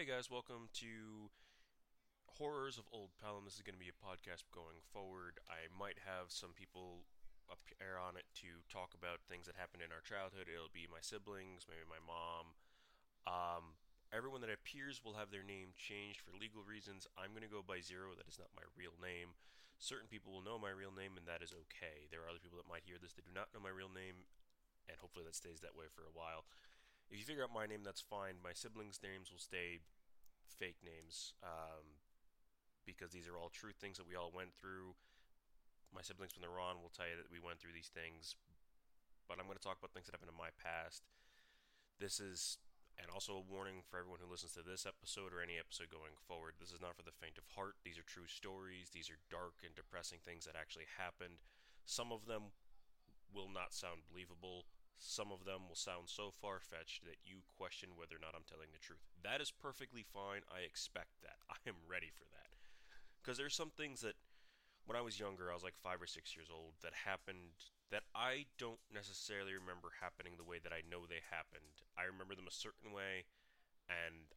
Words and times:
Hey 0.00 0.08
guys, 0.08 0.32
welcome 0.32 0.72
to 0.80 1.28
Horrors 2.40 2.80
of 2.80 2.88
Old 2.88 3.12
Pelham. 3.20 3.44
This 3.44 3.60
is 3.60 3.66
going 3.68 3.76
to 3.76 3.84
be 3.84 3.92
a 3.92 4.00
podcast 4.00 4.48
going 4.48 4.80
forward. 4.96 5.36
I 5.44 5.68
might 5.68 6.00
have 6.08 6.32
some 6.32 6.56
people 6.56 7.04
appear 7.52 8.00
on 8.00 8.16
it 8.16 8.24
to 8.40 8.64
talk 8.72 8.96
about 8.96 9.20
things 9.28 9.44
that 9.44 9.60
happened 9.60 9.84
in 9.84 9.92
our 9.92 10.00
childhood. 10.00 10.48
It'll 10.48 10.72
be 10.72 10.88
my 10.88 11.04
siblings, 11.04 11.68
maybe 11.68 11.84
my 11.84 12.00
mom. 12.00 12.56
Um, 13.28 13.76
everyone 14.08 14.40
that 14.40 14.48
appears 14.48 15.04
will 15.04 15.20
have 15.20 15.28
their 15.28 15.44
name 15.44 15.76
changed 15.76 16.24
for 16.24 16.32
legal 16.32 16.64
reasons. 16.64 17.04
I'm 17.20 17.36
going 17.36 17.44
to 17.44 17.52
go 17.52 17.60
by 17.60 17.84
Zero. 17.84 18.16
That 18.16 18.24
is 18.24 18.40
not 18.40 18.56
my 18.56 18.64
real 18.72 18.96
name. 18.96 19.36
Certain 19.76 20.08
people 20.08 20.32
will 20.32 20.40
know 20.40 20.56
my 20.56 20.72
real 20.72 20.96
name, 20.96 21.20
and 21.20 21.28
that 21.28 21.44
is 21.44 21.52
okay. 21.68 22.08
There 22.08 22.24
are 22.24 22.32
other 22.32 22.40
people 22.40 22.56
that 22.56 22.72
might 22.72 22.88
hear 22.88 22.96
this 22.96 23.12
that 23.20 23.28
do 23.28 23.36
not 23.36 23.52
know 23.52 23.60
my 23.60 23.68
real 23.68 23.92
name, 23.92 24.24
and 24.88 24.96
hopefully 24.96 25.28
that 25.28 25.36
stays 25.36 25.60
that 25.60 25.76
way 25.76 25.92
for 25.92 26.08
a 26.08 26.16
while. 26.16 26.48
If 27.10 27.18
you 27.18 27.26
figure 27.26 27.42
out 27.42 27.50
my 27.50 27.66
name, 27.66 27.82
that's 27.82 28.00
fine. 28.00 28.38
My 28.38 28.54
siblings' 28.54 29.02
names 29.02 29.34
will 29.34 29.42
stay 29.42 29.82
fake 30.46 30.78
names 30.78 31.34
um, 31.42 31.98
because 32.86 33.10
these 33.10 33.26
are 33.26 33.34
all 33.34 33.50
true 33.50 33.74
things 33.74 33.98
that 33.98 34.06
we 34.06 34.14
all 34.14 34.30
went 34.30 34.54
through. 34.54 34.94
My 35.90 36.06
siblings, 36.06 36.38
when 36.38 36.46
they're 36.46 36.62
on, 36.62 36.78
will 36.78 36.94
tell 36.94 37.10
you 37.10 37.18
that 37.18 37.34
we 37.34 37.42
went 37.42 37.58
through 37.58 37.74
these 37.74 37.90
things. 37.90 38.38
But 39.26 39.42
I'm 39.42 39.50
going 39.50 39.58
to 39.58 39.62
talk 39.62 39.82
about 39.82 39.90
things 39.90 40.06
that 40.06 40.14
happened 40.14 40.30
in 40.30 40.38
my 40.38 40.54
past. 40.54 41.02
This 41.98 42.22
is, 42.22 42.62
and 42.94 43.10
also 43.10 43.34
a 43.34 43.42
warning 43.42 43.82
for 43.82 43.98
everyone 43.98 44.22
who 44.22 44.30
listens 44.30 44.54
to 44.54 44.62
this 44.62 44.86
episode 44.86 45.34
or 45.34 45.42
any 45.42 45.58
episode 45.58 45.90
going 45.90 46.14
forward. 46.30 46.62
This 46.62 46.70
is 46.70 46.78
not 46.78 46.94
for 46.94 47.02
the 47.02 47.14
faint 47.18 47.42
of 47.42 47.50
heart. 47.58 47.74
These 47.82 47.98
are 47.98 48.06
true 48.06 48.30
stories. 48.30 48.94
These 48.94 49.10
are 49.10 49.18
dark 49.26 49.66
and 49.66 49.74
depressing 49.74 50.22
things 50.22 50.46
that 50.46 50.54
actually 50.54 50.86
happened. 50.94 51.42
Some 51.82 52.14
of 52.14 52.30
them 52.30 52.54
will 53.34 53.50
not 53.50 53.74
sound 53.74 54.06
believable 54.06 54.70
some 55.00 55.32
of 55.32 55.48
them 55.48 55.64
will 55.64 55.80
sound 55.80 56.12
so 56.12 56.28
far 56.28 56.60
fetched 56.60 57.08
that 57.08 57.24
you 57.24 57.40
question 57.56 57.96
whether 57.96 58.20
or 58.20 58.22
not 58.22 58.36
I'm 58.36 58.44
telling 58.44 58.68
the 58.68 58.84
truth. 58.84 59.00
That 59.24 59.40
is 59.40 59.48
perfectly 59.48 60.04
fine. 60.04 60.44
I 60.52 60.60
expect 60.60 61.24
that. 61.24 61.40
I 61.48 61.56
am 61.64 61.80
ready 61.88 62.12
for 62.12 62.28
that. 62.36 62.52
Because 63.18 63.40
there's 63.40 63.56
some 63.56 63.72
things 63.72 64.04
that, 64.04 64.20
when 64.84 65.00
I 65.00 65.04
was 65.04 65.16
younger, 65.16 65.48
I 65.48 65.56
was 65.56 65.64
like 65.64 65.76
five 65.80 66.04
or 66.04 66.08
six 66.08 66.36
years 66.36 66.52
old, 66.52 66.76
that 66.84 67.08
happened 67.08 67.56
that 67.88 68.04
I 68.14 68.46
don't 68.60 68.80
necessarily 68.92 69.56
remember 69.56 69.90
happening 70.04 70.36
the 70.36 70.46
way 70.46 70.60
that 70.62 70.72
I 70.72 70.84
know 70.84 71.08
they 71.08 71.24
happened. 71.32 71.80
I 71.96 72.04
remember 72.04 72.36
them 72.36 72.46
a 72.48 72.54
certain 72.54 72.92
way, 72.92 73.26
and 73.88 74.30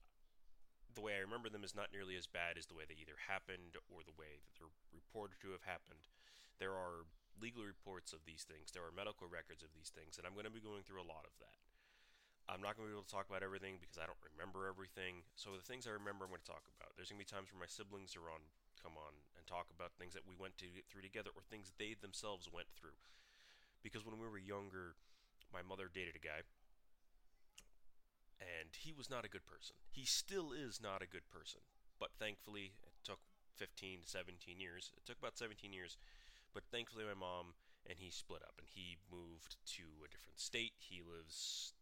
the 0.95 1.03
way 1.03 1.19
I 1.19 1.27
remember 1.27 1.51
them 1.51 1.67
is 1.67 1.75
not 1.75 1.91
nearly 1.91 2.15
as 2.15 2.25
bad 2.25 2.55
as 2.55 2.65
the 2.65 2.77
way 2.77 2.87
they 2.87 2.97
either 2.97 3.19
happened 3.29 3.77
or 3.91 4.01
the 4.01 4.15
way 4.15 4.41
that 4.41 4.53
they're 4.55 4.73
reported 4.95 5.43
to 5.43 5.51
have 5.51 5.67
happened. 5.67 6.07
There 6.57 6.73
are 6.73 7.05
legal 7.39 7.65
reports 7.65 8.13
of 8.13 8.25
these 8.25 8.45
things. 8.45 8.69
There 8.71 8.85
are 8.85 8.93
medical 8.93 9.25
records 9.25 9.63
of 9.65 9.73
these 9.73 9.89
things, 9.89 10.17
and 10.17 10.25
I'm 10.25 10.37
going 10.37 10.49
to 10.49 10.53
be 10.53 10.63
going 10.63 10.85
through 10.85 11.01
a 11.01 11.07
lot 11.07 11.25
of 11.25 11.33
that. 11.41 11.57
I'm 12.51 12.59
not 12.59 12.75
going 12.75 12.87
to 12.87 12.91
be 12.91 12.97
able 12.99 13.07
to 13.07 13.15
talk 13.15 13.31
about 13.31 13.45
everything 13.45 13.79
because 13.79 13.95
I 13.95 14.03
don't 14.03 14.19
remember 14.19 14.67
everything. 14.67 15.23
So 15.39 15.55
the 15.55 15.63
things 15.63 15.87
I 15.87 15.95
remember, 15.95 16.27
I'm 16.27 16.33
going 16.35 16.43
to 16.43 16.51
talk 16.51 16.67
about. 16.75 16.91
There's 16.99 17.07
going 17.07 17.23
to 17.23 17.25
be 17.25 17.31
times 17.31 17.47
where 17.49 17.63
my 17.63 17.71
siblings 17.71 18.19
are 18.19 18.27
on, 18.27 18.43
come 18.83 18.99
on, 18.99 19.23
and 19.39 19.47
talk 19.47 19.71
about 19.71 19.95
things 19.95 20.11
that 20.11 20.27
we 20.27 20.35
went 20.35 20.59
to 20.59 20.67
through 20.91 21.07
together 21.07 21.31
or 21.31 21.47
things 21.47 21.71
they 21.79 21.95
themselves 21.95 22.51
went 22.51 22.67
through. 22.75 22.99
Because 23.79 24.03
when 24.03 24.19
we 24.19 24.27
were 24.27 24.39
younger, 24.39 24.99
my 25.55 25.63
mother 25.63 25.87
dated 25.87 26.19
a 26.19 26.23
guy, 26.23 26.43
and 28.43 28.75
he 28.75 28.91
was 28.91 29.07
not 29.07 29.23
a 29.23 29.31
good 29.31 29.47
person. 29.47 29.79
He 29.87 30.03
still 30.03 30.51
is 30.51 30.83
not 30.83 30.99
a 30.99 31.07
good 31.07 31.27
person. 31.31 31.63
But 31.95 32.19
thankfully, 32.19 32.75
it 32.83 32.95
took 33.07 33.23
15 33.55 34.03
to 34.03 34.07
17 34.07 34.59
years. 34.59 34.91
It 34.97 35.05
took 35.07 35.19
about 35.19 35.37
17 35.37 35.71
years 35.71 35.95
but 36.53 36.69
thankfully, 36.69 37.03
my 37.03 37.17
mom 37.17 37.57
and 37.83 37.99
he 37.99 38.09
split 38.09 38.41
up, 38.45 38.55
and 38.55 38.67
he 38.69 38.95
moved 39.11 39.59
to 39.75 39.83
a 40.05 40.09
different 40.09 40.39
state. 40.39 40.79
He 40.79 41.03
lives 41.03 41.73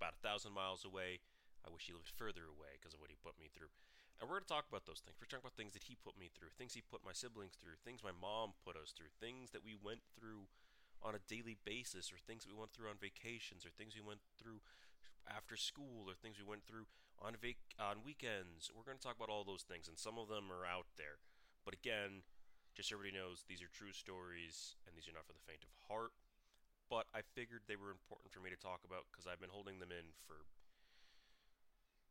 about 0.00 0.16
a 0.16 0.24
thousand 0.24 0.56
miles 0.56 0.84
away. 0.84 1.20
I 1.64 1.72
wish 1.72 1.90
he 1.90 1.92
lived 1.92 2.12
further 2.14 2.48
away 2.48 2.78
because 2.78 2.94
of 2.94 3.00
what 3.00 3.12
he 3.12 3.18
put 3.18 3.36
me 3.36 3.52
through. 3.52 3.72
And 4.16 4.24
we're 4.24 4.40
going 4.40 4.48
to 4.48 4.54
talk 4.56 4.64
about 4.72 4.88
those 4.88 5.04
things. 5.04 5.20
We're 5.20 5.28
talking 5.28 5.44
about 5.44 5.60
things 5.60 5.76
that 5.76 5.92
he 5.92 6.00
put 6.00 6.16
me 6.16 6.32
through, 6.32 6.48
things 6.56 6.72
he 6.72 6.80
put 6.80 7.04
my 7.04 7.12
siblings 7.12 7.60
through, 7.60 7.76
things 7.84 8.00
my 8.00 8.16
mom 8.16 8.56
put 8.64 8.78
us 8.80 8.96
through, 8.96 9.12
things 9.20 9.52
that 9.52 9.60
we 9.60 9.76
went 9.76 10.00
through 10.16 10.48
on 11.04 11.12
a 11.12 11.26
daily 11.28 11.60
basis, 11.68 12.08
or 12.08 12.16
things 12.16 12.44
that 12.44 12.52
we 12.52 12.56
went 12.56 12.72
through 12.72 12.88
on 12.88 12.96
vacations, 12.96 13.68
or 13.68 13.74
things 13.76 13.92
we 13.92 14.00
went 14.00 14.24
through 14.40 14.64
after 15.28 15.52
school, 15.60 16.08
or 16.08 16.16
things 16.16 16.40
we 16.40 16.48
went 16.48 16.64
through 16.64 16.88
on 17.20 17.36
vac- 17.36 17.76
on 17.76 18.00
weekends. 18.00 18.72
We're 18.72 18.88
going 18.88 18.96
to 18.96 19.04
talk 19.04 19.20
about 19.20 19.28
all 19.28 19.44
those 19.44 19.68
things, 19.68 19.84
and 19.84 20.00
some 20.00 20.16
of 20.16 20.32
them 20.32 20.48
are 20.48 20.64
out 20.64 20.88
there. 20.96 21.20
But 21.68 21.76
again, 21.76 22.24
just 22.76 22.92
so 22.92 23.00
everybody 23.00 23.16
knows, 23.16 23.48
these 23.48 23.64
are 23.64 23.72
true 23.72 23.96
stories, 23.96 24.76
and 24.84 24.92
these 24.92 25.08
are 25.08 25.16
not 25.16 25.24
for 25.24 25.32
the 25.32 25.42
faint 25.48 25.64
of 25.64 25.72
heart. 25.88 26.12
But 26.92 27.08
I 27.16 27.24
figured 27.34 27.64
they 27.66 27.80
were 27.80 27.90
important 27.90 28.30
for 28.30 28.38
me 28.44 28.52
to 28.52 28.60
talk 28.60 28.84
about 28.84 29.08
because 29.10 29.24
I've 29.26 29.40
been 29.40 29.50
holding 29.50 29.80
them 29.80 29.90
in 29.90 30.12
for 30.28 30.44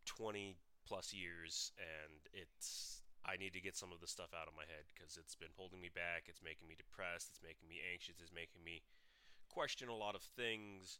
20 0.09 0.57
plus 0.83 1.13
years, 1.13 1.71
and 1.77 2.27
it's 2.33 3.05
I 3.23 3.37
need 3.37 3.53
to 3.57 3.61
get 3.61 3.77
some 3.77 3.89
of 3.93 4.01
the 4.01 4.09
stuff 4.09 4.33
out 4.37 4.45
of 4.49 4.53
my 4.53 4.69
head 4.69 4.85
because 4.93 5.17
it's 5.17 5.33
been 5.37 5.53
holding 5.57 5.81
me 5.81 5.89
back. 5.89 6.29
It's 6.29 6.45
making 6.45 6.69
me 6.69 6.77
depressed. 6.77 7.33
It's 7.33 7.41
making 7.41 7.65
me 7.65 7.81
anxious. 7.81 8.21
It's 8.21 8.33
making 8.33 8.61
me 8.61 8.85
question 9.49 9.89
a 9.89 9.97
lot 9.97 10.13
of 10.13 10.21
things, 10.21 10.99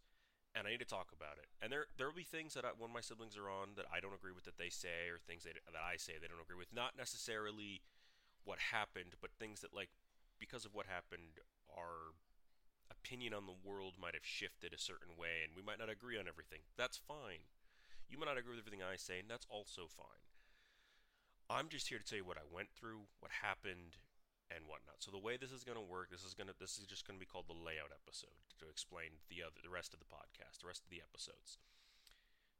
and 0.58 0.66
I 0.66 0.74
need 0.74 0.82
to 0.82 0.90
talk 0.90 1.14
about 1.14 1.38
it. 1.38 1.50
And 1.62 1.68
there 1.68 1.90
there 1.98 2.08
will 2.08 2.18
be 2.18 2.26
things 2.26 2.54
that 2.54 2.66
I, 2.66 2.74
when 2.78 2.94
my 2.94 3.02
siblings 3.02 3.38
are 3.38 3.50
on 3.50 3.78
that 3.78 3.86
I 3.94 4.02
don't 4.02 4.16
agree 4.16 4.34
with 4.34 4.46
that 4.46 4.58
they 4.58 4.74
say, 4.74 5.10
or 5.10 5.22
things 5.22 5.46
that, 5.46 5.58
that 5.68 5.78
I 5.78 5.98
say 5.98 6.16
they 6.16 6.30
don't 6.30 6.42
agree 6.42 6.58
with. 6.58 6.74
Not 6.74 6.98
necessarily 6.98 7.86
what 8.46 8.72
happened, 8.72 9.18
but 9.20 9.34
things 9.38 9.62
that 9.62 9.74
like 9.74 9.90
because 10.40 10.66
of 10.66 10.74
what 10.74 10.86
happened, 10.86 11.42
our 11.70 12.14
opinion 12.90 13.34
on 13.34 13.46
the 13.46 13.58
world 13.58 13.98
might 14.00 14.14
have 14.14 14.26
shifted 14.26 14.74
a 14.74 14.80
certain 14.80 15.18
way, 15.18 15.42
and 15.44 15.58
we 15.58 15.66
might 15.66 15.80
not 15.82 15.90
agree 15.90 16.18
on 16.18 16.30
everything. 16.30 16.62
That's 16.78 16.98
fine. 16.98 17.50
You 18.10 18.18
might 18.18 18.30
not 18.30 18.38
agree 18.38 18.54
with 18.54 18.62
everything 18.62 18.86
I 18.86 18.98
say, 19.02 19.20
and 19.20 19.30
that's 19.30 19.50
also 19.50 19.90
fine. 19.90 20.22
I'm 21.50 21.70
just 21.70 21.90
here 21.90 21.98
to 21.98 22.06
tell 22.06 22.22
you 22.22 22.26
what 22.26 22.42
I 22.42 22.46
went 22.46 22.74
through, 22.74 23.10
what 23.22 23.42
happened, 23.42 24.02
and 24.50 24.70
whatnot. 24.70 25.02
So 25.02 25.10
the 25.10 25.22
way 25.22 25.38
this 25.38 25.54
is 25.54 25.66
going 25.66 25.78
to 25.78 25.86
work, 25.86 26.10
this 26.10 26.26
is 26.26 26.38
going 26.38 26.50
to 26.50 26.58
this 26.58 26.78
is 26.78 26.86
just 26.86 27.06
going 27.06 27.18
to 27.18 27.24
be 27.24 27.30
called 27.30 27.50
the 27.50 27.58
layout 27.58 27.94
episode 27.94 28.46
to 28.62 28.70
explain 28.70 29.22
the 29.30 29.42
other 29.42 29.58
the 29.62 29.74
rest 29.74 29.94
of 29.94 30.02
the 30.02 30.10
podcast, 30.10 30.62
the 30.62 30.70
rest 30.70 30.86
of 30.86 30.94
the 30.94 31.02
episodes. 31.02 31.58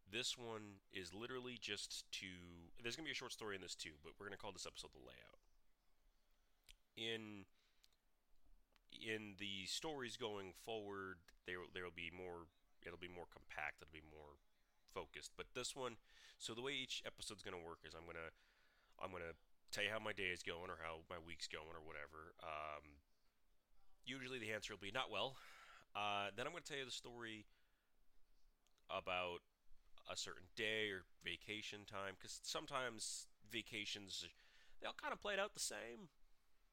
This 0.06 0.38
one 0.38 0.82
is 0.94 1.14
literally 1.14 1.58
just 1.62 2.10
to 2.22 2.30
there's 2.82 2.98
going 2.98 3.06
to 3.06 3.14
be 3.14 3.18
a 3.18 3.18
short 3.18 3.34
story 3.34 3.58
in 3.58 3.62
this 3.62 3.78
too, 3.78 3.98
but 4.02 4.18
we're 4.18 4.26
going 4.26 4.38
to 4.38 4.42
call 4.42 4.54
this 4.54 4.70
episode 4.70 4.94
the 4.94 5.06
layout 5.06 5.42
in 6.98 7.46
in 8.96 9.36
the 9.38 9.68
stories 9.68 10.18
going 10.18 10.54
forward, 10.66 11.20
there 11.46 11.64
there 11.74 11.84
will 11.84 11.96
be 11.96 12.12
more. 12.12 12.48
It'll 12.86 13.02
be 13.02 13.12
more 13.12 13.28
compact. 13.32 13.82
It'll 13.82 13.92
be 13.92 14.06
more 14.06 14.38
focused. 14.94 15.34
But 15.36 15.48
this 15.54 15.76
one, 15.76 15.98
so 16.38 16.54
the 16.54 16.62
way 16.62 16.74
each 16.74 17.04
episode's 17.06 17.42
to 17.44 17.68
work 17.68 17.82
is 17.84 17.94
I'm 17.94 18.06
gonna 18.06 18.32
I'm 19.02 19.12
gonna 19.12 19.36
tell 19.72 19.84
you 19.84 19.92
how 19.92 20.00
my 20.00 20.14
day 20.14 20.32
is 20.32 20.44
going 20.44 20.70
or 20.70 20.80
how 20.80 21.04
my 21.10 21.20
week's 21.20 21.48
going 21.48 21.76
or 21.76 21.84
whatever. 21.84 22.38
Um, 22.40 23.02
usually 24.06 24.40
the 24.40 24.54
answer 24.54 24.74
will 24.74 24.82
be 24.82 24.94
not 24.94 25.12
well. 25.12 25.36
Uh, 25.96 26.32
then 26.36 26.46
I'm 26.46 26.54
to 26.64 26.70
tell 26.70 26.80
you 26.80 26.86
the 26.86 26.96
story 26.96 27.46
about 28.90 29.40
a 30.12 30.16
certain 30.16 30.48
day 30.56 30.94
or 30.94 31.04
vacation 31.24 31.84
time 31.90 32.14
because 32.16 32.40
sometimes 32.44 33.28
vacations 33.50 34.26
they 34.80 34.86
all 34.86 34.96
kind 35.02 35.14
of 35.14 35.22
played 35.22 35.40
out 35.40 35.54
the 35.54 35.60
same 35.60 36.12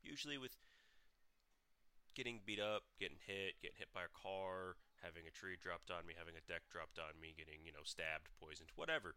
usually 0.03 0.37
with 0.39 0.55
getting 2.15 2.41
beat 2.45 2.61
up, 2.61 2.85
getting 3.01 3.19
hit, 3.25 3.57
getting 3.63 3.79
hit 3.79 3.89
by 3.95 4.05
a 4.05 4.13
car, 4.13 4.77
having 5.01 5.25
a 5.27 5.33
tree 5.33 5.57
dropped 5.57 5.91
on 5.91 6.05
me, 6.07 6.15
having 6.15 6.37
a 6.37 6.45
deck 6.45 6.63
dropped 6.71 7.01
on 7.01 7.17
me, 7.19 7.35
getting, 7.35 7.65
you 7.65 7.73
know, 7.73 7.83
stabbed, 7.83 8.29
poisoned, 8.39 8.71
whatever. 8.77 9.15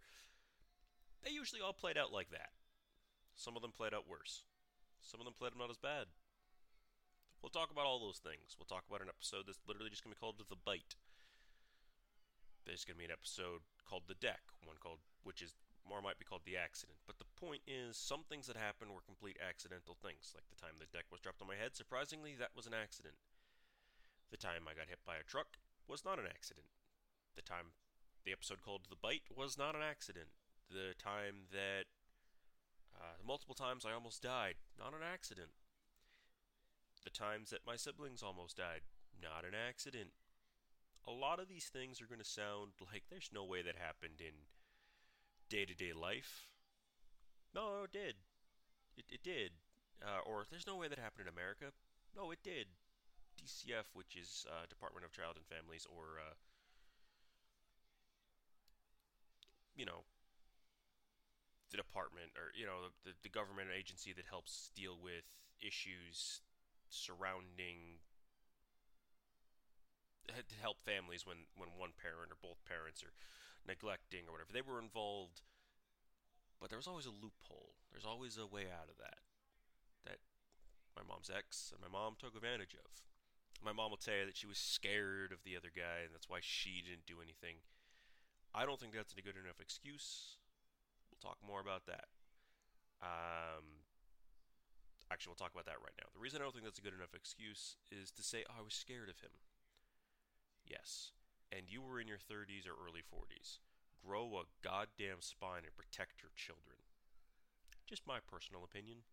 They 1.22 1.32
usually 1.34 1.62
all 1.62 1.76
played 1.76 1.98
out 1.98 2.14
like 2.14 2.32
that. 2.32 2.56
Some 3.36 3.58
of 3.58 3.62
them 3.62 3.76
played 3.76 3.94
out 3.94 4.08
worse. 4.08 4.46
Some 5.04 5.20
of 5.20 5.26
them 5.26 5.36
played 5.36 5.54
out 5.54 5.60
not 5.60 5.74
as 5.74 5.82
bad. 5.82 6.08
We'll 7.44 7.54
talk 7.54 7.70
about 7.70 7.86
all 7.86 8.02
those 8.02 8.18
things. 8.24 8.58
We'll 8.58 8.70
talk 8.70 8.88
about 8.90 9.06
an 9.06 9.12
episode 9.12 9.46
that's 9.46 9.62
literally 9.68 9.94
just 9.94 10.02
going 10.02 10.14
to 10.14 10.18
be 10.18 10.24
called 10.24 10.42
The 10.42 10.58
Bite. 10.58 10.98
There's 12.66 12.86
going 12.86 12.98
to 12.98 13.04
be 13.04 13.06
an 13.06 13.14
episode 13.14 13.62
called 13.86 14.10
The 14.10 14.18
Deck, 14.18 14.42
one 14.66 14.82
called, 14.82 15.06
which 15.22 15.44
is 15.46 15.54
more 15.88 16.02
might 16.02 16.20
be 16.20 16.26
called 16.26 16.46
the 16.46 16.58
accident. 16.58 16.98
But 17.06 17.18
the 17.18 17.30
point 17.38 17.62
is, 17.70 17.96
some 17.98 18.26
things 18.26 18.48
that 18.48 18.58
happened 18.58 18.92
were 18.92 19.06
complete 19.06 19.38
accidental 19.38 19.96
things, 19.96 20.34
like 20.34 20.50
the 20.50 20.60
time 20.60 20.78
the 20.78 20.90
deck 20.90 21.06
was 21.12 21.22
dropped 21.22 21.42
on 21.42 21.48
my 21.48 21.56
head. 21.56 21.78
Surprisingly, 21.78 22.36
that 22.38 22.58
was 22.58 22.66
an 22.66 22.74
accident. 22.74 23.16
The 24.32 24.42
time 24.42 24.66
I 24.66 24.74
got 24.74 24.90
hit 24.90 25.06
by 25.06 25.16
a 25.16 25.24
truck 25.24 25.62
was 25.88 26.04
not 26.04 26.20
an 26.20 26.26
accident. 26.26 26.68
The 27.36 27.46
time 27.46 27.78
the 28.26 28.34
episode 28.34 28.66
called 28.66 28.90
The 28.90 28.98
Bite 28.98 29.30
was 29.30 29.58
not 29.58 29.76
an 29.76 29.86
accident. 29.86 30.34
The 30.70 30.98
time 30.98 31.46
that 31.54 31.86
uh, 32.98 33.22
multiple 33.26 33.56
times 33.56 33.86
I 33.86 33.94
almost 33.94 34.24
died, 34.24 34.56
not 34.80 34.94
an 34.94 35.06
accident. 35.06 35.54
The 37.04 37.14
times 37.14 37.52
that 37.52 37.68
my 37.68 37.76
siblings 37.76 38.24
almost 38.24 38.58
died, 38.58 38.82
not 39.22 39.46
an 39.46 39.54
accident. 39.54 40.10
A 41.08 41.12
lot 41.12 41.40
of 41.40 41.48
these 41.48 41.70
things 41.70 42.02
are 42.02 42.10
going 42.10 42.24
to 42.24 42.26
sound 42.26 42.74
like 42.82 43.04
there's 43.10 43.30
no 43.32 43.46
way 43.46 43.62
that 43.62 43.78
happened 43.78 44.18
in 44.20 44.34
day 45.50 45.66
to 45.66 45.74
day 45.74 45.94
life. 45.94 46.48
No, 47.54 47.84
it 47.84 47.92
did. 47.92 48.16
It, 48.98 49.06
it 49.10 49.24
did. 49.24 49.52
Uh, 50.04 50.20
or 50.26 50.46
there's 50.50 50.68
no 50.68 50.76
way 50.76 50.88
that 50.88 51.00
happened 51.00 51.28
in 51.28 51.34
America. 51.34 51.72
No, 52.16 52.32
it 52.32 52.40
did. 52.44 52.68
DCF, 53.38 53.86
which 53.94 54.16
is 54.16 54.46
uh, 54.50 54.66
Department 54.68 55.06
of 55.06 55.12
Child 55.12 55.36
and 55.38 55.46
Families, 55.46 55.86
or 55.90 56.20
uh, 56.20 56.34
you 59.76 59.86
know, 59.86 60.04
the 61.72 61.78
department 61.78 62.32
or 62.40 62.56
you 62.56 62.66
know 62.66 62.94
the, 63.04 63.12
the 63.24 63.30
government 63.30 63.70
agency 63.74 64.14
that 64.14 64.26
helps 64.30 64.72
deal 64.76 64.96
with 64.96 65.26
issues 65.60 66.42
surrounding 66.90 68.00
to 70.28 70.56
help 70.62 70.82
families 70.82 71.26
when 71.26 71.46
when 71.56 71.70
one 71.78 71.92
parent 72.00 72.32
or 72.32 72.40
both 72.42 72.64
parents 72.66 73.04
are 73.04 73.14
neglecting 73.68 74.26
or 74.28 74.34
whatever 74.34 74.54
they 74.54 74.66
were 74.66 74.80
involved 74.80 75.42
but 76.60 76.70
there 76.70 76.80
was 76.80 76.88
always 76.88 77.06
a 77.06 77.14
loophole 77.14 77.76
there's 77.92 78.06
always 78.06 78.38
a 78.38 78.48
way 78.48 78.70
out 78.70 78.90
of 78.90 78.98
that 78.98 79.26
that 80.06 80.20
my 80.96 81.04
mom's 81.04 81.30
ex 81.30 81.74
and 81.74 81.82
my 81.82 81.92
mom 81.92 82.16
took 82.18 82.36
advantage 82.36 82.74
of 82.74 83.04
my 83.64 83.72
mom 83.72 83.90
will 83.90 84.02
tell 84.02 84.16
you 84.16 84.26
that 84.26 84.38
she 84.38 84.48
was 84.48 84.60
scared 84.60 85.32
of 85.32 85.44
the 85.44 85.58
other 85.58 85.74
guy 85.74 86.06
and 86.06 86.14
that's 86.14 86.30
why 86.30 86.40
she 86.42 86.84
didn't 86.86 87.10
do 87.10 87.22
anything 87.22 87.64
i 88.54 88.66
don't 88.66 88.80
think 88.80 88.94
that's 88.94 89.14
a 89.14 89.26
good 89.26 89.40
enough 89.40 89.60
excuse 89.60 90.38
we'll 91.10 91.22
talk 91.22 91.40
more 91.42 91.60
about 91.60 91.86
that 91.86 92.12
um, 93.02 93.86
actually, 95.12 95.32
we'll 95.32 95.44
talk 95.44 95.54
about 95.54 95.66
that 95.66 95.82
right 95.82 95.96
now. 96.00 96.08
The 96.14 96.22
reason 96.22 96.42
I 96.42 96.46
don't 96.46 96.54
think 96.54 96.66
that's 96.66 96.80
a 96.80 96.86
good 96.86 96.96
enough 96.96 97.14
excuse 97.14 97.76
is 97.92 98.12
to 98.12 98.24
say, 98.24 98.44
oh, 98.50 98.60
I 98.60 98.64
was 98.64 98.74
scared 98.74 99.10
of 99.10 99.20
him. 99.20 99.36
Yes. 100.66 101.12
And 101.52 101.70
you 101.70 101.82
were 101.82 102.00
in 102.00 102.08
your 102.08 102.22
30s 102.22 102.68
or 102.68 102.76
early 102.76 103.02
40s. 103.02 103.60
Grow 104.06 104.42
a 104.42 104.50
goddamn 104.62 105.22
spine 105.22 105.66
and 105.66 105.76
protect 105.76 106.22
your 106.22 106.32
children. 106.36 106.78
Just 107.88 108.08
my 108.08 108.20
personal 108.20 108.64
opinion. 108.64 109.06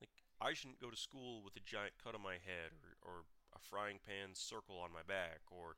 Like, 0.00 0.10
I 0.40 0.54
shouldn't 0.54 0.82
go 0.82 0.90
to 0.90 0.98
school 0.98 1.42
with 1.42 1.56
a 1.56 1.64
giant 1.64 1.94
cut 2.02 2.14
on 2.14 2.22
my 2.22 2.42
head 2.42 2.74
or, 2.82 2.98
or 3.02 3.16
a 3.54 3.60
frying 3.62 3.98
pan 4.02 4.34
circle 4.34 4.78
on 4.78 4.92
my 4.92 5.06
back 5.06 5.46
or 5.50 5.76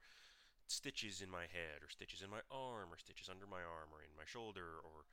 stitches 0.66 1.20
in 1.20 1.28
my 1.28 1.44
head 1.44 1.84
or 1.84 1.92
stitches 1.92 2.22
in 2.22 2.30
my 2.30 2.40
arm 2.50 2.88
or 2.88 2.98
stitches 2.98 3.28
under 3.28 3.46
my 3.46 3.60
arm 3.60 3.92
or 3.92 4.00
in 4.00 4.16
my 4.16 4.24
shoulder 4.24 4.80
or 4.80 5.04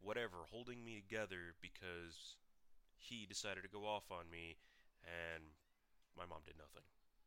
whatever 0.00 0.44
holding 0.50 0.84
me 0.84 1.00
together 1.00 1.56
because 1.60 2.36
he 2.96 3.24
decided 3.26 3.62
to 3.64 3.72
go 3.72 3.86
off 3.86 4.10
on 4.10 4.30
me 4.30 4.56
and 5.02 5.56
my 6.16 6.26
mom 6.26 6.44
did 6.44 6.58
nothing. 6.58 6.84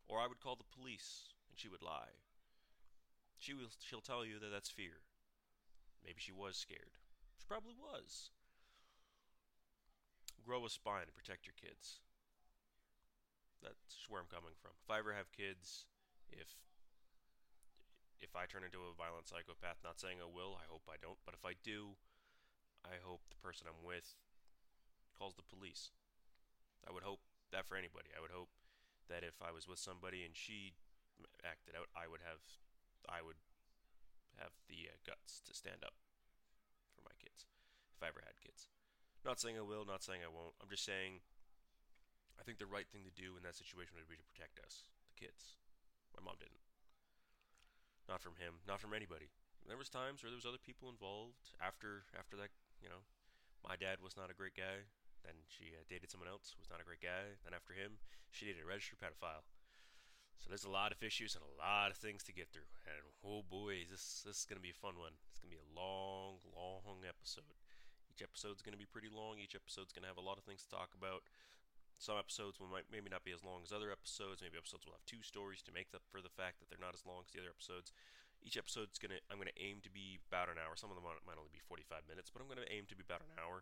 Or 0.07 0.19
I 0.19 0.27
would 0.27 0.39
call 0.39 0.55
the 0.55 0.75
police 0.75 1.33
and 1.49 1.57
she 1.57 1.69
would 1.69 1.81
lie. 1.81 2.13
She 3.41 3.57
will 3.57 3.73
she'll 3.81 4.05
tell 4.05 4.21
you 4.21 4.37
that 4.37 4.53
that's 4.53 4.69
fear. 4.69 5.01
Maybe 6.05 6.21
she 6.21 6.31
was 6.31 6.53
scared. 6.53 6.93
She 7.41 7.45
probably 7.49 7.73
was. 7.73 8.29
Grow 10.45 10.61
a 10.65 10.69
spine 10.69 11.09
and 11.09 11.17
protect 11.17 11.49
your 11.49 11.57
kids. 11.57 12.01
That's 13.65 14.05
where 14.09 14.21
I'm 14.21 14.29
coming 14.29 14.53
from. 14.61 14.77
If 14.85 14.89
I 14.89 15.01
ever 15.01 15.17
have 15.17 15.33
kids, 15.33 15.89
if 16.29 16.53
if 18.21 18.37
I 18.37 18.45
turn 18.45 18.61
into 18.61 18.85
a 18.85 18.93
violent 18.93 19.25
psychopath, 19.25 19.81
not 19.81 19.97
saying 19.97 20.21
I 20.21 20.29
will, 20.29 20.61
I 20.61 20.69
hope 20.69 20.85
I 20.85 21.01
don't, 21.01 21.17
but 21.25 21.33
if 21.33 21.41
I 21.41 21.57
do, 21.65 21.97
I 22.85 23.01
hope 23.01 23.25
the 23.33 23.41
person 23.41 23.65
I'm 23.65 23.81
with 23.81 24.13
calls 25.17 25.33
the 25.33 25.45
police. 25.45 25.89
I 26.85 26.93
would 26.93 27.05
hope 27.05 27.25
that 27.49 27.65
for 27.65 27.73
anybody. 27.73 28.13
I 28.13 28.21
would 28.21 28.33
hope 28.33 28.53
that 29.09 29.25
if 29.25 29.41
I 29.41 29.49
was 29.49 29.65
with 29.65 29.81
somebody 29.81 30.21
and 30.21 30.37
she 30.37 30.77
acted 31.41 31.73
out, 31.73 31.89
I 31.97 32.05
would 32.05 32.21
have, 32.21 32.41
I 33.07 33.21
would 33.21 33.39
have 34.37 34.53
the 34.67 34.89
uh, 34.89 34.97
guts 35.05 35.41
to 35.45 35.53
stand 35.53 35.85
up 35.85 35.97
for 36.97 37.05
my 37.05 37.15
kids 37.21 37.45
if 37.95 38.01
I 38.01 38.09
ever 38.09 38.25
had 38.25 38.41
kids. 38.41 38.67
Not 39.21 39.37
saying 39.37 39.57
I 39.57 39.65
will, 39.65 39.85
not 39.85 40.01
saying 40.01 40.25
I 40.25 40.31
won't. 40.33 40.57
I'm 40.57 40.71
just 40.71 40.85
saying 40.85 41.21
I 42.41 42.43
think 42.43 42.57
the 42.57 42.69
right 42.69 42.89
thing 42.89 43.05
to 43.05 43.13
do 43.13 43.37
in 43.37 43.45
that 43.45 43.53
situation 43.53 43.93
would 43.93 44.09
be 44.09 44.17
to 44.17 44.31
protect 44.33 44.57
us, 44.57 44.89
the 45.05 45.13
kids. 45.13 45.61
My 46.17 46.25
mom 46.25 46.41
didn't. 46.41 46.65
Not 48.09 48.25
from 48.25 48.41
him, 48.41 48.65
not 48.65 48.81
from 48.81 48.97
anybody. 48.97 49.29
There 49.69 49.77
was 49.77 49.93
times 49.93 50.25
where 50.25 50.33
there 50.33 50.41
was 50.41 50.49
other 50.49 50.59
people 50.59 50.89
involved 50.89 51.53
after 51.61 52.09
after 52.17 52.33
that, 52.41 52.49
you 52.81 52.89
know. 52.89 53.05
My 53.61 53.77
dad 53.77 54.01
was 54.01 54.17
not 54.17 54.33
a 54.33 54.37
great 54.37 54.57
guy. 54.57 54.89
Then 55.21 55.45
she 55.45 55.77
uh, 55.77 55.85
dated 55.85 56.09
someone 56.09 56.27
else 56.27 56.49
who 56.49 56.57
was 56.57 56.73
not 56.73 56.81
a 56.81 56.87
great 56.87 57.05
guy. 57.05 57.37
Then 57.45 57.53
after 57.53 57.77
him, 57.77 58.01
she 58.33 58.49
dated 58.49 58.65
a 58.65 58.67
registered 58.67 58.97
pedophile. 58.97 59.45
So 60.41 60.49
there's 60.49 60.65
a 60.65 60.73
lot 60.73 60.89
of 60.89 61.05
issues 61.05 61.37
and 61.37 61.45
a 61.45 61.53
lot 61.61 61.93
of 61.93 62.01
things 62.01 62.25
to 62.25 62.33
get 62.33 62.49
through. 62.49 62.65
And 62.89 62.97
oh 63.21 63.45
boy, 63.45 63.85
this 63.85 64.25
this 64.25 64.41
is 64.41 64.47
gonna 64.49 64.63
be 64.63 64.73
a 64.73 64.81
fun 64.81 64.97
one. 64.97 65.13
It's 65.29 65.37
gonna 65.37 65.53
be 65.53 65.61
a 65.61 65.71
long, 65.77 66.41
long 66.49 67.05
episode. 67.05 67.53
Each 68.09 68.25
episode's 68.25 68.65
gonna 68.65 68.81
be 68.81 68.89
pretty 68.89 69.07
long. 69.13 69.37
Each 69.37 69.53
episode's 69.53 69.93
gonna 69.93 70.09
have 70.09 70.17
a 70.17 70.25
lot 70.25 70.41
of 70.41 70.43
things 70.43 70.65
to 70.65 70.73
talk 70.73 70.97
about. 70.97 71.21
Some 72.01 72.17
episodes 72.17 72.57
will 72.57 72.73
might 72.73 72.89
maybe 72.89 73.13
not 73.13 73.21
be 73.21 73.29
as 73.29 73.45
long 73.45 73.61
as 73.61 73.69
other 73.69 73.93
episodes. 73.93 74.41
Maybe 74.41 74.57
episodes 74.57 74.89
will 74.89 74.97
have 74.97 75.05
two 75.05 75.21
stories 75.21 75.61
to 75.69 75.71
make 75.71 75.93
up 75.93 76.01
for 76.09 76.17
the 76.17 76.33
fact 76.33 76.57
that 76.57 76.65
they're 76.65 76.81
not 76.81 76.97
as 76.97 77.05
long 77.05 77.21
as 77.21 77.29
the 77.29 77.37
other 77.37 77.53
episodes. 77.53 77.93
Each 78.41 78.57
episode's 78.57 78.97
gonna 78.97 79.21
I'm 79.29 79.37
gonna 79.37 79.53
aim 79.61 79.85
to 79.85 79.93
be 79.93 80.17
about 80.25 80.49
an 80.49 80.57
hour. 80.57 80.73
Some 80.73 80.89
of 80.89 80.97
them 80.97 81.05
might 81.05 81.37
only 81.37 81.53
be 81.53 81.61
45 81.61 82.09
minutes, 82.09 82.33
but 82.33 82.41
I'm 82.41 82.49
gonna 82.49 82.65
aim 82.73 82.89
to 82.89 82.97
be 82.97 83.05
about 83.05 83.21
an 83.21 83.37
hour. 83.37 83.61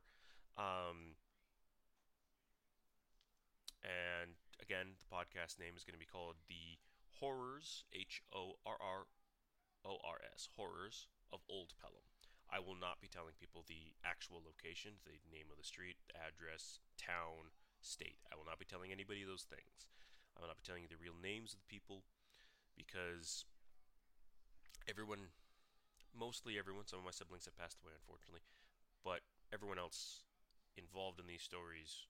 Um, 0.56 1.20
and 3.84 4.40
again, 4.61 5.00
the 5.00 5.09
podcast 5.09 5.59
name 5.59 5.75
is 5.75 5.83
going 5.83 5.97
to 5.97 6.01
be 6.01 6.09
called 6.09 6.35
The 6.47 6.79
Horrors, 7.19 7.83
H 7.91 8.21
O 8.35 8.59
R 8.65 8.77
R 8.79 9.07
O 9.85 9.97
R 10.03 10.19
S, 10.35 10.47
Horrors 10.56 11.07
of 11.31 11.39
Old 11.50 11.73
Pelham. 11.79 12.06
I 12.50 12.57
will 12.57 12.77
not 12.77 13.00
be 13.00 13.07
telling 13.11 13.38
people 13.38 13.63
the 13.67 13.94
actual 14.01 14.41
location, 14.41 14.97
the 15.06 15.21
name 15.29 15.53
of 15.53 15.57
the 15.61 15.67
street, 15.67 16.01
address, 16.17 16.81
town, 16.97 17.53
state. 17.79 18.17
I 18.31 18.35
will 18.35 18.47
not 18.47 18.57
be 18.57 18.65
telling 18.65 18.91
anybody 18.91 19.21
those 19.23 19.45
things. 19.45 19.88
I 20.35 20.41
will 20.41 20.50
not 20.50 20.57
be 20.57 20.65
telling 20.65 20.81
you 20.81 20.91
the 20.91 21.00
real 21.00 21.17
names 21.17 21.53
of 21.53 21.61
the 21.61 21.69
people 21.69 22.03
because 22.73 23.45
everyone, 24.89 25.35
mostly 26.15 26.57
everyone, 26.57 26.89
some 26.89 27.00
of 27.00 27.06
my 27.06 27.13
siblings 27.13 27.45
have 27.45 27.59
passed 27.59 27.77
away 27.83 27.94
unfortunately, 27.94 28.41
but 29.06 29.21
everyone 29.53 29.77
else 29.77 30.25
involved 30.73 31.19
in 31.19 31.27
these 31.27 31.44
stories 31.45 32.09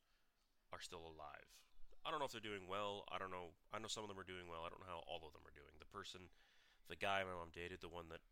are 0.72 0.80
still 0.80 1.04
alive. 1.04 1.50
I 2.06 2.12
don't 2.12 2.20
know 2.20 2.26
if 2.26 2.34
they're 2.34 2.44
doing 2.44 2.66
well. 2.66 3.04
I 3.12 3.20
don't 3.20 3.32
know. 3.32 3.56
I 3.72 3.78
know 3.78 3.92
some 3.92 4.04
of 4.04 4.10
them 4.10 4.20
are 4.20 4.28
doing 4.28 4.48
well. 4.48 4.64
I 4.64 4.72
don't 4.72 4.80
know 4.80 4.90
how 4.90 5.04
all 5.06 5.22
of 5.24 5.36
them 5.36 5.46
are 5.46 5.56
doing. 5.56 5.76
The 5.78 5.90
person, 5.92 6.32
the 6.88 6.98
guy 7.00 7.22
my 7.28 7.36
mom 7.36 7.52
dated, 7.52 7.84
the 7.84 7.92
one 7.92 8.08
that 8.10 8.24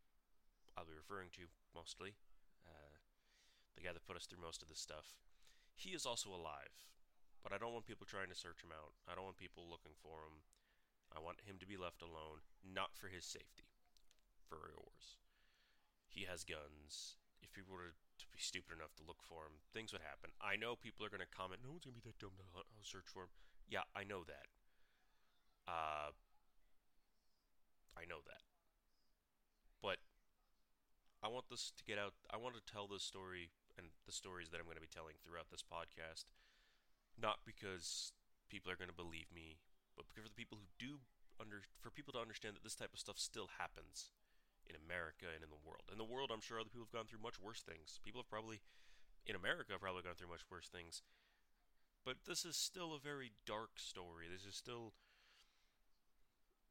I'll 0.74 0.88
be 0.88 0.96
referring 0.96 1.28
to 1.36 1.50
mostly, 1.74 2.16
uh, 2.64 2.96
the 3.76 3.84
guy 3.84 3.92
that 3.92 4.06
put 4.08 4.16
us 4.16 4.26
through 4.26 4.42
most 4.42 4.62
of 4.64 4.68
this 4.68 4.80
stuff, 4.80 5.18
he 5.76 5.94
is 5.94 6.06
also 6.06 6.30
alive. 6.34 6.88
But 7.44 7.54
I 7.54 7.58
don't 7.58 7.72
want 7.72 7.86
people 7.86 8.06
trying 8.06 8.32
to 8.32 8.38
search 8.38 8.64
him 8.64 8.74
out. 8.74 8.98
I 9.06 9.14
don't 9.14 9.28
want 9.28 9.38
people 9.38 9.68
looking 9.68 9.94
for 9.94 10.26
him. 10.26 10.42
I 11.14 11.22
want 11.22 11.46
him 11.46 11.56
to 11.62 11.68
be 11.68 11.78
left 11.78 12.02
alone, 12.02 12.44
not 12.60 12.92
for 12.98 13.08
his 13.08 13.24
safety, 13.24 13.70
for 14.44 14.68
yours. 14.74 15.16
He 16.10 16.26
has 16.26 16.44
guns. 16.44 17.16
If 17.40 17.54
people 17.54 17.78
were 17.78 17.94
to 17.94 18.26
be 18.34 18.42
stupid 18.42 18.74
enough 18.74 18.92
to 18.98 19.06
look 19.06 19.22
for 19.22 19.46
him, 19.46 19.62
things 19.72 19.94
would 19.94 20.02
happen. 20.02 20.34
I 20.42 20.58
know 20.58 20.74
people 20.74 21.06
are 21.06 21.12
going 21.12 21.24
to 21.24 21.30
comment, 21.30 21.62
no 21.62 21.70
one's 21.70 21.86
going 21.86 21.94
to 21.94 22.02
be 22.02 22.10
that 22.10 22.18
dumb 22.18 22.34
to 22.36 22.82
search 22.82 23.06
for 23.06 23.30
him. 23.30 23.32
Yeah, 23.68 23.84
I 23.94 24.04
know 24.04 24.24
that. 24.24 24.48
Uh, 25.68 26.10
I 27.92 28.08
know 28.08 28.24
that. 28.24 28.40
But 29.82 30.00
I 31.22 31.28
want 31.28 31.52
this 31.52 31.72
to 31.76 31.84
get 31.84 32.00
out. 32.00 32.14
I 32.32 32.40
want 32.40 32.56
to 32.56 32.64
tell 32.64 32.88
this 32.88 33.04
story 33.04 33.52
and 33.76 33.92
the 34.06 34.16
stories 34.16 34.48
that 34.50 34.58
I'm 34.58 34.66
going 34.66 34.80
to 34.80 34.84
be 34.84 34.90
telling 34.90 35.20
throughout 35.20 35.52
this 35.52 35.62
podcast, 35.62 36.24
not 37.20 37.44
because 37.44 38.12
people 38.48 38.72
are 38.72 38.80
going 38.80 38.90
to 38.90 38.96
believe 38.96 39.28
me, 39.28 39.60
but 39.94 40.08
because 40.08 40.24
for 40.24 40.32
the 40.32 40.40
people 40.40 40.56
who 40.56 40.72
do 40.80 41.04
under 41.38 41.62
for 41.78 41.90
people 41.94 42.10
to 42.16 42.22
understand 42.22 42.56
that 42.58 42.64
this 42.66 42.74
type 42.74 42.90
of 42.90 42.98
stuff 42.98 43.18
still 43.20 43.46
happens 43.62 44.10
in 44.66 44.74
America 44.74 45.30
and 45.30 45.44
in 45.44 45.50
the 45.50 45.62
world. 45.62 45.86
In 45.92 45.98
the 45.98 46.08
world, 46.08 46.32
I'm 46.32 46.42
sure 46.42 46.58
other 46.58 46.72
people 46.72 46.88
have 46.88 46.96
gone 46.96 47.06
through 47.06 47.22
much 47.22 47.38
worse 47.38 47.62
things. 47.62 48.00
People 48.02 48.20
have 48.24 48.32
probably 48.32 48.60
in 49.28 49.36
America 49.36 49.76
have 49.76 49.84
probably 49.84 50.02
gone 50.02 50.16
through 50.18 50.32
much 50.32 50.44
worse 50.50 50.68
things. 50.68 51.02
But 52.08 52.24
this 52.26 52.46
is 52.46 52.56
still 52.56 52.94
a 52.94 52.98
very 52.98 53.32
dark 53.44 53.76
story. 53.76 54.24
This 54.32 54.46
is 54.46 54.56
still 54.56 54.94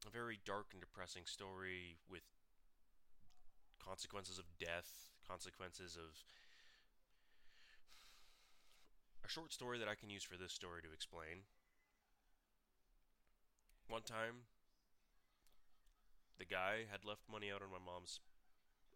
a 0.04 0.10
very 0.10 0.40
dark 0.44 0.66
and 0.72 0.80
depressing 0.80 1.26
story 1.26 1.98
with 2.10 2.24
consequences 3.78 4.40
of 4.40 4.46
death, 4.58 5.14
consequences 5.28 5.94
of 5.94 6.24
a 9.24 9.28
short 9.28 9.52
story 9.52 9.78
that 9.78 9.86
I 9.86 9.94
can 9.94 10.10
use 10.10 10.24
for 10.24 10.36
this 10.36 10.52
story 10.52 10.82
to 10.82 10.92
explain. 10.92 11.46
One 13.86 14.02
time, 14.02 14.50
the 16.40 16.46
guy 16.46 16.90
had 16.90 17.04
left 17.04 17.30
money 17.30 17.52
out 17.54 17.62
on 17.62 17.70
my 17.70 17.78
mom's 17.78 18.18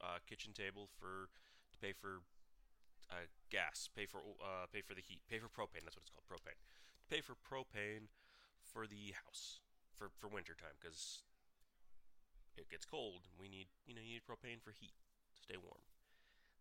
uh, 0.01 0.19
kitchen 0.29 0.53
table 0.53 0.89
for 0.99 1.29
to 1.71 1.79
pay 1.79 1.93
for 1.93 2.27
uh, 3.13 3.29
gas, 3.53 3.93
pay 3.93 4.09
for 4.09 4.25
uh, 4.41 4.65
pay 4.73 4.81
for 4.81 4.97
the 4.97 5.05
heat, 5.05 5.21
pay 5.29 5.37
for 5.37 5.53
propane. 5.53 5.85
That's 5.85 6.01
what 6.01 6.09
it's 6.09 6.15
called, 6.15 6.25
propane. 6.25 6.57
Pay 7.13 7.21
for 7.21 7.37
propane 7.37 8.09
for 8.65 8.89
the 8.89 9.13
house 9.13 9.61
for 9.93 10.09
for 10.17 10.33
winter 10.33 10.57
time 10.57 10.81
because 10.81 11.21
it 12.57 12.73
gets 12.73 12.89
cold. 12.89 13.29
We 13.37 13.53
need 13.53 13.69
you 13.85 13.93
know 13.93 14.01
you 14.01 14.17
need 14.17 14.25
propane 14.25 14.65
for 14.65 14.73
heat 14.73 14.97
to 15.37 15.41
stay 15.45 15.61
warm. 15.61 15.85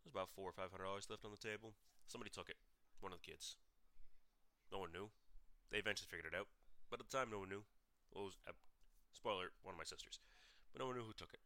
There's 0.03 0.11
about 0.11 0.33
four 0.35 0.51
or 0.51 0.55
five 0.55 0.75
hundred 0.75 0.91
dollars 0.91 1.07
left 1.07 1.23
on 1.23 1.31
the 1.31 1.39
table. 1.39 1.71
Somebody 2.05 2.29
took 2.29 2.51
it. 2.51 2.59
One 2.99 3.15
of 3.15 3.23
the 3.23 3.27
kids. 3.31 3.55
No 4.71 4.83
one 4.83 4.91
knew. 4.91 5.09
They 5.71 5.79
eventually 5.79 6.11
figured 6.11 6.27
it 6.27 6.37
out, 6.37 6.51
but 6.91 6.99
at 6.99 7.07
the 7.07 7.15
time, 7.15 7.31
no 7.31 7.39
one 7.39 7.49
knew. 7.49 7.63
Well, 8.11 8.27
was, 8.27 8.35
uh, 8.43 8.51
spoiler: 9.15 9.55
one 9.63 9.73
of 9.73 9.79
my 9.79 9.87
sisters, 9.87 10.19
but 10.71 10.83
no 10.83 10.91
one 10.91 10.99
knew 10.99 11.07
who 11.07 11.15
took 11.15 11.31
it. 11.31 11.39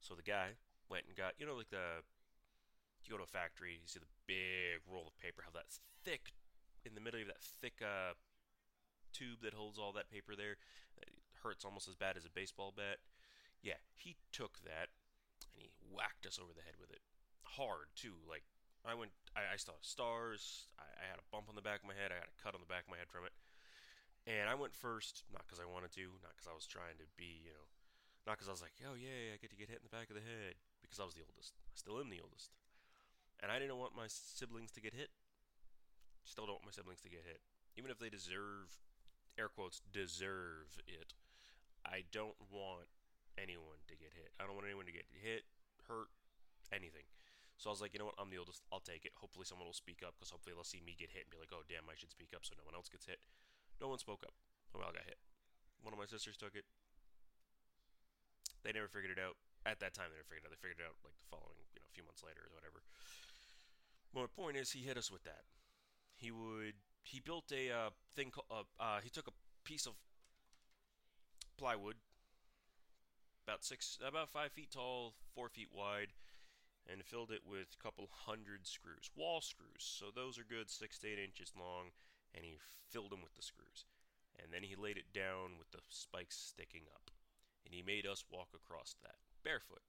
So 0.00 0.16
the 0.16 0.24
guy 0.24 0.56
went 0.88 1.04
and 1.06 1.16
got 1.16 1.36
you 1.36 1.44
know 1.44 1.54
like 1.54 1.68
the 1.68 2.00
you 3.06 3.12
go 3.14 3.18
to 3.18 3.28
a 3.28 3.30
factory, 3.30 3.78
you 3.80 3.88
see 3.88 4.00
the 4.00 4.18
big 4.26 4.82
roll 4.88 5.08
of 5.08 5.16
paper, 5.18 5.42
how 5.44 5.52
that 5.54 5.70
thick, 6.04 6.32
in 6.84 6.94
the 6.94 7.00
middle 7.00 7.20
of 7.20 7.28
that 7.28 7.44
thick 7.44 7.80
uh, 7.84 8.16
tube 9.12 9.44
that 9.44 9.54
holds 9.54 9.78
all 9.78 9.92
that 9.92 10.10
paper 10.10 10.36
there, 10.36 10.56
it 11.00 11.12
hurts 11.42 11.64
almost 11.64 11.88
as 11.88 11.96
bad 11.96 12.16
as 12.16 12.24
a 12.24 12.32
baseball 12.32 12.72
bat. 12.74 13.00
Yeah, 13.60 13.80
he 13.92 14.16
took 14.32 14.60
that 14.64 14.88
and 15.52 15.60
he 15.60 15.70
whacked 15.80 16.24
us 16.24 16.40
over 16.40 16.52
the 16.56 16.64
head 16.64 16.80
with 16.80 16.90
it. 16.90 17.04
Hard, 17.56 17.92
too. 17.96 18.16
Like, 18.24 18.44
I 18.84 18.96
went, 18.96 19.12
I, 19.36 19.52
I 19.52 19.58
saw 19.60 19.76
stars, 19.84 20.72
I, 20.80 20.88
I 20.88 21.04
had 21.08 21.20
a 21.20 21.28
bump 21.28 21.52
on 21.52 21.56
the 21.56 21.64
back 21.64 21.84
of 21.84 21.88
my 21.88 21.96
head, 21.96 22.12
I 22.12 22.24
had 22.24 22.32
a 22.32 22.40
cut 22.40 22.56
on 22.56 22.64
the 22.64 22.70
back 22.70 22.88
of 22.88 22.92
my 22.92 23.00
head 23.00 23.12
from 23.12 23.28
it. 23.28 23.36
And 24.28 24.48
I 24.48 24.56
went 24.56 24.76
first, 24.76 25.24
not 25.32 25.44
because 25.48 25.60
I 25.60 25.68
wanted 25.68 25.92
to, 25.96 26.20
not 26.20 26.36
because 26.36 26.48
I 26.48 26.56
was 26.56 26.68
trying 26.68 27.00
to 27.00 27.08
be, 27.16 27.44
you 27.44 27.52
know, 27.56 27.68
not 28.28 28.36
because 28.36 28.52
I 28.52 28.56
was 28.56 28.64
like, 28.64 28.76
oh, 28.84 28.96
yay, 28.96 29.32
I 29.32 29.40
get 29.40 29.48
to 29.52 29.56
get 29.56 29.72
hit 29.72 29.80
in 29.80 29.88
the 29.88 29.96
back 29.96 30.12
of 30.12 30.16
the 30.16 30.24
head, 30.24 30.60
because 30.84 31.00
I 31.00 31.08
was 31.08 31.16
the 31.16 31.24
oldest. 31.24 31.56
I 31.68 31.76
still 31.76 31.96
am 31.96 32.12
the 32.12 32.20
oldest. 32.20 32.52
And 33.40 33.48
I 33.50 33.58
didn't 33.58 33.80
want 33.80 33.96
my 33.96 34.04
siblings 34.06 34.70
to 34.76 34.80
get 34.80 34.92
hit. 34.92 35.08
Still 36.24 36.44
don't 36.44 36.60
want 36.60 36.68
my 36.68 36.76
siblings 36.76 37.00
to 37.02 37.10
get 37.10 37.24
hit. 37.24 37.40
Even 37.76 37.90
if 37.90 37.98
they 37.98 38.12
deserve, 38.12 38.76
air 39.40 39.48
quotes, 39.48 39.80
deserve 39.92 40.76
it, 40.84 41.16
I 41.82 42.04
don't 42.12 42.36
want 42.52 42.92
anyone 43.40 43.80
to 43.88 43.96
get 43.96 44.12
hit. 44.12 44.36
I 44.36 44.44
don't 44.44 44.52
want 44.52 44.68
anyone 44.68 44.84
to 44.84 44.92
get 44.92 45.08
hit, 45.08 45.48
hurt, 45.88 46.12
anything. 46.68 47.08
So 47.56 47.68
I 47.68 47.76
was 47.76 47.80
like, 47.84 47.92
you 47.92 48.00
know 48.00 48.08
what? 48.08 48.16
I'm 48.16 48.32
the 48.32 48.40
oldest. 48.40 48.64
I'll 48.72 48.84
take 48.84 49.04
it. 49.04 49.12
Hopefully, 49.20 49.44
someone 49.44 49.68
will 49.68 49.76
speak 49.76 50.00
up 50.00 50.16
because 50.16 50.32
hopefully 50.32 50.56
they'll 50.56 50.64
see 50.64 50.80
me 50.80 50.96
get 50.96 51.12
hit 51.12 51.28
and 51.28 51.32
be 51.32 51.40
like, 51.40 51.52
oh, 51.52 51.60
damn, 51.68 51.84
I 51.88 51.96
should 51.96 52.08
speak 52.08 52.32
up 52.32 52.44
so 52.44 52.56
no 52.56 52.64
one 52.64 52.72
else 52.72 52.88
gets 52.88 53.04
hit. 53.04 53.20
No 53.80 53.92
one 53.92 54.00
spoke 54.00 54.24
up. 54.24 54.32
Oh, 54.72 54.80
we 54.80 54.84
all 54.84 54.96
got 54.96 55.04
hit. 55.04 55.20
One 55.84 55.92
of 55.92 56.00
my 56.00 56.08
sisters 56.08 56.40
took 56.40 56.56
it. 56.56 56.64
They 58.64 58.72
never 58.72 58.88
figured 58.88 59.12
it 59.12 59.20
out. 59.20 59.36
At 59.68 59.80
that 59.84 59.92
time, 59.92 60.08
they 60.08 60.16
never 60.16 60.28
figured 60.28 60.44
it 60.44 60.48
out. 60.48 60.52
They 60.56 60.60
figured 60.60 60.80
it 60.80 60.88
out 60.88 60.96
like 61.04 61.16
the 61.16 61.28
following, 61.28 61.60
you 61.76 61.84
know, 61.84 61.88
a 61.88 61.92
few 61.92 62.04
months 62.04 62.24
later 62.24 62.48
or 62.48 62.52
whatever. 62.56 62.80
But 64.12 64.20
my 64.20 64.26
point 64.42 64.56
is, 64.56 64.72
he 64.72 64.80
hit 64.80 64.96
us 64.96 65.10
with 65.10 65.24
that. 65.24 65.42
He 66.16 66.30
would. 66.30 66.74
He 67.02 67.20
built 67.20 67.52
a 67.52 67.70
uh, 67.70 67.90
thing. 68.14 68.32
Uh, 68.50 68.62
uh, 68.78 69.00
he 69.02 69.10
took 69.10 69.26
a 69.28 69.32
piece 69.64 69.86
of 69.86 69.94
plywood, 71.58 71.96
about 73.46 73.64
six, 73.64 73.98
about 74.06 74.30
five 74.30 74.52
feet 74.52 74.70
tall, 74.72 75.14
four 75.34 75.48
feet 75.48 75.68
wide, 75.72 76.08
and 76.90 77.04
filled 77.04 77.30
it 77.30 77.42
with 77.46 77.68
a 77.78 77.82
couple 77.82 78.08
hundred 78.26 78.66
screws, 78.66 79.10
wall 79.16 79.40
screws. 79.40 79.80
So 79.80 80.06
those 80.14 80.38
are 80.38 80.44
good, 80.48 80.70
six 80.70 80.98
to 80.98 81.08
eight 81.08 81.18
inches 81.18 81.52
long 81.58 81.92
and 82.34 82.44
he 82.44 82.56
filled 82.88 83.10
them 83.10 83.22
with 83.22 83.34
the 83.34 83.42
screws. 83.42 83.86
And 84.38 84.52
then 84.52 84.62
he 84.62 84.74
laid 84.74 84.96
it 84.96 85.12
down 85.12 85.58
with 85.58 85.70
the 85.70 85.82
spikes 85.88 86.36
sticking 86.36 86.88
up. 86.94 87.10
And 87.64 87.74
he 87.74 87.82
made 87.82 88.06
us 88.06 88.24
walk 88.30 88.48
across 88.54 88.94
that 89.02 89.20
barefoot. 89.44 89.82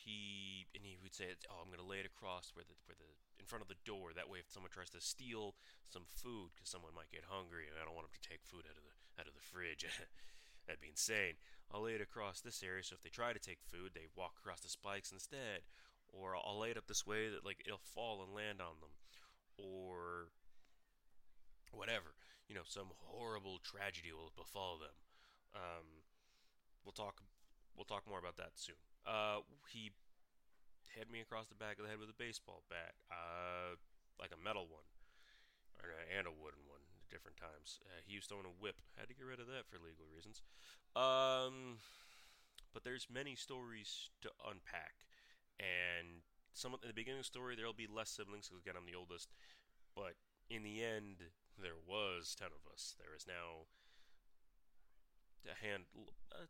He 0.00 0.66
and 0.72 0.84
he 0.84 0.96
would 1.02 1.12
say, 1.12 1.36
"Oh, 1.52 1.60
I'm 1.60 1.68
going 1.68 1.82
to 1.82 1.86
lay 1.86 2.00
it 2.00 2.08
across 2.08 2.56
where 2.56 2.64
the 2.64 2.76
where 2.88 2.96
the 2.96 3.10
in 3.36 3.44
front 3.44 3.60
of 3.60 3.68
the 3.68 3.80
door. 3.84 4.16
That 4.16 4.32
way, 4.32 4.40
if 4.40 4.48
someone 4.48 4.72
tries 4.72 4.90
to 4.96 5.00
steal 5.00 5.54
some 5.88 6.08
food, 6.08 6.56
because 6.56 6.72
someone 6.72 6.96
might 6.96 7.12
get 7.12 7.28
hungry, 7.28 7.68
and 7.68 7.76
I 7.76 7.84
don't 7.84 7.96
want 7.96 8.08
them 8.08 8.16
to 8.16 8.28
take 8.28 8.40
food 8.40 8.64
out 8.64 8.80
of 8.80 8.84
the 8.88 8.96
out 9.20 9.28
of 9.28 9.36
the 9.36 9.44
fridge." 9.44 9.84
That'd 10.66 10.80
be 10.80 10.92
insane. 10.92 11.34
I'll 11.72 11.82
lay 11.82 11.94
it 11.94 12.00
across 12.04 12.40
this 12.40 12.62
area, 12.62 12.84
so 12.84 12.94
if 12.94 13.02
they 13.02 13.10
try 13.10 13.32
to 13.32 13.42
take 13.42 13.58
food, 13.62 13.92
they 13.94 14.06
walk 14.14 14.38
across 14.38 14.60
the 14.60 14.68
spikes 14.68 15.10
instead. 15.10 15.66
Or 16.12 16.34
I'll 16.36 16.58
lay 16.58 16.70
it 16.70 16.76
up 16.76 16.86
this 16.86 17.06
way 17.06 17.28
that 17.28 17.44
like 17.44 17.62
it'll 17.64 17.78
fall 17.82 18.22
and 18.22 18.34
land 18.34 18.60
on 18.60 18.80
them. 18.80 18.94
Or 19.56 20.30
whatever, 21.72 22.14
you 22.48 22.54
know, 22.54 22.66
some 22.66 22.90
horrible 23.06 23.58
tragedy 23.62 24.10
will 24.12 24.32
befall 24.36 24.78
them. 24.78 24.94
Um, 25.54 26.06
we'll 26.84 26.92
talk. 26.92 27.22
We'll 27.76 27.88
talk 27.88 28.06
more 28.08 28.18
about 28.18 28.36
that 28.36 28.54
soon. 28.54 28.78
Uh, 29.06 29.40
he 29.72 29.92
hit 30.94 31.10
me 31.10 31.20
across 31.20 31.48
the 31.48 31.58
back 31.58 31.78
of 31.78 31.84
the 31.86 31.90
head 31.90 32.02
with 32.02 32.10
a 32.10 32.18
baseball 32.18 32.62
bat, 32.68 32.94
uh, 33.10 33.78
like 34.18 34.34
a 34.34 34.40
metal 34.40 34.66
one, 34.68 34.86
and 36.12 36.26
a 36.26 36.34
wooden 36.34 36.66
one. 36.68 36.82
At 37.00 37.10
different 37.10 37.36
times. 37.36 37.82
Uh, 37.84 38.00
he 38.06 38.14
used 38.14 38.30
to 38.30 38.38
own 38.38 38.46
a 38.46 38.54
whip. 38.62 38.78
Had 38.94 39.10
to 39.10 39.14
get 39.14 39.26
rid 39.26 39.42
of 39.42 39.50
that 39.50 39.66
for 39.66 39.82
legal 39.82 40.06
reasons. 40.06 40.42
Um, 40.94 41.82
but 42.72 42.86
there's 42.86 43.10
many 43.10 43.34
stories 43.34 44.10
to 44.22 44.30
unpack, 44.46 45.02
and 45.58 46.22
some 46.54 46.72
in 46.82 46.86
the 46.86 46.94
beginning 46.94 47.18
of 47.18 47.26
the 47.26 47.34
story 47.34 47.56
there'll 47.56 47.74
be 47.74 47.90
less 47.90 48.10
siblings 48.10 48.48
because 48.48 48.62
again 48.62 48.78
I'm 48.78 48.86
the 48.86 48.98
oldest. 48.98 49.28
But 49.94 50.14
in 50.48 50.62
the 50.62 50.82
end, 50.82 51.34
there 51.58 51.78
was 51.82 52.34
10 52.38 52.54
of 52.54 52.62
us. 52.72 52.94
There 52.98 53.14
is 53.14 53.26
now 53.26 53.66
a 55.50 55.56
hand 55.58 55.90
a, 56.30 56.46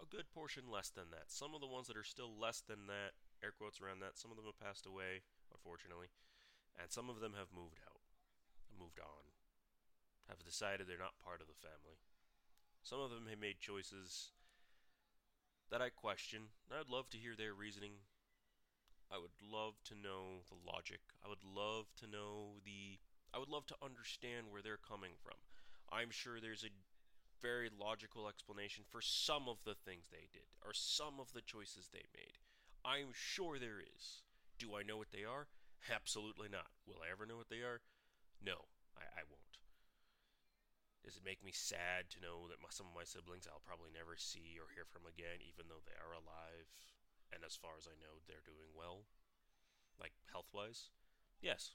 a, 0.00 0.06
good 0.08 0.30
portion 0.32 0.64
less 0.70 0.90
than 0.90 1.12
that. 1.12 1.28
Some 1.28 1.54
of 1.54 1.60
the 1.60 1.70
ones 1.70 1.86
that 1.86 1.96
are 1.96 2.06
still 2.06 2.32
less 2.32 2.60
than 2.64 2.88
that, 2.88 3.14
air 3.44 3.52
quotes 3.52 3.80
around 3.80 4.00
that, 4.00 4.16
some 4.16 4.30
of 4.30 4.36
them 4.36 4.46
have 4.48 4.58
passed 4.58 4.86
away, 4.86 5.22
unfortunately, 5.52 6.08
and 6.80 6.90
some 6.90 7.08
of 7.08 7.20
them 7.20 7.36
have 7.36 7.52
moved 7.54 7.78
out, 7.84 8.00
moved 8.72 8.98
on, 8.98 9.30
have 10.28 10.42
decided 10.44 10.86
they're 10.86 11.00
not 11.00 11.20
part 11.22 11.40
of 11.40 11.48
the 11.48 11.60
family. 11.60 12.00
Some 12.82 13.00
of 13.00 13.10
them 13.10 13.28
have 13.28 13.40
made 13.40 13.60
choices 13.60 14.32
that 15.70 15.82
I 15.82 15.90
question. 15.90 16.50
I'd 16.72 16.90
love 16.90 17.10
to 17.10 17.18
hear 17.18 17.36
their 17.36 17.54
reasoning. 17.54 18.02
I 19.10 19.18
would 19.18 19.34
love 19.42 19.74
to 19.86 19.94
know 19.94 20.46
the 20.48 20.58
logic. 20.66 21.00
I 21.24 21.28
would 21.28 21.44
love 21.44 21.86
to 22.00 22.06
know 22.06 22.62
the 22.64 22.98
I 23.32 23.38
would 23.38 23.48
love 23.48 23.66
to 23.66 23.78
understand 23.82 24.50
where 24.50 24.62
they're 24.62 24.80
coming 24.80 25.14
from. 25.22 25.38
I'm 25.92 26.10
sure 26.10 26.40
there's 26.40 26.64
a 26.64 26.74
very 27.40 27.70
logical 27.72 28.28
explanation 28.28 28.84
for 28.88 29.00
some 29.00 29.48
of 29.48 29.58
the 29.64 29.74
things 29.74 30.08
they 30.08 30.28
did, 30.32 30.52
or 30.64 30.72
some 30.72 31.18
of 31.18 31.32
the 31.32 31.40
choices 31.42 31.88
they 31.88 32.06
made. 32.14 32.38
I'm 32.84 33.12
sure 33.12 33.58
there 33.58 33.80
is. 33.80 34.22
Do 34.58 34.76
I 34.76 34.84
know 34.84 34.96
what 34.96 35.12
they 35.12 35.24
are? 35.24 35.48
Absolutely 35.88 36.48
not. 36.48 36.68
Will 36.84 37.00
I 37.00 37.10
ever 37.10 37.24
know 37.24 37.36
what 37.36 37.48
they 37.48 37.64
are? 37.64 37.80
No, 38.40 38.68
I, 38.96 39.04
I 39.20 39.22
won't. 39.28 39.56
Does 41.04 41.16
it 41.16 41.24
make 41.24 41.40
me 41.40 41.52
sad 41.52 42.12
to 42.12 42.20
know 42.20 42.44
that 42.52 42.60
my, 42.60 42.68
some 42.68 42.88
of 42.88 42.96
my 42.96 43.08
siblings 43.08 43.48
I'll 43.48 43.64
probably 43.64 43.88
never 43.88 44.20
see 44.20 44.60
or 44.60 44.68
hear 44.76 44.84
from 44.84 45.08
again, 45.08 45.40
even 45.40 45.72
though 45.72 45.80
they 45.84 45.96
are 45.96 46.12
alive? 46.12 46.68
And 47.32 47.40
as 47.40 47.56
far 47.56 47.80
as 47.80 47.88
I 47.88 47.96
know, 47.96 48.20
they're 48.28 48.44
doing 48.44 48.68
well? 48.76 49.08
Like, 49.96 50.12
health 50.28 50.52
wise? 50.52 50.92
Yes, 51.40 51.72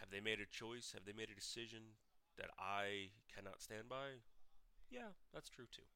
have 0.00 0.10
they 0.10 0.20
made 0.20 0.40
a 0.40 0.46
choice? 0.46 0.92
Have 0.94 1.04
they 1.04 1.12
made 1.12 1.30
a 1.30 1.38
decision 1.38 1.98
that 2.38 2.50
I 2.58 3.12
cannot 3.28 3.60
stand 3.60 3.90
by? 3.90 4.22
Yeah, 4.90 5.12
that's 5.34 5.50
true 5.50 5.68
too. 5.70 5.86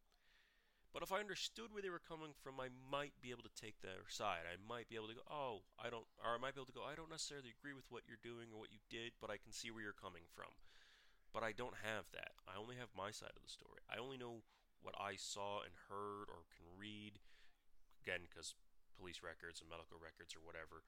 But 0.93 1.01
if 1.01 1.09
I 1.09 1.25
understood 1.25 1.73
where 1.73 1.81
they 1.81 1.89
were 1.89 2.05
coming 2.05 2.37
from, 2.37 2.61
I 2.61 2.69
might 2.69 3.17
be 3.25 3.33
able 3.33 3.49
to 3.49 3.57
take 3.57 3.81
their 3.81 4.05
side. 4.13 4.45
I 4.45 4.61
might 4.61 4.93
be 4.93 5.01
able 5.01 5.09
to 5.09 5.17
go, 5.17 5.25
oh, 5.25 5.65
I 5.81 5.89
don't, 5.89 6.05
or 6.21 6.37
I 6.37 6.43
might 6.43 6.53
be 6.53 6.61
able 6.61 6.69
to 6.69 6.77
go, 6.77 6.85
I 6.85 6.93
don't 6.93 7.09
necessarily 7.09 7.49
agree 7.49 7.73
with 7.73 7.89
what 7.89 8.05
you're 8.05 8.21
doing 8.21 8.53
or 8.53 8.61
what 8.61 8.77
you 8.77 8.85
did, 8.93 9.17
but 9.17 9.33
I 9.33 9.41
can 9.41 9.57
see 9.57 9.73
where 9.73 9.81
you're 9.81 9.97
coming 9.97 10.29
from. 10.29 10.53
But 11.33 11.41
I 11.41 11.57
don't 11.57 11.81
have 11.81 12.13
that. 12.13 12.37
I 12.45 12.61
only 12.61 12.77
have 12.77 12.93
my 12.93 13.09
side 13.09 13.33
of 13.33 13.41
the 13.41 13.49
story. 13.49 13.81
I 13.89 13.97
only 13.97 14.21
know 14.21 14.45
what 14.85 14.93
I 15.01 15.17
saw 15.17 15.65
and 15.65 15.73
heard 15.89 16.29
or 16.29 16.45
can 16.53 16.69
read. 16.77 17.25
Again, 18.05 18.29
because 18.29 18.53
police 19.01 19.25
records 19.25 19.65
and 19.65 19.73
medical 19.73 19.97
records 19.97 20.37
or 20.37 20.45
whatever, 20.45 20.85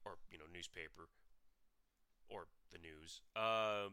or 0.00 0.16
you 0.32 0.40
know, 0.40 0.48
newspaper 0.48 1.12
or 2.32 2.48
the 2.72 2.80
news. 2.80 3.20
Uh, 3.36 3.92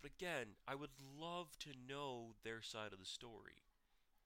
but 0.00 0.10
again, 0.14 0.58
I 0.66 0.74
would 0.74 0.94
love 0.98 1.58
to 1.60 1.70
know 1.74 2.34
their 2.44 2.62
side 2.62 2.92
of 2.92 2.98
the 2.98 3.08
story. 3.08 3.66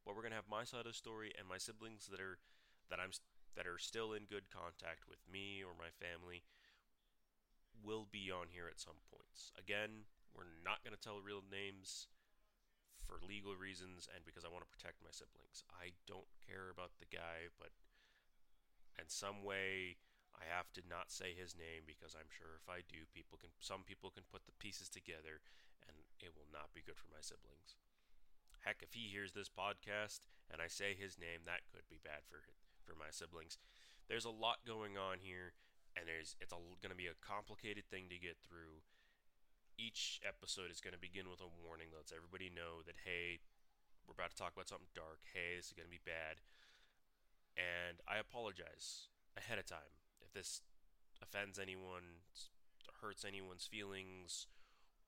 But 0.05 0.17
we're 0.17 0.23
gonna 0.23 0.41
have 0.41 0.51
my 0.51 0.65
side 0.65 0.85
of 0.85 0.93
the 0.93 0.99
story 0.99 1.33
and 1.39 1.47
my 1.47 1.59
siblings 1.59 2.09
that 2.11 2.21
are 2.21 2.39
that 2.91 2.99
I'm 2.99 3.15
that 3.57 3.67
are 3.67 3.79
still 3.79 4.13
in 4.13 4.25
good 4.27 4.51
contact 4.51 5.07
with 5.09 5.21
me 5.31 5.63
or 5.63 5.77
my 5.77 5.93
family 5.95 6.43
will 7.85 8.09
be 8.11 8.31
on 8.31 8.49
here 8.51 8.67
at 8.69 8.81
some 8.81 8.99
points. 9.13 9.53
Again, 9.59 10.09
we're 10.35 10.51
not 10.65 10.83
gonna 10.83 11.01
tell 11.01 11.21
real 11.21 11.43
names 11.45 12.09
for 13.07 13.21
legal 13.23 13.55
reasons 13.55 14.09
and 14.13 14.25
because 14.25 14.45
I 14.45 14.53
want 14.53 14.65
to 14.65 14.75
protect 14.75 15.03
my 15.03 15.13
siblings. 15.13 15.65
I 15.71 15.93
don't 16.07 16.29
care 16.43 16.71
about 16.71 16.99
the 16.99 17.11
guy, 17.11 17.53
but 17.59 17.71
in 18.99 19.09
some 19.09 19.45
way 19.45 19.99
I 20.37 20.49
have 20.49 20.73
to 20.75 20.83
not 20.89 21.13
say 21.13 21.37
his 21.37 21.55
name 21.55 21.85
because 21.85 22.17
I'm 22.17 22.31
sure 22.33 22.57
if 22.57 22.67
I 22.67 22.83
do, 22.89 23.05
people 23.13 23.37
can 23.37 23.53
some 23.61 23.85
people 23.85 24.11
can 24.11 24.25
put 24.29 24.49
the 24.49 24.57
pieces 24.57 24.89
together 24.89 25.45
and 25.85 25.95
it 26.19 26.33
will 26.33 26.49
not 26.49 26.73
be 26.73 26.85
good 26.85 26.99
for 26.99 27.13
my 27.13 27.21
siblings. 27.21 27.77
Heck, 28.65 28.83
if 28.83 28.95
he 28.95 29.11
hears 29.11 29.35
this 29.35 29.51
podcast 29.51 30.27
and 30.49 30.63
I 30.63 30.71
say 30.71 30.95
his 30.95 31.19
name, 31.19 31.45
that 31.45 31.67
could 31.71 31.87
be 31.91 32.03
bad 32.03 32.25
for 32.27 32.47
for 32.83 32.99
my 32.99 33.11
siblings. 33.11 33.59
There's 34.09 34.27
a 34.27 34.35
lot 34.35 34.67
going 34.67 34.99
on 34.99 35.23
here 35.23 35.55
and 35.95 36.09
there's 36.09 36.35
it's 36.41 36.55
going 36.55 36.95
to 36.95 36.99
be 36.99 37.11
a 37.11 37.23
complicated 37.23 37.87
thing 37.87 38.09
to 38.09 38.19
get 38.19 38.41
through. 38.41 38.83
Each 39.77 40.21
episode 40.23 40.71
is 40.71 40.85
going 40.85 40.95
to 40.95 41.01
begin 41.01 41.29
with 41.29 41.41
a 41.41 41.49
warning 41.65 41.91
that 41.93 42.05
lets 42.07 42.15
everybody 42.15 42.53
know 42.53 42.85
that 42.85 43.03
hey, 43.05 43.41
we're 44.05 44.17
about 44.17 44.33
to 44.33 44.39
talk 44.39 44.53
about 44.53 44.69
something 44.69 44.91
dark. 44.95 45.23
Hey, 45.33 45.57
this 45.57 45.73
is 45.73 45.77
going 45.77 45.89
to 45.89 45.93
be 45.93 46.03
bad. 46.03 46.43
And 47.57 48.01
I 48.09 48.17
apologize 48.17 49.13
ahead 49.37 49.59
of 49.59 49.67
time 49.67 50.02
this 50.35 50.63
offends 51.23 51.59
anyone, 51.59 52.25
hurts 53.01 53.25
anyone's 53.25 53.67
feelings, 53.67 54.47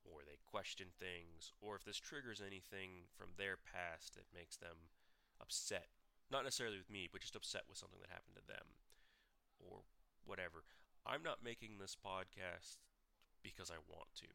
or 0.05 0.21
they 0.25 0.39
question 0.45 0.93
things, 0.99 1.53
or 1.61 1.77
if 1.77 1.85
this 1.85 1.99
triggers 1.99 2.43
anything 2.45 3.09
from 3.17 3.35
their 3.37 3.57
past 3.57 4.15
that 4.15 4.29
makes 4.35 4.57
them 4.57 4.93
upset. 5.41 5.89
Not 6.31 6.45
necessarily 6.45 6.79
with 6.79 6.91
me, 6.91 7.09
but 7.11 7.21
just 7.21 7.37
upset 7.37 7.65
with 7.69 7.79
something 7.79 8.01
that 8.01 8.13
happened 8.13 8.37
to 8.37 8.47
them. 8.47 8.81
Or 9.61 9.85
whatever. 10.25 10.65
I'm 11.07 11.23
not 11.23 11.45
making 11.45 11.77
this 11.79 11.97
podcast 11.97 12.81
because 13.43 13.71
I 13.71 13.81
want 13.89 14.09
to. 14.25 14.33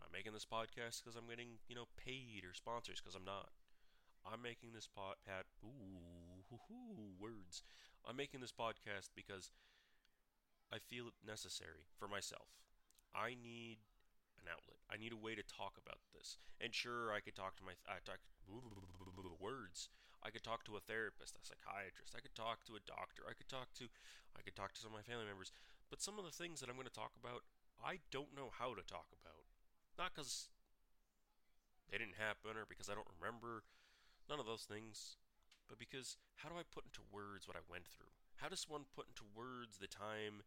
I'm 0.00 0.08
not 0.08 0.16
making 0.16 0.32
this 0.32 0.48
podcast 0.48 1.04
because 1.04 1.16
I'm 1.16 1.28
getting, 1.28 1.60
you 1.68 1.76
know, 1.76 1.88
paid 1.96 2.44
or 2.44 2.56
sponsors 2.56 3.00
because 3.00 3.14
I'm 3.14 3.28
not. 3.28 3.52
I'm 4.24 4.42
making 4.42 4.72
this 4.72 4.88
pat 4.88 5.44
ooh, 5.64 7.16
words. 7.20 7.62
I'm 8.08 8.16
making 8.16 8.40
this 8.40 8.52
podcast 8.52 9.12
because 9.14 9.50
I 10.70 10.78
feel 10.78 11.10
it 11.10 11.18
necessary 11.26 11.90
for 11.98 12.06
myself. 12.06 12.46
I 13.10 13.34
need 13.34 13.82
an 14.38 14.46
outlet. 14.46 14.78
I 14.86 14.96
need 14.96 15.12
a 15.12 15.18
way 15.18 15.34
to 15.34 15.42
talk 15.42 15.74
about 15.76 16.00
this. 16.14 16.38
And 16.62 16.70
sure, 16.70 17.10
I 17.10 17.20
could 17.20 17.34
talk 17.34 17.58
to 17.58 17.66
my 17.66 17.74
I 17.90 17.98
talk 18.06 18.22
words. 19.42 19.90
I 20.22 20.28
could 20.28 20.44
talk 20.44 20.64
to 20.68 20.76
a 20.76 20.84
therapist, 20.84 21.36
a 21.36 21.42
psychiatrist. 21.42 22.12
I 22.14 22.20
could 22.20 22.36
talk 22.36 22.62
to 22.68 22.76
a 22.76 22.82
doctor. 22.84 23.24
I 23.26 23.34
could 23.34 23.48
talk 23.48 23.72
to 23.80 23.88
I 24.36 24.44
could 24.44 24.54
talk 24.54 24.72
to 24.76 24.80
some 24.80 24.94
of 24.94 25.00
my 25.00 25.06
family 25.06 25.26
members. 25.26 25.50
But 25.88 26.04
some 26.04 26.20
of 26.20 26.24
the 26.24 26.34
things 26.34 26.60
that 26.60 26.70
I'm 26.70 26.78
going 26.78 26.86
to 26.86 26.94
talk 26.94 27.18
about, 27.18 27.42
I 27.82 27.98
don't 28.14 28.36
know 28.36 28.54
how 28.54 28.78
to 28.78 28.84
talk 28.86 29.10
about. 29.10 29.50
Not 29.98 30.14
because 30.14 30.52
they 31.90 31.98
didn't 31.98 32.20
happen 32.20 32.54
or 32.54 32.68
because 32.68 32.86
I 32.86 32.94
don't 32.94 33.10
remember. 33.18 33.66
None 34.30 34.38
of 34.38 34.46
those 34.46 34.68
things. 34.68 35.18
But 35.66 35.82
because 35.82 36.14
how 36.38 36.48
do 36.48 36.54
I 36.54 36.66
put 36.66 36.86
into 36.86 37.02
words 37.10 37.50
what 37.50 37.58
I 37.58 37.66
went 37.66 37.90
through? 37.90 38.14
How 38.38 38.48
does 38.48 38.70
one 38.70 38.86
put 38.94 39.10
into 39.10 39.26
words 39.34 39.78
the 39.78 39.90
time 39.90 40.46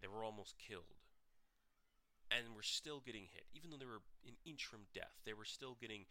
they 0.00 0.08
were 0.08 0.24
almost 0.24 0.58
killed? 0.58 0.98
And 2.30 2.56
were 2.56 2.66
still 2.66 3.00
getting 3.04 3.28
hit. 3.30 3.46
Even 3.54 3.70
though 3.70 3.76
they 3.76 3.86
were 3.86 4.02
an 4.26 4.36
inch 4.44 4.64
from 4.64 4.90
death, 4.94 5.22
they 5.24 5.34
were 5.34 5.44
still 5.44 5.76
getting 5.80 6.06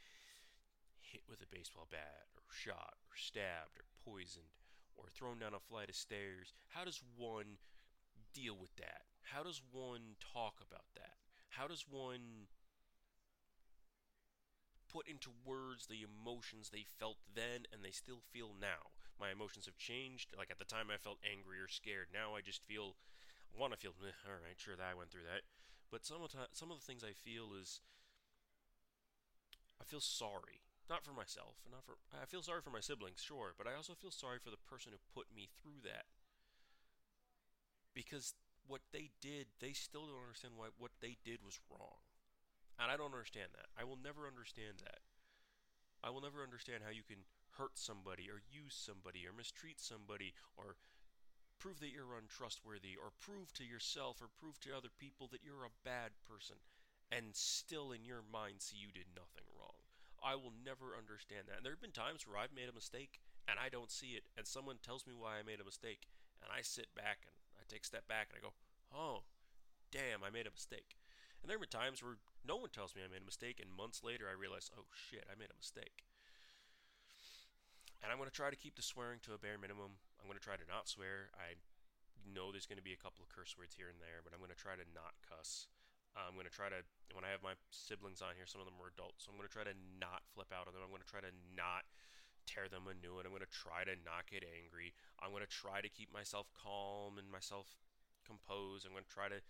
hit 1.01 1.23
with 1.27 1.41
a 1.41 1.51
baseball 1.51 1.87
bat, 1.91 2.25
or 2.35 2.43
shot, 2.49 2.95
or 3.09 3.15
stabbed, 3.15 3.77
or 3.77 3.85
poisoned, 4.05 4.55
or 4.95 5.05
thrown 5.09 5.39
down 5.39 5.53
a 5.53 5.59
flight 5.59 5.89
of 5.89 5.95
stairs. 5.95 6.53
How 6.69 6.85
does 6.85 7.01
one 7.17 7.57
deal 8.33 8.55
with 8.59 8.75
that? 8.77 9.03
How 9.21 9.43
does 9.43 9.61
one 9.71 10.15
talk 10.33 10.55
about 10.65 10.87
that? 10.95 11.17
How 11.49 11.67
does 11.67 11.85
one 11.89 12.47
put 14.91 15.07
into 15.07 15.29
words 15.45 15.87
the 15.87 16.05
emotions 16.05 16.69
they 16.69 16.85
felt 16.99 17.17
then 17.33 17.65
and 17.71 17.83
they 17.83 17.91
still 17.91 18.21
feel 18.31 18.51
now? 18.59 18.93
My 19.19 19.31
emotions 19.31 19.65
have 19.65 19.77
changed. 19.77 20.33
Like 20.37 20.49
at 20.51 20.59
the 20.59 20.65
time 20.65 20.87
I 20.93 20.97
felt 20.97 21.19
angry 21.23 21.59
or 21.59 21.67
scared. 21.67 22.07
Now 22.13 22.35
I 22.35 22.41
just 22.41 22.65
feel 22.65 22.95
want 23.57 23.73
to 23.73 23.79
feel 23.79 23.93
all 23.99 24.39
right, 24.41 24.57
sure 24.57 24.75
that 24.75 24.89
I 24.89 24.97
went 24.97 25.11
through 25.11 25.27
that. 25.29 25.45
But 25.91 26.05
some 26.05 26.21
of 26.23 26.31
the, 26.31 26.49
some 26.53 26.71
of 26.71 26.79
the 26.79 26.85
things 26.85 27.03
I 27.03 27.13
feel 27.13 27.53
is 27.53 27.81
I 29.79 29.85
feel 29.85 30.01
sorry 30.01 30.63
not 30.89 31.03
for 31.03 31.15
myself, 31.15 31.63
and 31.63 31.71
not 31.71 31.85
for 31.85 31.95
I 32.11 32.25
feel 32.27 32.43
sorry 32.43 32.61
for 32.61 32.71
my 32.71 32.83
siblings, 32.83 33.23
sure, 33.23 33.55
but 33.57 33.67
I 33.67 33.75
also 33.75 33.95
feel 33.95 34.11
sorry 34.11 34.39
for 34.39 34.51
the 34.51 34.59
person 34.67 34.91
who 34.91 34.99
put 35.15 35.31
me 35.31 35.47
through 35.61 35.83
that. 35.87 36.11
Because 37.95 38.33
what 38.67 38.81
they 38.91 39.11
did, 39.21 39.47
they 39.59 39.71
still 39.71 40.07
don't 40.07 40.23
understand 40.23 40.53
why 40.57 40.75
what 40.77 40.91
they 40.99 41.17
did 41.23 41.39
was 41.45 41.59
wrong. 41.69 42.03
And 42.79 42.91
I 42.91 42.97
don't 42.97 43.13
understand 43.13 43.53
that. 43.53 43.69
I 43.77 43.85
will 43.85 43.99
never 43.99 44.27
understand 44.27 44.81
that. 44.83 45.05
I 46.03 46.09
will 46.09 46.25
never 46.25 46.43
understand 46.43 46.83
how 46.83 46.91
you 46.91 47.05
can 47.05 47.23
hurt 47.55 47.77
somebody 47.77 48.27
or 48.27 48.41
use 48.49 48.73
somebody 48.73 49.23
or 49.23 49.31
mistreat 49.31 49.79
somebody 49.79 50.33
or 50.57 50.75
prove 51.63 51.79
that 51.79 51.95
you're 51.95 52.19
untrustworthy 52.19 52.99
or 52.99 53.15
prove 53.23 53.55
to 53.55 53.63
yourself 53.63 54.19
or 54.19 54.27
prove 54.35 54.59
to 54.59 54.75
other 54.75 54.91
people 54.99 55.31
that 55.31 55.39
you're 55.47 55.63
a 55.63 55.79
bad 55.87 56.11
person 56.27 56.59
and 57.07 57.31
still 57.31 57.95
in 57.95 58.03
your 58.03 58.19
mind 58.19 58.59
see 58.59 58.75
you 58.75 58.91
did 58.91 59.07
nothing 59.15 59.47
wrong. 59.55 59.79
I 60.19 60.35
will 60.35 60.51
never 60.51 60.91
understand 60.91 61.47
that. 61.47 61.63
And 61.63 61.63
there 61.63 61.71
have 61.71 61.79
been 61.79 61.95
times 61.95 62.27
where 62.27 62.35
I've 62.35 62.51
made 62.51 62.67
a 62.67 62.75
mistake 62.75 63.23
and 63.47 63.55
I 63.55 63.71
don't 63.71 63.91
see 63.91 64.19
it, 64.19 64.27
and 64.35 64.43
someone 64.43 64.83
tells 64.83 65.07
me 65.07 65.15
why 65.15 65.39
I 65.39 65.47
made 65.47 65.59
a 65.59 65.67
mistake, 65.67 66.07
and 66.39 66.47
I 66.47 66.63
sit 66.63 66.91
back 66.95 67.27
and 67.27 67.59
I 67.59 67.63
take 67.67 67.83
a 67.83 67.91
step 67.91 68.07
back 68.11 68.31
and 68.31 68.39
I 68.39 68.43
go, 68.43 68.55
oh, 68.91 69.23
damn, 69.91 70.23
I 70.23 70.31
made 70.31 70.47
a 70.47 70.55
mistake. 70.55 70.99
And 71.39 71.47
there 71.47 71.59
have 71.59 71.63
been 71.63 71.71
times 71.71 72.03
where 72.03 72.19
no 72.43 72.55
one 72.59 72.71
tells 72.71 72.95
me 72.95 73.03
I 73.03 73.11
made 73.11 73.23
a 73.23 73.27
mistake, 73.27 73.59
and 73.59 73.67
months 73.71 74.03
later 74.03 74.31
I 74.31 74.35
realize, 74.35 74.71
oh 74.75 74.87
shit, 74.91 75.27
I 75.27 75.35
made 75.35 75.51
a 75.51 75.59
mistake. 75.59 76.07
And 77.99 78.11
I'm 78.11 78.19
going 78.19 78.31
to 78.31 78.35
try 78.35 78.51
to 78.51 78.59
keep 78.59 78.75
the 78.75 78.83
swearing 78.83 79.19
to 79.27 79.35
a 79.35 79.39
bare 79.39 79.59
minimum. 79.59 79.99
I'm 80.23 80.31
going 80.31 80.39
to 80.39 80.47
try 80.47 80.55
to 80.55 80.63
not 80.71 80.87
swear. 80.87 81.35
I 81.35 81.59
know 82.23 82.55
there's 82.55 82.65
going 82.65 82.79
to 82.79 82.85
be 82.85 82.95
a 82.95 83.03
couple 83.03 83.27
of 83.27 83.29
curse 83.29 83.59
words 83.59 83.75
here 83.75 83.91
and 83.91 83.99
there, 83.99 84.23
but 84.23 84.31
I'm 84.31 84.39
going 84.39 84.55
to 84.55 84.57
try 84.57 84.79
to 84.79 84.87
not 84.95 85.19
cuss. 85.19 85.67
I'm 86.15 86.37
going 86.39 86.47
to 86.47 86.53
try 86.53 86.71
to, 86.71 86.85
when 87.11 87.27
I 87.27 87.33
have 87.33 87.43
my 87.43 87.59
siblings 87.73 88.21
on 88.21 88.37
here, 88.37 88.45
some 88.45 88.61
of 88.61 88.69
them 88.69 88.77
are 88.79 88.93
adults, 88.93 89.25
so 89.25 89.33
I'm 89.33 89.37
going 89.41 89.49
to 89.49 89.51
try 89.51 89.65
to 89.65 89.75
not 89.97 90.23
flip 90.31 90.53
out 90.53 90.69
on 90.69 90.77
them. 90.77 90.85
I'm 90.85 90.93
going 90.93 91.03
to 91.03 91.09
try 91.09 91.25
to 91.25 91.33
not 91.57 91.89
tear 92.45 92.69
them 92.69 92.85
a 92.85 92.95
new 92.95 93.17
one. 93.17 93.25
I'm 93.25 93.33
going 93.33 93.43
to 93.43 93.49
try 93.49 93.83
to 93.83 93.97
not 94.05 94.29
get 94.29 94.45
angry. 94.45 94.93
I'm 95.19 95.33
going 95.33 95.43
to 95.43 95.49
try 95.49 95.81
to 95.81 95.89
keep 95.89 96.13
myself 96.13 96.53
calm 96.53 97.17
and 97.17 97.27
myself 97.27 97.81
composed. 98.23 98.85
I'm 98.85 98.93
going 98.93 99.09
to 99.09 99.11
try 99.11 99.27
to 99.27 99.41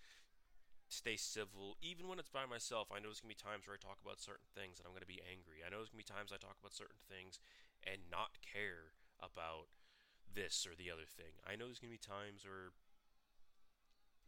stay 0.87 1.19
civil. 1.19 1.75
Even 1.83 2.07
when 2.07 2.15
it's 2.15 2.31
by 2.31 2.47
myself, 2.47 2.89
I 2.95 3.03
know 3.03 3.11
there's 3.11 3.19
going 3.19 3.33
to 3.33 3.39
be 3.39 3.43
times 3.43 3.67
where 3.67 3.75
I 3.75 3.81
talk 3.81 3.99
about 3.99 4.23
certain 4.23 4.47
things 4.55 4.79
and 4.79 4.87
I'm 4.87 4.95
going 4.95 5.05
to 5.05 5.09
be 5.09 5.25
angry. 5.25 5.65
I 5.65 5.67
know 5.67 5.83
there's 5.83 5.91
going 5.91 6.05
to 6.05 6.07
be 6.07 6.15
times 6.15 6.31
I 6.31 6.39
talk 6.39 6.57
about 6.61 6.71
certain 6.71 7.01
things 7.11 7.43
and 7.83 8.07
not 8.07 8.39
care 8.39 8.95
about 9.19 9.67
this 10.33 10.65
or 10.65 10.75
the 10.75 10.89
other 10.91 11.05
thing. 11.05 11.37
I 11.45 11.55
know 11.55 11.65
there's 11.69 11.79
going 11.79 11.93
to 11.93 11.99
be 11.99 12.01
times 12.01 12.45
where 12.45 12.73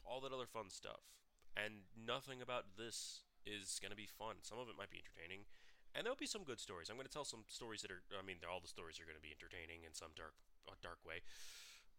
all 0.06 0.22
that 0.22 0.34
other 0.34 0.46
fun 0.46 0.70
stuff 0.70 1.02
and 1.58 1.88
nothing 1.98 2.42
about 2.42 2.78
this 2.78 3.26
is 3.46 3.80
going 3.82 3.92
to 3.92 3.98
be 3.98 4.10
fun. 4.10 4.42
Some 4.42 4.60
of 4.60 4.70
it 4.70 4.78
might 4.78 4.92
be 4.92 5.02
entertaining, 5.02 5.46
and 5.94 6.04
there'll 6.04 6.20
be 6.20 6.30
some 6.30 6.44
good 6.44 6.60
stories. 6.60 6.90
I'm 6.90 6.98
going 6.98 7.08
to 7.08 7.14
tell 7.14 7.26
some 7.26 7.46
stories 7.48 7.82
that 7.82 7.92
are, 7.92 8.04
I 8.14 8.26
mean, 8.26 8.38
all 8.46 8.60
the 8.60 8.72
stories 8.72 9.00
are 9.00 9.08
going 9.08 9.18
to 9.18 9.24
be 9.24 9.34
entertaining 9.34 9.88
in 9.88 9.94
some 9.94 10.14
dark, 10.18 10.36
dark 10.82 11.00
way. 11.06 11.24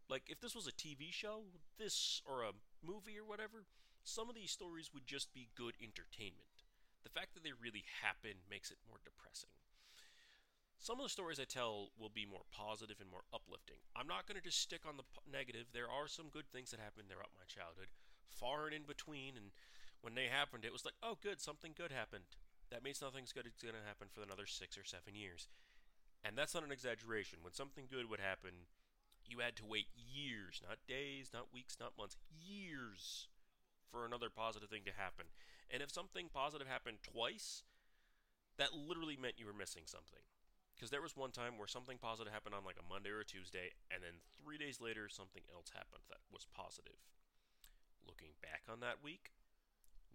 Like 0.07 0.31
if 0.31 0.39
this 0.39 0.55
was 0.55 0.67
a 0.67 0.77
TV 0.77 1.11
show, 1.11 1.51
this 1.79 2.23
or 2.23 2.43
a 2.47 2.55
movie 2.85 3.19
or 3.19 3.27
whatever, 3.27 3.67
some 4.05 4.29
of 4.31 4.39
these 4.39 4.55
stories 4.55 4.95
would 4.95 5.07
just 5.07 5.35
be 5.35 5.51
good 5.59 5.75
entertainment. 5.83 6.63
The 7.03 7.11
fact 7.11 7.35
that 7.35 7.43
they 7.43 7.55
really 7.55 7.83
happen 8.03 8.47
makes 8.47 8.71
it 8.71 8.79
more 8.87 9.03
depressing. 9.03 9.51
Some 10.79 11.01
of 11.01 11.05
the 11.05 11.11
stories 11.11 11.41
I 11.41 11.45
tell 11.45 11.91
will 11.99 12.13
be 12.13 12.27
more 12.27 12.47
positive 12.53 13.01
and 13.01 13.11
more 13.11 13.25
uplifting. 13.33 13.81
I'm 13.97 14.07
not 14.07 14.29
going 14.29 14.39
to 14.39 14.45
just 14.45 14.61
stick 14.61 14.83
on 14.87 14.97
the 14.97 15.09
negative. 15.25 15.73
There 15.73 15.91
are 15.91 16.07
some 16.07 16.29
good 16.31 16.47
things 16.53 16.71
that 16.71 16.81
happened 16.81 17.09
throughout 17.09 17.35
my 17.35 17.49
childhood 17.49 17.89
far 18.29 18.67
and 18.67 18.75
in 18.75 18.85
between. 18.87 19.37
And 19.37 19.51
when 20.03 20.15
they 20.15 20.29
happened, 20.29 20.65
it 20.65 20.73
was 20.73 20.85
like, 20.85 20.95
oh, 21.03 21.19
good, 21.21 21.41
something 21.41 21.73
good 21.77 21.91
happened. 21.91 22.29
That 22.71 22.85
means 22.85 23.01
nothing's 23.01 23.33
good 23.33 23.47
is 23.47 23.57
going 23.63 23.75
to 23.75 23.89
happen 23.89 24.09
for 24.13 24.23
another 24.23 24.47
six 24.47 24.77
or 24.77 24.85
seven 24.85 25.15
years. 25.15 25.49
And 26.25 26.37
that's 26.37 26.55
not 26.55 26.65
an 26.65 26.73
exaggeration. 26.73 27.41
When 27.43 27.55
something 27.55 27.87
good 27.91 28.11
would 28.11 28.21
happen, 28.21 28.69
you 29.29 29.39
had 29.39 29.57
to 29.57 29.67
wait 29.67 29.87
years, 29.95 30.63
not 30.67 30.79
days, 30.87 31.31
not 31.33 31.55
weeks, 31.55 31.77
not 31.81 31.99
months, 31.99 32.17
years 32.31 33.29
for 33.91 34.05
another 34.05 34.29
positive 34.31 34.69
thing 34.69 34.83
to 34.87 34.93
happen. 34.97 35.27
And 35.71 35.83
if 35.83 35.91
something 35.91 36.29
positive 36.33 36.67
happened 36.67 36.99
twice, 37.03 37.63
that 38.59 38.75
literally 38.75 39.17
meant 39.17 39.39
you 39.39 39.47
were 39.47 39.53
missing 39.57 39.83
something. 39.87 40.23
Because 40.77 40.93
there 40.93 41.01
was 41.01 41.17
one 41.17 41.33
time 41.33 41.57
where 41.57 41.67
something 41.67 41.97
positive 41.97 42.33
happened 42.33 42.55
on 42.55 42.69
like 42.69 42.77
a 42.77 42.85
Monday 42.85 43.09
or 43.09 43.25
a 43.25 43.25
Tuesday, 43.25 43.73
and 43.89 44.05
then 44.05 44.21
three 44.37 44.61
days 44.61 44.77
later, 44.77 45.09
something 45.09 45.43
else 45.49 45.73
happened 45.73 46.05
that 46.13 46.21
was 46.29 46.45
positive. 46.53 47.01
Looking 48.05 48.37
back 48.45 48.69
on 48.69 48.81
that 48.85 49.01
week, 49.03 49.33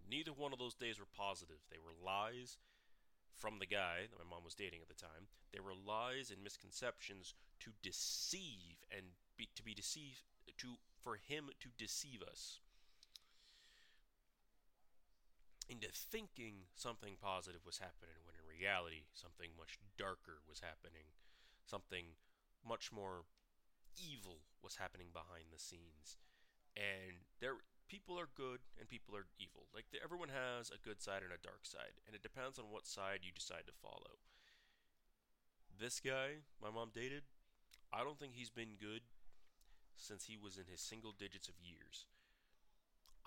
neither 0.06 0.32
one 0.32 0.54
of 0.54 0.62
those 0.62 0.78
days 0.78 1.02
were 1.02 1.10
positive. 1.10 1.66
They 1.74 1.82
were 1.82 1.98
lies 1.98 2.58
from 3.34 3.58
the 3.58 3.66
guy 3.66 4.06
that 4.06 4.22
my 4.22 4.30
mom 4.30 4.46
was 4.46 4.54
dating 4.54 4.86
at 4.86 4.88
the 4.88 4.94
time. 4.94 5.26
They 5.52 5.60
were 5.60 5.74
lies 5.74 6.30
and 6.30 6.44
misconceptions 6.44 7.34
to 7.62 7.72
deceive 7.82 8.86
and 8.96 9.18
be, 9.36 9.50
to 9.56 9.64
be 9.64 9.74
deceived 9.74 10.22
to 10.58 10.78
for 11.02 11.16
him 11.16 11.50
to 11.60 11.70
deceive 11.78 12.22
us 12.22 12.60
into 15.70 15.88
thinking 15.92 16.68
something 16.76 17.16
positive 17.22 17.66
was 17.66 17.80
happening 17.80 18.22
reality 18.62 19.10
something 19.18 19.50
much 19.58 19.82
darker 19.98 20.46
was 20.46 20.62
happening 20.62 21.10
something 21.66 22.14
much 22.62 22.94
more 22.94 23.26
evil 23.98 24.46
was 24.62 24.78
happening 24.78 25.10
behind 25.10 25.50
the 25.50 25.58
scenes 25.58 26.22
and 26.78 27.26
there 27.42 27.58
people 27.92 28.18
are 28.18 28.32
good 28.38 28.64
and 28.80 28.88
people 28.88 29.12
are 29.16 29.28
evil. 29.36 29.68
Like 29.76 29.86
everyone 30.00 30.32
has 30.32 30.72
a 30.72 30.80
good 30.80 31.02
side 31.04 31.28
and 31.28 31.36
a 31.36 31.44
dark 31.44 31.68
side, 31.68 32.00
and 32.08 32.16
it 32.16 32.24
depends 32.24 32.58
on 32.58 32.72
what 32.72 32.88
side 32.88 33.20
you 33.28 33.36
decide 33.36 33.68
to 33.68 33.82
follow. 33.84 34.24
This 35.68 36.00
guy 36.00 36.48
my 36.64 36.72
mom 36.72 36.92
dated, 36.96 37.24
I 37.92 38.04
don't 38.04 38.18
think 38.18 38.34
he's 38.36 38.50
been 38.50 38.80
good 38.80 39.02
since 39.98 40.26
he 40.26 40.38
was 40.38 40.56
in 40.58 40.72
his 40.72 40.80
single 40.80 41.12
digits 41.12 41.50
of 41.50 41.60
years. 41.60 42.06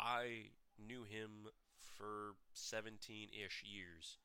I 0.00 0.56
knew 0.80 1.04
him 1.04 1.52
for 1.78 2.34
17-ish 2.56 3.62
years. 3.62 4.18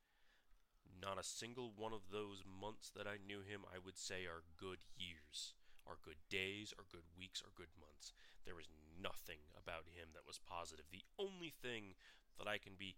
Not 1.01 1.19
a 1.19 1.23
single 1.23 1.71
one 1.75 1.93
of 1.93 2.11
those 2.11 2.43
months 2.43 2.91
that 2.95 3.07
I 3.07 3.17
knew 3.23 3.39
him 3.39 3.63
I 3.71 3.79
would 3.79 3.97
say 3.97 4.25
are 4.25 4.43
good 4.59 4.79
years 4.97 5.55
are 5.87 5.97
good 6.05 6.21
days 6.29 6.73
are 6.77 6.85
good 6.91 7.07
weeks 7.17 7.41
are 7.41 7.55
good 7.55 7.73
months. 7.79 8.13
There 8.45 8.53
was 8.55 8.69
nothing 9.01 9.41
about 9.57 9.89
him 9.89 10.13
that 10.13 10.27
was 10.27 10.37
positive. 10.37 10.85
The 10.91 11.07
only 11.17 11.49
thing 11.49 11.95
that 12.37 12.47
I 12.47 12.59
can 12.59 12.75
be 12.77 12.95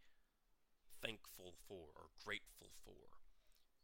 thankful 1.01 1.53
for 1.67 1.95
or 1.95 2.11
grateful 2.25 2.69
for 2.83 3.21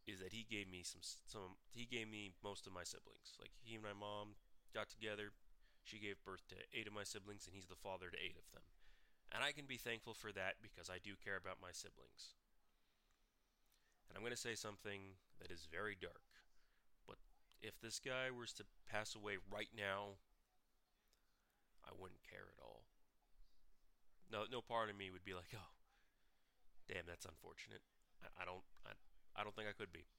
is 0.05 0.19
that 0.19 0.33
he 0.33 0.45
gave 0.47 0.67
me 0.69 0.83
some 0.83 1.01
some 1.03 1.59
he 1.71 1.85
gave 1.85 2.07
me 2.07 2.31
most 2.43 2.67
of 2.67 2.73
my 2.73 2.83
siblings. 2.83 3.35
Like 3.39 3.51
he 3.63 3.75
and 3.75 3.83
my 3.83 3.95
mom 3.95 4.35
got 4.73 4.89
together, 4.89 5.31
She 5.83 5.99
gave 5.99 6.19
birth 6.23 6.43
to 6.51 6.55
eight 6.75 6.87
of 6.87 6.93
my 6.93 7.03
siblings, 7.03 7.47
and 7.47 7.55
he's 7.55 7.71
the 7.71 7.79
father 7.79 8.11
to 8.11 8.19
eight 8.19 8.35
of 8.35 8.47
them. 8.51 8.67
And 9.31 9.43
I 9.43 9.51
can 9.51 9.65
be 9.65 9.77
thankful 9.77 10.13
for 10.13 10.31
that 10.31 10.59
because 10.61 10.89
I 10.89 10.99
do 10.99 11.15
care 11.19 11.35
about 11.35 11.63
my 11.63 11.71
siblings. 11.71 12.35
I'm 14.17 14.25
going 14.25 14.33
to 14.33 14.49
say 14.49 14.57
something 14.57 15.13
that 15.37 15.53
is 15.53 15.69
very 15.69 15.93
dark. 15.93 16.25
But 17.05 17.21
if 17.61 17.77
this 17.77 18.01
guy 18.01 18.33
was 18.33 18.49
to 18.57 18.65
pass 18.89 19.13
away 19.13 19.37
right 19.45 19.69
now, 19.77 20.17
I 21.85 21.93
wouldn't 21.93 22.25
care 22.25 22.49
at 22.49 22.57
all. 22.57 22.89
No, 24.33 24.49
no 24.49 24.65
part 24.65 24.89
of 24.89 24.97
me 24.97 25.13
would 25.13 25.23
be 25.23 25.37
like, 25.37 25.53
"Oh, 25.53 25.69
damn, 26.89 27.05
that's 27.05 27.29
unfortunate." 27.29 27.85
I, 28.25 28.41
I 28.41 28.43
don't, 28.43 28.65
I, 28.89 28.97
I 29.37 29.45
don't 29.45 29.53
think 29.53 29.69
I 29.69 29.77
could 29.77 29.93
be. 29.93 30.09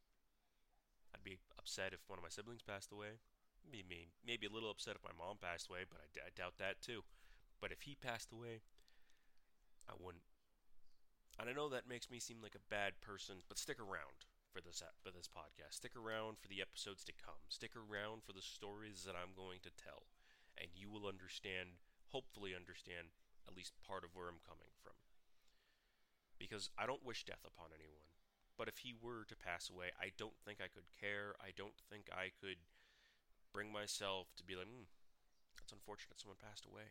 I'd 1.11 1.27
be 1.27 1.43
upset 1.59 1.91
if 1.91 2.07
one 2.07 2.23
of 2.23 2.23
my 2.23 2.31
siblings 2.31 2.63
passed 2.63 2.95
away. 2.95 3.19
Maybe, 3.67 4.15
maybe 4.23 4.47
a 4.47 4.55
little 4.55 4.71
upset 4.71 4.95
if 4.95 5.03
my 5.03 5.13
mom 5.13 5.43
passed 5.43 5.67
away, 5.69 5.83
but 5.91 5.99
I, 5.99 6.31
I 6.31 6.31
doubt 6.31 6.63
that 6.63 6.81
too. 6.81 7.03
But 7.61 7.75
if 7.75 7.83
he 7.83 7.99
passed 7.99 8.31
away, 8.31 8.63
I 9.91 9.99
wouldn't. 9.99 10.23
And 11.39 11.49
I 11.49 11.55
know 11.55 11.71
that 11.71 11.89
makes 11.89 12.11
me 12.11 12.19
seem 12.19 12.43
like 12.43 12.59
a 12.59 12.71
bad 12.71 12.99
person, 13.01 13.47
but 13.47 13.63
stick 13.63 13.79
around 13.79 14.27
for 14.51 14.59
this 14.59 14.83
for 14.99 15.15
this 15.15 15.31
podcast. 15.31 15.79
Stick 15.79 15.95
around 15.95 16.43
for 16.43 16.51
the 16.51 16.61
episodes 16.61 17.07
to 17.07 17.15
come. 17.15 17.47
Stick 17.47 17.79
around 17.79 18.27
for 18.27 18.35
the 18.35 18.43
stories 18.43 19.07
that 19.07 19.15
I'm 19.15 19.39
going 19.39 19.63
to 19.63 19.71
tell, 19.71 20.11
and 20.59 20.75
you 20.75 20.91
will 20.91 21.07
understand, 21.07 21.79
hopefully 22.11 22.59
understand 22.59 23.15
at 23.47 23.55
least 23.55 23.79
part 23.87 24.03
of 24.03 24.19
where 24.19 24.27
I'm 24.27 24.43
coming 24.43 24.75
from. 24.83 24.99
Because 26.43 26.71
I 26.75 26.91
don't 26.91 27.07
wish 27.07 27.23
death 27.23 27.47
upon 27.47 27.71
anyone. 27.71 28.11
But 28.59 28.67
if 28.67 28.83
he 28.83 28.91
were 28.91 29.23
to 29.31 29.39
pass 29.39 29.71
away, 29.71 29.95
I 29.95 30.11
don't 30.19 30.35
think 30.43 30.59
I 30.59 30.67
could 30.67 30.91
care. 30.99 31.39
I 31.39 31.55
don't 31.55 31.79
think 31.87 32.11
I 32.11 32.35
could 32.35 32.59
bring 33.55 33.71
myself 33.71 34.35
to 34.37 34.43
be 34.43 34.59
like, 34.59 34.67
hmm, 34.67 34.91
that's 35.55 35.71
unfortunate 35.71 36.19
someone 36.19 36.43
passed 36.43 36.67
away. 36.67 36.91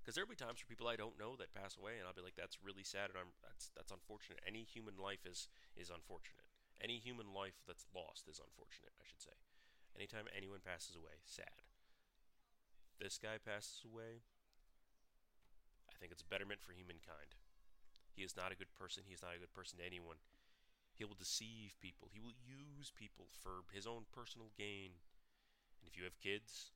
Because 0.00 0.16
there'll 0.16 0.32
be 0.32 0.38
times 0.38 0.58
for 0.58 0.66
people 0.66 0.88
I 0.88 0.96
don't 0.96 1.20
know 1.20 1.36
that 1.36 1.52
pass 1.52 1.76
away, 1.76 2.00
and 2.00 2.08
I'll 2.08 2.16
be 2.16 2.24
like, 2.24 2.36
that's 2.36 2.64
really 2.64 2.84
sad, 2.84 3.12
and 3.12 3.20
I'm 3.20 3.32
that's 3.44 3.68
that's 3.76 3.92
unfortunate. 3.92 4.40
Any 4.48 4.64
human 4.64 4.96
life 4.96 5.28
is 5.28 5.48
is 5.76 5.92
unfortunate. 5.92 6.48
Any 6.80 6.96
human 6.96 7.36
life 7.36 7.60
that's 7.68 7.84
lost 7.92 8.24
is 8.24 8.40
unfortunate, 8.40 8.96
I 8.96 9.04
should 9.04 9.20
say. 9.20 9.36
Anytime 9.92 10.32
anyone 10.32 10.64
passes 10.64 10.96
away, 10.96 11.20
sad. 11.28 11.60
This 12.96 13.20
guy 13.20 13.36
passes 13.36 13.84
away, 13.84 14.24
I 15.88 15.94
think 16.00 16.12
it's 16.12 16.24
betterment 16.24 16.64
for 16.64 16.72
humankind. 16.72 17.36
He 18.16 18.24
is 18.24 18.36
not 18.36 18.52
a 18.52 18.56
good 18.56 18.72
person. 18.72 19.04
He 19.04 19.12
is 19.12 19.20
not 19.20 19.36
a 19.36 19.40
good 19.40 19.52
person 19.52 19.78
to 19.78 19.84
anyone. 19.84 20.16
He 20.96 21.04
will 21.04 21.16
deceive 21.16 21.76
people. 21.80 22.08
He 22.12 22.20
will 22.20 22.36
use 22.36 22.92
people 22.92 23.28
for 23.32 23.64
his 23.72 23.86
own 23.86 24.04
personal 24.12 24.52
gain. 24.56 25.00
And 25.80 25.88
if 25.88 25.96
you 25.96 26.04
have 26.04 26.20
kids, 26.20 26.72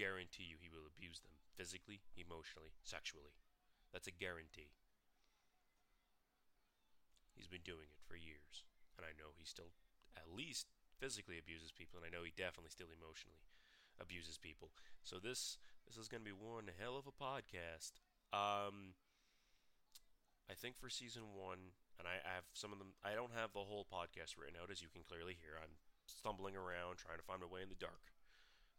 guarantee 0.00 0.48
you 0.48 0.56
he 0.56 0.72
will 0.72 0.88
abuse 0.88 1.20
them 1.20 1.36
physically, 1.60 2.00
emotionally, 2.16 2.72
sexually. 2.80 3.36
That's 3.92 4.08
a 4.08 4.16
guarantee. 4.16 4.72
He's 7.36 7.52
been 7.52 7.64
doing 7.68 7.92
it 7.92 8.00
for 8.08 8.16
years. 8.16 8.64
And 8.96 9.04
I 9.04 9.12
know 9.12 9.36
he 9.36 9.44
still 9.44 9.76
at 10.16 10.32
least 10.32 10.72
physically 10.96 11.36
abuses 11.36 11.72
people, 11.72 12.00
and 12.00 12.08
I 12.08 12.12
know 12.12 12.24
he 12.24 12.32
definitely 12.32 12.72
still 12.72 12.88
emotionally 12.88 13.44
abuses 14.00 14.40
people. 14.40 14.72
So 15.04 15.20
this 15.20 15.60
this 15.84 16.00
is 16.00 16.08
going 16.08 16.24
to 16.24 16.32
be 16.32 16.36
one 16.36 16.72
hell 16.80 16.96
of 16.96 17.08
a 17.08 17.16
podcast. 17.16 18.00
Um, 18.32 18.96
I 20.48 20.54
think 20.56 20.76
for 20.76 20.88
season 20.88 21.32
one, 21.36 21.76
and 21.96 22.04
I, 22.08 22.20
I 22.24 22.36
have 22.36 22.48
some 22.52 22.72
of 22.72 22.78
them. 22.80 22.92
I 23.04 23.16
don't 23.16 23.34
have 23.36 23.52
the 23.52 23.64
whole 23.64 23.88
podcast 23.88 24.36
written 24.36 24.60
out, 24.60 24.72
as 24.72 24.84
you 24.84 24.92
can 24.92 25.04
clearly 25.04 25.36
hear. 25.36 25.56
I'm 25.56 25.80
stumbling 26.04 26.56
around 26.56 27.00
trying 27.00 27.18
to 27.20 27.26
find 27.26 27.40
my 27.40 27.48
way 27.48 27.64
in 27.64 27.72
the 27.72 27.80
dark. 27.80 28.12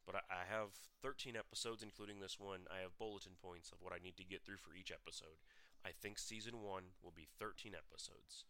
But 0.06 0.26
I, 0.30 0.50
have 0.50 0.74
13 1.02 1.38
episodes, 1.38 1.84
including 1.84 2.20
this 2.20 2.40
one. 2.40 2.66
I 2.74 2.82
have 2.82 2.98
bulletin 2.98 3.38
points 3.38 3.72
of 3.72 3.78
what 3.82 3.94
I 3.94 4.04
need 4.04 4.18
to 4.18 4.26
get 4.26 4.44
through 4.44 4.58
for 4.58 4.74
each 4.74 4.92
episode. 4.92 5.38
I 5.86 5.90
think 5.94 6.18
season 6.18 6.62
one 6.62 6.98
will 7.04 7.14
be 7.16 7.30
13 7.40 7.74
episodes. 7.78 8.46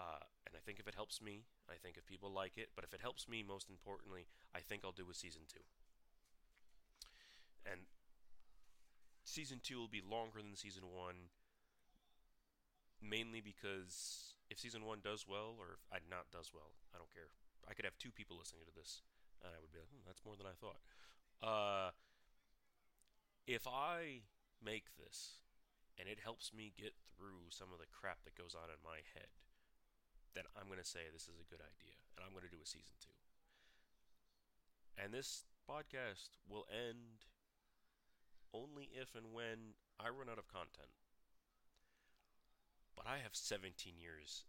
Uh, 0.00 0.26
and 0.46 0.54
I 0.56 0.60
think 0.64 0.80
if 0.80 0.88
it 0.88 0.94
helps 0.98 1.22
me, 1.22 1.46
I 1.70 1.78
think 1.78 1.96
if 1.96 2.06
people 2.06 2.30
like 2.32 2.58
it, 2.58 2.70
but 2.74 2.84
if 2.84 2.92
it 2.92 3.00
helps 3.00 3.28
me, 3.28 3.44
most 3.46 3.70
importantly, 3.70 4.26
I 4.54 4.60
think 4.60 4.82
I'll 4.82 4.92
do 4.94 5.06
a 5.10 5.14
season 5.14 5.42
two. 5.46 5.62
And 7.62 7.86
season 9.24 9.60
two 9.62 9.78
will 9.78 9.92
be 9.92 10.02
longer 10.02 10.42
than 10.42 10.56
season 10.56 10.90
one, 10.90 11.30
mainly 13.00 13.40
because 13.40 14.34
if 14.50 14.58
season 14.58 14.84
one 14.84 14.98
does 15.02 15.26
well, 15.28 15.54
or 15.58 15.78
if 15.78 15.84
I 15.92 16.02
not 16.10 16.30
does 16.32 16.50
well, 16.52 16.74
I 16.94 16.98
don't 16.98 17.12
care. 17.12 17.30
I 17.68 17.74
could 17.74 17.84
have 17.84 17.98
two 17.98 18.10
people 18.10 18.36
listening 18.36 18.66
to 18.66 18.74
this, 18.74 19.02
and 19.44 19.52
I 19.54 19.58
would 19.60 19.74
be 19.74 19.82
like, 19.82 19.90
hmm, 19.90 20.06
that's 20.06 20.24
more 20.24 20.38
than 20.38 20.46
I 20.46 20.56
thought. 20.56 20.80
Uh, 21.42 21.90
if 23.46 23.66
I 23.66 24.22
make 24.62 24.94
this 24.94 25.42
and 25.98 26.06
it 26.06 26.22
helps 26.22 26.54
me 26.54 26.72
get 26.72 26.94
through 27.18 27.50
some 27.50 27.74
of 27.74 27.82
the 27.82 27.90
crap 27.90 28.22
that 28.24 28.38
goes 28.38 28.54
on 28.54 28.70
in 28.70 28.78
my 28.80 29.02
head, 29.14 29.34
then 30.32 30.48
I'm 30.56 30.70
going 30.70 30.80
to 30.80 30.86
say 30.86 31.10
this 31.12 31.28
is 31.28 31.36
a 31.36 31.50
good 31.50 31.60
idea, 31.60 31.92
and 32.16 32.24
I'm 32.24 32.32
going 32.32 32.46
to 32.48 32.54
do 32.54 32.62
a 32.62 32.66
season 32.66 32.96
two. 33.02 33.12
And 34.96 35.12
this 35.12 35.44
podcast 35.68 36.40
will 36.48 36.64
end 36.72 37.28
only 38.52 38.88
if 38.92 39.14
and 39.14 39.32
when 39.32 39.76
I 40.00 40.08
run 40.08 40.28
out 40.28 40.40
of 40.40 40.48
content. 40.48 40.96
But 42.96 43.06
I 43.08 43.18
have 43.24 43.32
17 43.32 43.96
years 43.96 44.44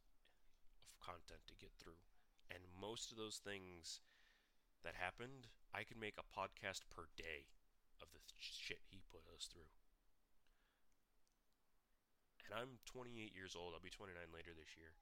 of 0.87 0.99
content 0.99 1.47
to 1.47 1.55
get 1.55 1.71
through. 1.79 1.99
And 2.51 2.59
most 2.79 3.11
of 3.11 3.17
those 3.17 3.39
things 3.39 3.99
that 4.83 4.99
happened, 4.99 5.47
I 5.73 5.83
could 5.83 5.99
make 5.99 6.19
a 6.19 6.27
podcast 6.27 6.85
per 6.91 7.09
day 7.17 7.49
of 7.99 8.11
the 8.11 8.21
shit 8.37 8.83
he 8.87 9.01
put 9.09 9.25
us 9.31 9.47
through. 9.47 9.71
And 12.45 12.53
I'm 12.53 12.83
28 12.85 13.33
years 13.33 13.55
old. 13.55 13.73
I'll 13.73 13.81
be 13.81 13.89
29 13.89 14.13
later 14.29 14.51
this 14.51 14.75
year. 14.77 14.93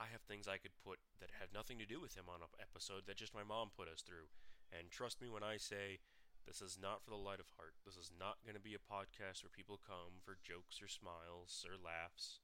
I 0.00 0.08
have 0.08 0.24
things 0.24 0.48
I 0.48 0.56
could 0.56 0.74
put 0.80 0.98
that 1.20 1.36
have 1.38 1.52
nothing 1.52 1.76
to 1.78 1.86
do 1.86 2.00
with 2.00 2.16
him 2.16 2.24
on 2.26 2.40
an 2.40 2.56
episode 2.56 3.04
that 3.04 3.20
just 3.20 3.36
my 3.36 3.44
mom 3.44 3.70
put 3.76 3.86
us 3.86 4.00
through. 4.00 4.32
And 4.72 4.88
trust 4.88 5.20
me 5.20 5.28
when 5.28 5.44
I 5.44 5.60
say 5.60 6.00
this 6.48 6.64
is 6.64 6.80
not 6.80 7.04
for 7.04 7.10
the 7.10 7.20
light 7.20 7.38
of 7.38 7.52
heart. 7.60 7.76
This 7.84 8.00
is 8.00 8.10
not 8.10 8.40
going 8.42 8.56
to 8.56 8.64
be 8.64 8.72
a 8.72 8.80
podcast 8.80 9.44
where 9.44 9.52
people 9.52 9.76
come 9.76 10.24
for 10.24 10.40
jokes 10.40 10.80
or 10.80 10.88
smiles 10.88 11.66
or 11.68 11.76
laughs. 11.76 12.40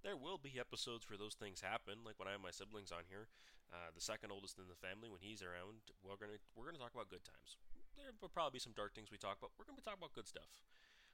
There 0.00 0.16
will 0.16 0.38
be 0.38 0.56
episodes 0.56 1.10
where 1.10 1.20
those 1.20 1.36
things 1.36 1.60
happen, 1.60 2.06
like 2.06 2.16
when 2.16 2.28
I 2.28 2.32
have 2.32 2.44
my 2.44 2.54
siblings 2.54 2.94
on 2.94 3.04
here. 3.10 3.28
Uh, 3.70 3.94
the 3.94 4.02
second 4.02 4.34
oldest 4.34 4.58
in 4.58 4.66
the 4.66 4.74
family, 4.74 5.06
when 5.06 5.22
he's 5.22 5.46
around, 5.46 5.94
we're 6.02 6.18
gonna 6.18 6.42
we're 6.58 6.66
gonna 6.66 6.82
talk 6.82 6.90
about 6.90 7.06
good 7.06 7.22
times. 7.22 7.54
There 7.94 8.10
will 8.18 8.32
probably 8.32 8.58
be 8.58 8.64
some 8.66 8.74
dark 8.74 8.98
things 8.98 9.14
we 9.14 9.18
talk 9.18 9.38
about. 9.38 9.54
We're 9.54 9.66
gonna 9.66 9.78
be 9.78 9.86
talking 9.86 10.02
about 10.02 10.16
good 10.16 10.26
stuff. 10.26 10.50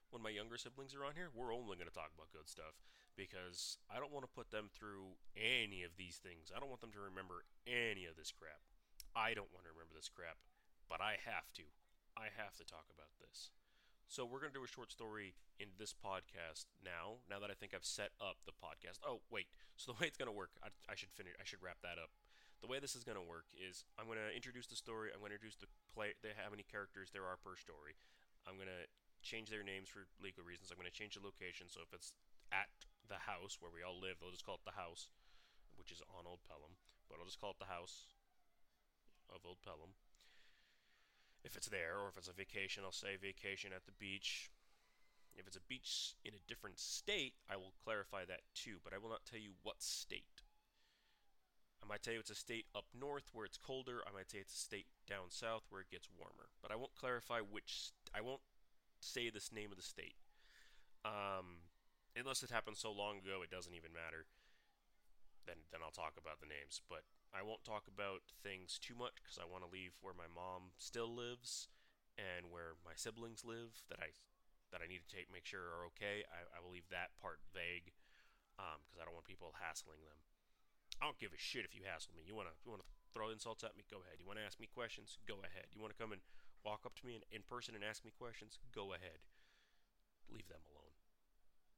When 0.08 0.24
my 0.24 0.32
younger 0.32 0.56
siblings 0.56 0.96
are 0.96 1.04
on 1.04 1.18
here, 1.18 1.28
we're 1.34 1.52
only 1.52 1.76
gonna 1.76 1.92
talk 1.92 2.16
about 2.16 2.32
good 2.32 2.48
stuff 2.48 2.80
because 3.16 3.76
I 3.92 4.00
don't 4.00 4.12
want 4.12 4.24
to 4.24 4.32
put 4.32 4.52
them 4.52 4.68
through 4.72 5.20
any 5.36 5.84
of 5.84 5.96
these 5.96 6.16
things. 6.16 6.52
I 6.52 6.60
don't 6.60 6.68
want 6.68 6.80
them 6.80 6.96
to 6.96 7.02
remember 7.04 7.44
any 7.68 8.04
of 8.04 8.16
this 8.16 8.32
crap. 8.32 8.64
I 9.16 9.32
don't 9.32 9.52
want 9.52 9.64
to 9.64 9.72
remember 9.72 9.96
this 9.96 10.12
crap, 10.12 10.40
but 10.88 11.00
I 11.00 11.16
have 11.24 11.48
to. 11.56 11.64
I 12.16 12.32
have 12.32 12.56
to 12.56 12.64
talk 12.64 12.88
about 12.92 13.12
this. 13.20 13.52
So 14.08 14.24
we're 14.24 14.40
going 14.40 14.52
to 14.52 14.58
do 14.60 14.64
a 14.64 14.70
short 14.70 14.92
story 14.92 15.34
in 15.58 15.74
this 15.76 15.92
podcast 15.92 16.70
now. 16.84 17.20
Now 17.28 17.40
that 17.40 17.50
I 17.50 17.58
think 17.58 17.74
I've 17.74 17.84
set 17.84 18.14
up 18.22 18.38
the 18.46 18.54
podcast. 18.54 19.02
Oh 19.02 19.20
wait, 19.28 19.48
so 19.76 19.92
the 19.92 19.98
way 19.98 20.06
it's 20.06 20.16
going 20.16 20.30
to 20.30 20.36
work, 20.36 20.56
I, 20.62 20.68
I 20.88 20.94
should 20.94 21.10
finish. 21.10 21.34
I 21.40 21.44
should 21.44 21.64
wrap 21.64 21.82
that 21.82 21.98
up. 21.98 22.12
The 22.60 22.70
way 22.70 22.80
this 22.80 22.96
is 22.96 23.04
going 23.04 23.20
to 23.20 23.24
work 23.24 23.46
is 23.52 23.84
I'm 24.00 24.08
going 24.08 24.20
to 24.20 24.32
introduce 24.32 24.66
the 24.66 24.78
story. 24.78 25.12
I'm 25.12 25.20
going 25.20 25.30
to 25.30 25.38
introduce 25.38 25.60
the 25.60 25.70
play. 25.92 26.16
They 26.24 26.32
how 26.34 26.50
many 26.50 26.64
characters 26.64 27.12
there 27.12 27.28
are 27.28 27.36
per 27.36 27.54
story. 27.54 28.00
I'm 28.48 28.56
going 28.56 28.72
to 28.72 28.88
change 29.20 29.52
their 29.52 29.66
names 29.66 29.92
for 29.92 30.08
legal 30.18 30.42
reasons. 30.46 30.72
I'm 30.72 30.80
going 30.80 30.90
to 30.90 30.94
change 30.94 31.18
the 31.18 31.24
location. 31.24 31.68
So 31.68 31.84
if 31.84 31.92
it's 31.92 32.16
at 32.50 32.72
the 33.06 33.28
house 33.28 33.60
where 33.60 33.70
we 33.70 33.84
all 33.84 33.98
live, 33.98 34.18
they'll 34.18 34.34
just 34.34 34.46
call 34.46 34.58
it 34.58 34.66
the 34.66 34.80
house, 34.80 35.12
which 35.76 35.92
is 35.92 36.00
on 36.08 36.24
Old 36.24 36.42
Pelham. 36.48 36.80
But 37.06 37.20
I'll 37.20 37.28
just 37.28 37.42
call 37.42 37.54
it 37.54 37.60
the 37.60 37.70
house 37.70 38.08
of 39.28 39.44
Old 39.44 39.60
Pelham 39.62 39.94
if 41.46 41.56
it's 41.56 41.68
there, 41.68 41.94
or 42.02 42.08
if 42.08 42.18
it's 42.18 42.28
a 42.28 42.32
vacation, 42.32 42.82
I'll 42.84 42.92
say 42.92 43.14
vacation 43.14 43.70
at 43.72 43.86
the 43.86 43.94
beach. 44.00 44.50
If 45.36 45.46
it's 45.46 45.56
a 45.56 45.68
beach 45.68 46.14
in 46.24 46.34
a 46.34 46.42
different 46.48 46.80
state, 46.80 47.34
I 47.48 47.56
will 47.56 47.72
clarify 47.84 48.24
that 48.24 48.40
too, 48.54 48.78
but 48.82 48.92
I 48.92 48.98
will 48.98 49.10
not 49.10 49.24
tell 49.24 49.38
you 49.38 49.52
what 49.62 49.80
state. 49.80 50.42
I 51.82 51.86
might 51.86 52.02
tell 52.02 52.14
you 52.14 52.20
it's 52.20 52.30
a 52.30 52.34
state 52.34 52.66
up 52.74 52.86
north 52.98 53.30
where 53.32 53.44
it's 53.44 53.58
colder. 53.58 54.02
I 54.06 54.12
might 54.12 54.30
say 54.30 54.38
it's 54.38 54.54
a 54.54 54.58
state 54.58 54.86
down 55.08 55.30
south 55.30 55.64
where 55.68 55.80
it 55.80 55.90
gets 55.90 56.08
warmer. 56.10 56.50
But 56.62 56.72
I 56.72 56.76
won't 56.76 56.94
clarify 56.94 57.40
which. 57.40 57.92
I 58.14 58.20
won't 58.20 58.42
say 59.00 59.30
this 59.30 59.52
name 59.52 59.70
of 59.70 59.76
the 59.76 59.86
state. 59.86 60.16
Um, 61.04 61.68
unless 62.16 62.42
it 62.42 62.50
happened 62.50 62.76
so 62.76 62.90
long 62.90 63.18
ago, 63.18 63.44
it 63.44 63.50
doesn't 63.50 63.74
even 63.74 63.92
matter. 63.92 64.26
Then, 65.46 65.62
then 65.70 65.80
I'll 65.84 65.94
talk 65.94 66.18
about 66.18 66.40
the 66.42 66.50
names. 66.50 66.82
But 66.90 67.06
I 67.30 67.44
won't 67.44 67.62
talk 67.62 67.86
about 67.86 68.26
things 68.42 68.80
too 68.80 68.96
much 68.96 69.22
because 69.22 69.38
I 69.38 69.46
want 69.46 69.62
to 69.62 69.70
leave 69.70 69.94
where 70.00 70.16
my 70.16 70.26
mom 70.26 70.74
still 70.80 71.12
lives 71.12 71.68
and 72.16 72.48
where 72.50 72.80
my 72.82 72.96
siblings 72.96 73.44
live 73.44 73.84
that 73.92 74.00
I 74.00 74.16
that 74.74 74.82
I 74.82 74.90
need 74.90 75.06
to 75.06 75.12
take 75.12 75.30
make 75.30 75.46
sure 75.46 75.62
are 75.70 75.86
okay. 75.94 76.26
I, 76.26 76.42
I 76.50 76.58
will 76.58 76.74
leave 76.74 76.90
that 76.90 77.14
part 77.22 77.38
vague 77.54 77.94
because 78.58 78.98
um, 78.98 79.00
I 79.00 79.04
don't 79.06 79.14
want 79.14 79.28
people 79.28 79.54
hassling 79.62 80.02
them. 80.02 80.18
I 81.00 81.06
don't 81.06 81.20
give 81.20 81.36
a 81.36 81.40
shit 81.40 81.68
if 81.68 81.76
you 81.76 81.84
hassle 81.84 82.16
me. 82.16 82.24
You 82.24 82.34
wanna 82.34 82.56
you 82.64 82.70
wanna 82.72 82.88
throw 83.12 83.30
insults 83.30 83.64
at 83.64 83.76
me? 83.76 83.84
Go 83.88 84.00
ahead. 84.04 84.16
You 84.20 84.26
wanna 84.26 84.44
ask 84.44 84.60
me 84.60 84.68
questions? 84.68 85.18
Go 85.28 85.40
ahead. 85.44 85.68
You 85.72 85.80
wanna 85.80 85.98
come 85.98 86.12
and 86.12 86.20
walk 86.66 86.82
up 86.82 86.98
to 86.98 87.06
me 87.06 87.14
in, 87.14 87.22
in 87.30 87.46
person 87.46 87.78
and 87.78 87.86
ask 87.86 88.02
me 88.02 88.10
questions, 88.10 88.58
go 88.74 88.90
ahead. 88.90 89.22
Leave 90.26 90.50
them 90.50 90.66
alone. 90.66 90.90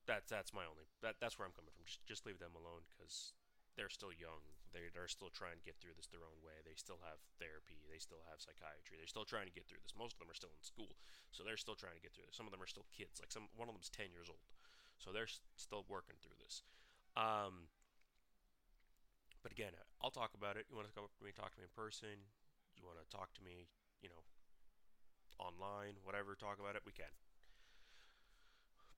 That's 0.09 0.33
that's 0.33 0.57
my 0.57 0.65
only 0.65 0.89
that 1.05 1.21
that's 1.21 1.37
where 1.37 1.45
I'm 1.45 1.53
coming 1.53 1.69
from. 1.77 1.85
Just 1.85 2.01
just 2.09 2.25
leave 2.25 2.41
them 2.41 2.57
alone 2.57 2.89
because 2.97 3.37
they're 3.77 3.93
still 3.93 4.17
young. 4.17 4.41
They 4.73 4.89
they're 4.97 5.13
still 5.13 5.29
trying 5.29 5.61
to 5.61 5.67
get 5.69 5.77
through 5.77 6.01
this 6.01 6.09
their 6.09 6.25
own 6.25 6.41
way. 6.41 6.65
They 6.65 6.73
still 6.81 7.05
have 7.05 7.21
therapy. 7.37 7.85
They 7.93 8.01
still 8.01 8.25
have 8.33 8.41
psychiatry. 8.41 8.97
They're 8.97 9.13
still 9.13 9.29
trying 9.29 9.45
to 9.45 9.53
get 9.53 9.69
through 9.69 9.85
this. 9.85 9.93
Most 9.93 10.17
of 10.17 10.25
them 10.25 10.33
are 10.33 10.41
still 10.41 10.57
in 10.57 10.65
school, 10.65 10.97
so 11.29 11.45
they're 11.45 11.61
still 11.61 11.77
trying 11.77 12.01
to 12.01 12.05
get 12.05 12.17
through 12.17 12.25
this. 12.25 12.41
Some 12.41 12.49
of 12.49 12.53
them 12.57 12.65
are 12.65 12.71
still 12.71 12.89
kids. 12.89 13.21
Like 13.21 13.29
some 13.29 13.53
one 13.53 13.69
of 13.69 13.77
them's 13.77 13.93
10 13.93 14.09
years 14.09 14.33
old, 14.33 14.49
so 14.97 15.13
they're 15.13 15.29
still 15.61 15.85
working 15.93 16.17
through 16.25 16.41
this. 16.41 16.65
Um, 17.13 17.69
but 19.43 19.53
again, 19.53 19.73
I'll 20.03 20.15
talk 20.15 20.35
about 20.35 20.57
it. 20.57 20.67
You 20.69 20.77
want 20.77 20.89
to 20.89 20.95
come 20.95 21.05
up 21.05 21.15
to 21.19 21.25
me, 21.25 21.31
talk 21.35 21.55
to 21.55 21.61
me 21.61 21.67
in 21.67 21.75
person. 21.75 22.29
You 22.77 22.87
want 22.87 22.99
to 22.99 23.07
talk 23.11 23.35
to 23.35 23.43
me, 23.43 23.71
you 24.03 24.09
know, 24.09 24.23
online, 25.39 25.99
whatever. 26.03 26.35
Talk 26.35 26.59
about 26.59 26.75
it. 26.75 26.83
We 26.87 26.93
can. 26.93 27.11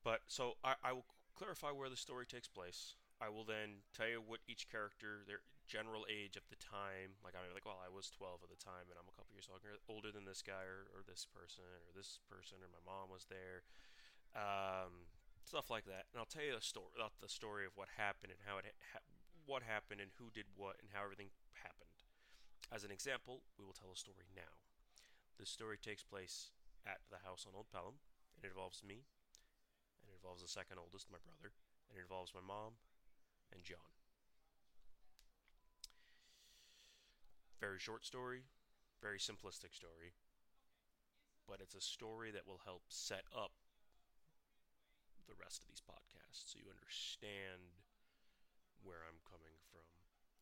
But 0.04 0.24
so 0.28 0.56
I, 0.64 0.76
I 0.80 0.92
will 0.92 1.08
clarify 1.36 1.72
where 1.72 1.88
the 1.88 1.96
story 1.96 2.24
takes 2.24 2.48
place. 2.48 2.96
I 3.20 3.28
will 3.28 3.44
then 3.44 3.84
tell 3.92 4.08
you 4.08 4.24
what 4.24 4.40
each 4.48 4.68
character, 4.72 5.28
their 5.28 5.44
general 5.68 6.08
age 6.08 6.40
at 6.40 6.48
the 6.48 6.56
time. 6.56 7.20
Like 7.20 7.36
I'm 7.36 7.44
like, 7.52 7.68
well, 7.68 7.78
I 7.78 7.92
was 7.92 8.08
12 8.08 8.40
at 8.42 8.50
the 8.50 8.58
time, 8.58 8.88
and 8.88 8.96
I'm 8.96 9.06
a 9.06 9.14
couple 9.14 9.36
years 9.36 9.46
older 9.52 10.10
than 10.10 10.24
this 10.24 10.40
guy 10.40 10.64
or, 10.64 10.88
or 10.96 11.04
this 11.04 11.28
person 11.28 11.68
or 11.84 11.92
this 11.92 12.18
person, 12.26 12.64
or 12.64 12.72
my 12.72 12.80
mom 12.82 13.12
was 13.12 13.28
there, 13.28 13.62
um, 14.32 15.06
stuff 15.44 15.68
like 15.68 15.84
that. 15.84 16.08
And 16.10 16.18
I'll 16.18 16.28
tell 16.28 16.42
you 16.42 16.56
a 16.56 16.64
story 16.64 16.96
about 16.96 17.20
the 17.20 17.28
story 17.28 17.68
of 17.68 17.76
what 17.76 18.00
happened 18.00 18.32
and 18.32 18.42
how 18.48 18.56
it 18.56 18.72
ha- 18.96 19.04
what 19.50 19.66
happened 19.66 19.98
and 19.98 20.14
who 20.14 20.30
did 20.30 20.46
what 20.54 20.78
and 20.78 20.94
how 20.94 21.02
everything 21.02 21.34
happened. 21.58 22.06
As 22.70 22.86
an 22.86 22.94
example, 22.94 23.42
we 23.58 23.66
will 23.66 23.74
tell 23.74 23.90
a 23.90 23.98
story 23.98 24.30
now. 24.30 24.62
The 25.42 25.44
story 25.44 25.74
takes 25.74 26.06
place 26.06 26.54
at 26.86 27.02
the 27.10 27.26
house 27.26 27.42
on 27.50 27.58
Old 27.58 27.66
Pelham. 27.74 27.98
It 28.38 28.46
involves 28.46 28.86
me. 28.86 29.10
And 30.06 30.14
it 30.14 30.22
involves 30.22 30.46
the 30.46 30.48
second 30.48 30.78
oldest, 30.78 31.10
my 31.10 31.18
brother. 31.18 31.50
And 31.90 31.98
it 31.98 32.06
involves 32.06 32.30
my 32.30 32.44
mom, 32.46 32.78
and 33.50 33.66
John. 33.66 33.90
Very 37.58 37.82
short 37.82 38.06
story, 38.06 38.46
very 39.02 39.18
simplistic 39.18 39.74
story, 39.74 40.14
but 41.50 41.58
it's 41.60 41.74
a 41.74 41.82
story 41.82 42.30
that 42.30 42.46
will 42.46 42.62
help 42.64 42.86
set 42.88 43.26
up 43.34 43.52
the 45.26 45.34
rest 45.36 45.60
of 45.60 45.68
these 45.68 45.82
podcasts 45.82 46.48
so 46.48 46.62
you 46.62 46.70
understand 46.70 47.74
where 48.82 49.04
I'm 49.06 49.20
coming 49.24 49.56
from, 49.70 49.86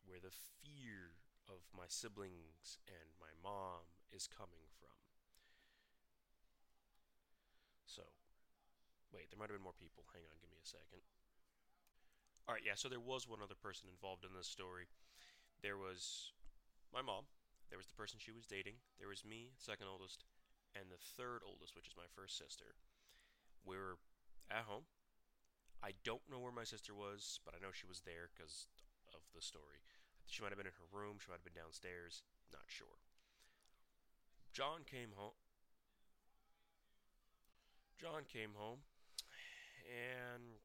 where 0.03 0.19
the 0.21 0.33
fear 0.33 1.19
of 1.49 1.65
my 1.73 1.89
siblings 1.89 2.77
and 2.85 3.17
my 3.17 3.33
mom 3.41 3.89
is 4.13 4.29
coming 4.29 4.69
from. 4.77 4.93
So, 7.85 8.05
wait, 9.09 9.29
there 9.33 9.39
might 9.39 9.49
have 9.49 9.57
been 9.57 9.65
more 9.65 9.77
people. 9.77 10.05
Hang 10.13 10.25
on, 10.29 10.37
give 10.37 10.53
me 10.53 10.61
a 10.61 10.67
second. 10.67 11.01
All 12.49 12.57
right, 12.57 12.65
yeah. 12.65 12.73
So 12.73 12.89
there 12.89 13.01
was 13.01 13.29
one 13.29 13.45
other 13.45 13.57
person 13.57 13.89
involved 13.89 14.25
in 14.25 14.33
this 14.33 14.49
story. 14.49 14.89
There 15.61 15.77
was 15.77 16.33
my 16.89 17.05
mom. 17.05 17.29
There 17.69 17.77
was 17.77 17.85
the 17.85 17.93
person 17.93 18.17
she 18.17 18.33
was 18.33 18.49
dating. 18.49 18.81
There 18.97 19.09
was 19.09 19.21
me, 19.21 19.53
second 19.61 19.85
oldest, 19.85 20.25
and 20.73 20.89
the 20.89 20.97
third 20.97 21.45
oldest, 21.45 21.77
which 21.77 21.85
is 21.85 21.93
my 21.93 22.09
first 22.09 22.37
sister. 22.37 22.73
We 23.61 23.77
were 23.77 24.01
at 24.49 24.65
home. 24.65 24.89
I 25.83 25.95
don't 26.03 26.23
know 26.29 26.39
where 26.39 26.51
my 26.51 26.67
sister 26.67 26.93
was, 26.93 27.39
but 27.45 27.55
I 27.55 27.61
know 27.63 27.71
she 27.71 27.87
was 27.87 28.03
there 28.03 28.27
because 28.35 28.67
of 29.15 29.23
the 29.33 29.41
story. 29.41 29.79
She 30.27 30.43
might 30.43 30.51
have 30.51 30.59
been 30.59 30.67
in 30.67 30.75
her 30.77 30.91
room. 30.91 31.17
She 31.17 31.31
might 31.31 31.41
have 31.41 31.47
been 31.47 31.57
downstairs. 31.57 32.21
Not 32.51 32.67
sure. 32.67 32.99
John 34.51 34.83
came 34.83 35.15
home. 35.15 35.37
John 37.99 38.23
came 38.31 38.55
home, 38.55 38.79
and 39.83 40.55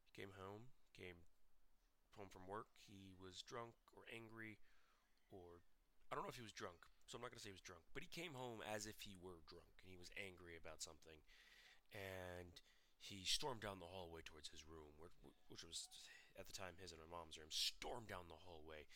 he 0.00 0.08
came 0.16 0.32
home, 0.40 0.72
came 0.96 1.20
home 2.16 2.32
from 2.32 2.48
work. 2.48 2.72
He 2.80 3.12
was 3.20 3.44
drunk 3.44 3.76
or 3.92 4.08
angry, 4.08 4.56
or 5.28 5.60
I 6.08 6.16
don't 6.16 6.24
know 6.24 6.32
if 6.32 6.40
he 6.40 6.48
was 6.48 6.56
drunk, 6.56 6.88
so 7.04 7.16
I'm 7.16 7.22
not 7.24 7.28
going 7.28 7.40
to 7.40 7.44
say 7.44 7.52
he 7.52 7.60
was 7.60 7.68
drunk, 7.68 7.84
but 7.92 8.00
he 8.00 8.08
came 8.08 8.32
home 8.32 8.64
as 8.64 8.88
if 8.88 9.04
he 9.04 9.20
were 9.20 9.44
drunk 9.44 9.68
and 9.84 9.92
he 9.92 10.00
was 10.00 10.08
angry 10.16 10.56
about 10.56 10.80
something. 10.80 11.20
And 11.92 12.56
he 13.02 13.26
stormed 13.26 13.66
down 13.66 13.82
the 13.82 13.90
hallway 13.90 14.22
towards 14.22 14.54
his 14.54 14.62
room, 14.62 14.94
which 15.50 15.66
was 15.66 15.90
at 16.38 16.46
the 16.46 16.54
time 16.54 16.78
his 16.78 16.94
and 16.94 17.02
my 17.02 17.10
mom's 17.10 17.34
room. 17.34 17.50
Stormed 17.50 18.06
down 18.06 18.30
the 18.30 18.46
hallway, 18.46 18.86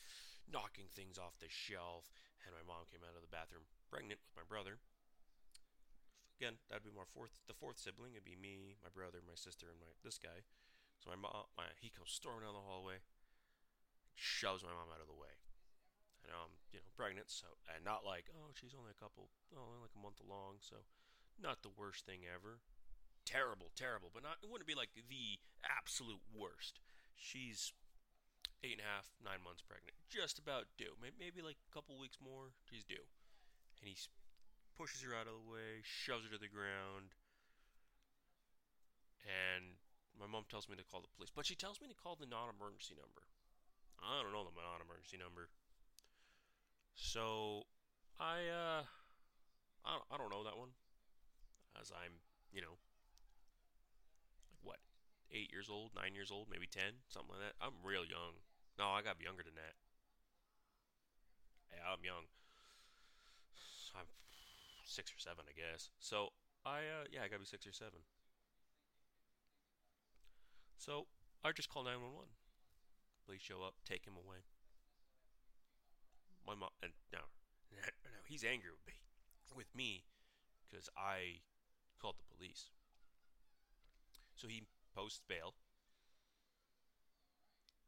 knocking 0.47 0.87
things 0.95 1.19
off 1.19 1.43
the 1.43 1.51
shelf. 1.51 2.07
And 2.47 2.55
my 2.55 2.63
mom 2.63 2.87
came 2.87 3.03
out 3.03 3.19
of 3.19 3.27
the 3.27 3.35
bathroom 3.35 3.67
pregnant 3.91 4.23
with 4.23 4.39
my 4.39 4.47
brother. 4.47 4.79
Again, 6.39 6.63
that'd 6.71 6.87
be 6.87 6.95
my 6.95 7.09
fourth, 7.11 7.35
the 7.51 7.59
fourth 7.59 7.83
sibling. 7.83 8.15
It'd 8.15 8.23
be 8.23 8.39
me, 8.39 8.79
my 8.79 8.93
brother, 8.93 9.19
my 9.27 9.35
sister, 9.35 9.67
and 9.67 9.83
my 9.83 9.91
this 10.07 10.23
guy. 10.23 10.47
So 11.03 11.11
my 11.11 11.19
mom, 11.19 11.51
my, 11.59 11.67
he 11.83 11.91
comes 11.91 12.15
storming 12.15 12.47
down 12.47 12.55
the 12.55 12.63
hallway, 12.63 13.03
shoves 14.15 14.63
my 14.63 14.71
mom 14.71 14.95
out 14.95 15.03
of 15.03 15.11
the 15.11 15.19
way. 15.19 15.35
And 16.23 16.31
I'm, 16.31 16.55
you 16.71 16.79
know, 16.79 16.91
pregnant, 16.95 17.35
so 17.35 17.59
and 17.67 17.83
not 17.83 18.07
like, 18.07 18.31
oh, 18.31 18.55
she's 18.55 18.77
only 18.79 18.95
a 18.95 19.03
couple, 19.03 19.35
oh, 19.51 19.67
only 19.67 19.83
like 19.83 19.99
a 19.99 20.03
month 20.03 20.23
along, 20.23 20.63
so 20.63 20.87
not 21.35 21.67
the 21.67 21.75
worst 21.75 22.07
thing 22.07 22.23
ever. 22.29 22.63
Terrible, 23.27 23.75
terrible, 23.75 24.15
but 24.15 24.23
not. 24.23 24.39
It 24.39 24.49
wouldn't 24.49 24.71
be 24.71 24.79
like 24.79 24.95
the 24.95 25.43
absolute 25.67 26.23
worst. 26.31 26.79
She's 27.19 27.75
eight 28.63 28.79
and 28.79 28.87
a 28.87 28.89
half, 28.89 29.11
nine 29.19 29.43
months 29.43 29.67
pregnant, 29.67 29.99
just 30.07 30.39
about 30.39 30.71
due. 30.79 30.95
Maybe 31.03 31.43
like 31.43 31.59
a 31.59 31.73
couple 31.75 31.99
weeks 31.99 32.23
more, 32.23 32.55
she's 32.63 32.87
due. 32.87 33.11
And 33.83 33.91
he 33.91 33.99
pushes 34.79 35.03
her 35.03 35.13
out 35.13 35.27
of 35.27 35.35
the 35.35 35.47
way, 35.51 35.83
shoves 35.83 36.23
her 36.23 36.33
to 36.33 36.41
the 36.41 36.49
ground, 36.49 37.19
and 39.27 39.75
my 40.15 40.31
mom 40.31 40.47
tells 40.47 40.71
me 40.71 40.79
to 40.79 40.87
call 40.87 41.03
the 41.03 41.11
police, 41.19 41.35
but 41.35 41.45
she 41.45 41.59
tells 41.59 41.83
me 41.83 41.91
to 41.91 41.99
call 41.99 42.15
the 42.15 42.31
non-emergency 42.31 42.95
number. 42.95 43.27
I 43.99 44.23
don't 44.23 44.33
know 44.33 44.47
the 44.47 44.55
non-emergency 44.55 45.19
number. 45.19 45.51
So 46.95 47.67
I 48.23 48.47
uh 48.49 48.87
I 49.87 50.19
don't, 50.19 50.31
know 50.31 50.43
that 50.43 50.59
one. 50.59 50.75
As 51.79 51.93
I'm, 51.95 52.19
you 52.51 52.61
know, 52.61 52.75
eight 55.33 55.51
years 55.51 55.69
old, 55.71 55.91
nine 55.95 56.15
years 56.15 56.31
old, 56.31 56.49
maybe 56.51 56.67
ten, 56.67 57.05
something 57.09 57.35
like 57.35 57.43
that. 57.43 57.57
I'm 57.61 57.83
real 57.83 58.05
young. 58.05 58.43
No, 58.79 58.93
I 58.93 59.03
got 59.03 59.21
younger 59.21 59.43
than 59.43 59.57
that. 59.57 59.75
Yeah, 61.73 61.93
I'm 61.93 62.05
young. 62.05 62.29
I'm 63.97 64.09
six 64.85 65.11
or 65.11 65.19
seven, 65.19 65.45
I 65.49 65.55
guess. 65.57 65.91
So 65.99 66.31
I, 66.65 66.87
uh, 66.87 67.05
yeah, 67.11 67.21
I 67.25 67.29
gotta 67.29 67.41
be 67.41 67.49
six 67.49 67.67
or 67.67 67.73
seven. 67.73 68.05
So 70.77 71.07
I 71.45 71.53
just 71.53 71.69
call 71.69 71.85
911. 71.85 72.31
Police 73.25 73.43
show 73.43 73.63
up, 73.67 73.75
take 73.85 74.07
him 74.07 74.15
away. 74.15 74.47
My 76.47 76.55
mom, 76.55 76.71
and 76.83 76.93
now, 77.13 77.27
now 77.75 78.23
he's 78.29 78.45
angry 78.45 78.71
with 78.71 78.87
me, 78.87 78.95
with 79.57 79.75
me, 79.75 80.05
because 80.63 80.89
I 80.97 81.43
called 82.01 82.17
the 82.19 82.37
police. 82.37 82.71
So 84.37 84.47
he 84.47 84.63
posts 84.97 85.21
bail, 85.29 85.53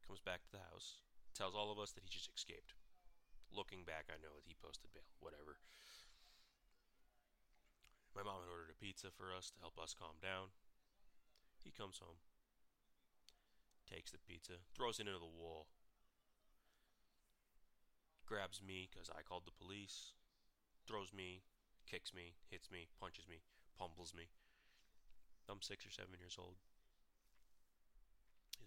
comes 0.04 0.20
back 0.20 0.44
to 0.44 0.52
the 0.52 0.68
house, 0.68 1.00
tells 1.32 1.56
all 1.56 1.72
of 1.72 1.80
us 1.80 1.96
that 1.96 2.04
he 2.04 2.12
just 2.12 2.28
escaped. 2.36 2.76
Looking 3.48 3.88
back, 3.88 4.12
I 4.12 4.20
know 4.20 4.36
that 4.36 4.44
he 4.44 4.52
posted 4.60 4.92
bail, 4.92 5.08
whatever. 5.16 5.56
My 8.12 8.20
mom 8.20 8.44
had 8.44 8.52
ordered 8.52 8.68
a 8.68 8.76
pizza 8.76 9.08
for 9.08 9.32
us 9.32 9.48
to 9.56 9.62
help 9.64 9.80
us 9.80 9.96
calm 9.96 10.20
down. 10.20 10.52
He 11.64 11.72
comes 11.72 11.96
home 12.04 12.20
takes 13.88 14.12
the 14.12 14.20
pizza, 14.20 14.60
throws 14.76 15.00
it 15.00 15.08
into 15.08 15.18
the 15.18 15.24
wall, 15.24 15.66
grabs 18.26 18.60
me 18.60 18.88
because 18.90 19.08
I 19.08 19.24
called 19.24 19.48
the 19.48 19.56
police, 19.56 20.12
throws 20.86 21.12
me, 21.12 21.40
kicks 21.88 22.12
me, 22.12 22.36
hits 22.50 22.70
me, 22.70 22.88
punches 23.00 23.24
me, 23.28 23.40
pummels 23.78 24.12
me. 24.14 24.28
I'm 25.48 25.62
six 25.62 25.86
or 25.86 25.90
seven 25.90 26.20
years 26.20 26.36
old. 26.38 26.60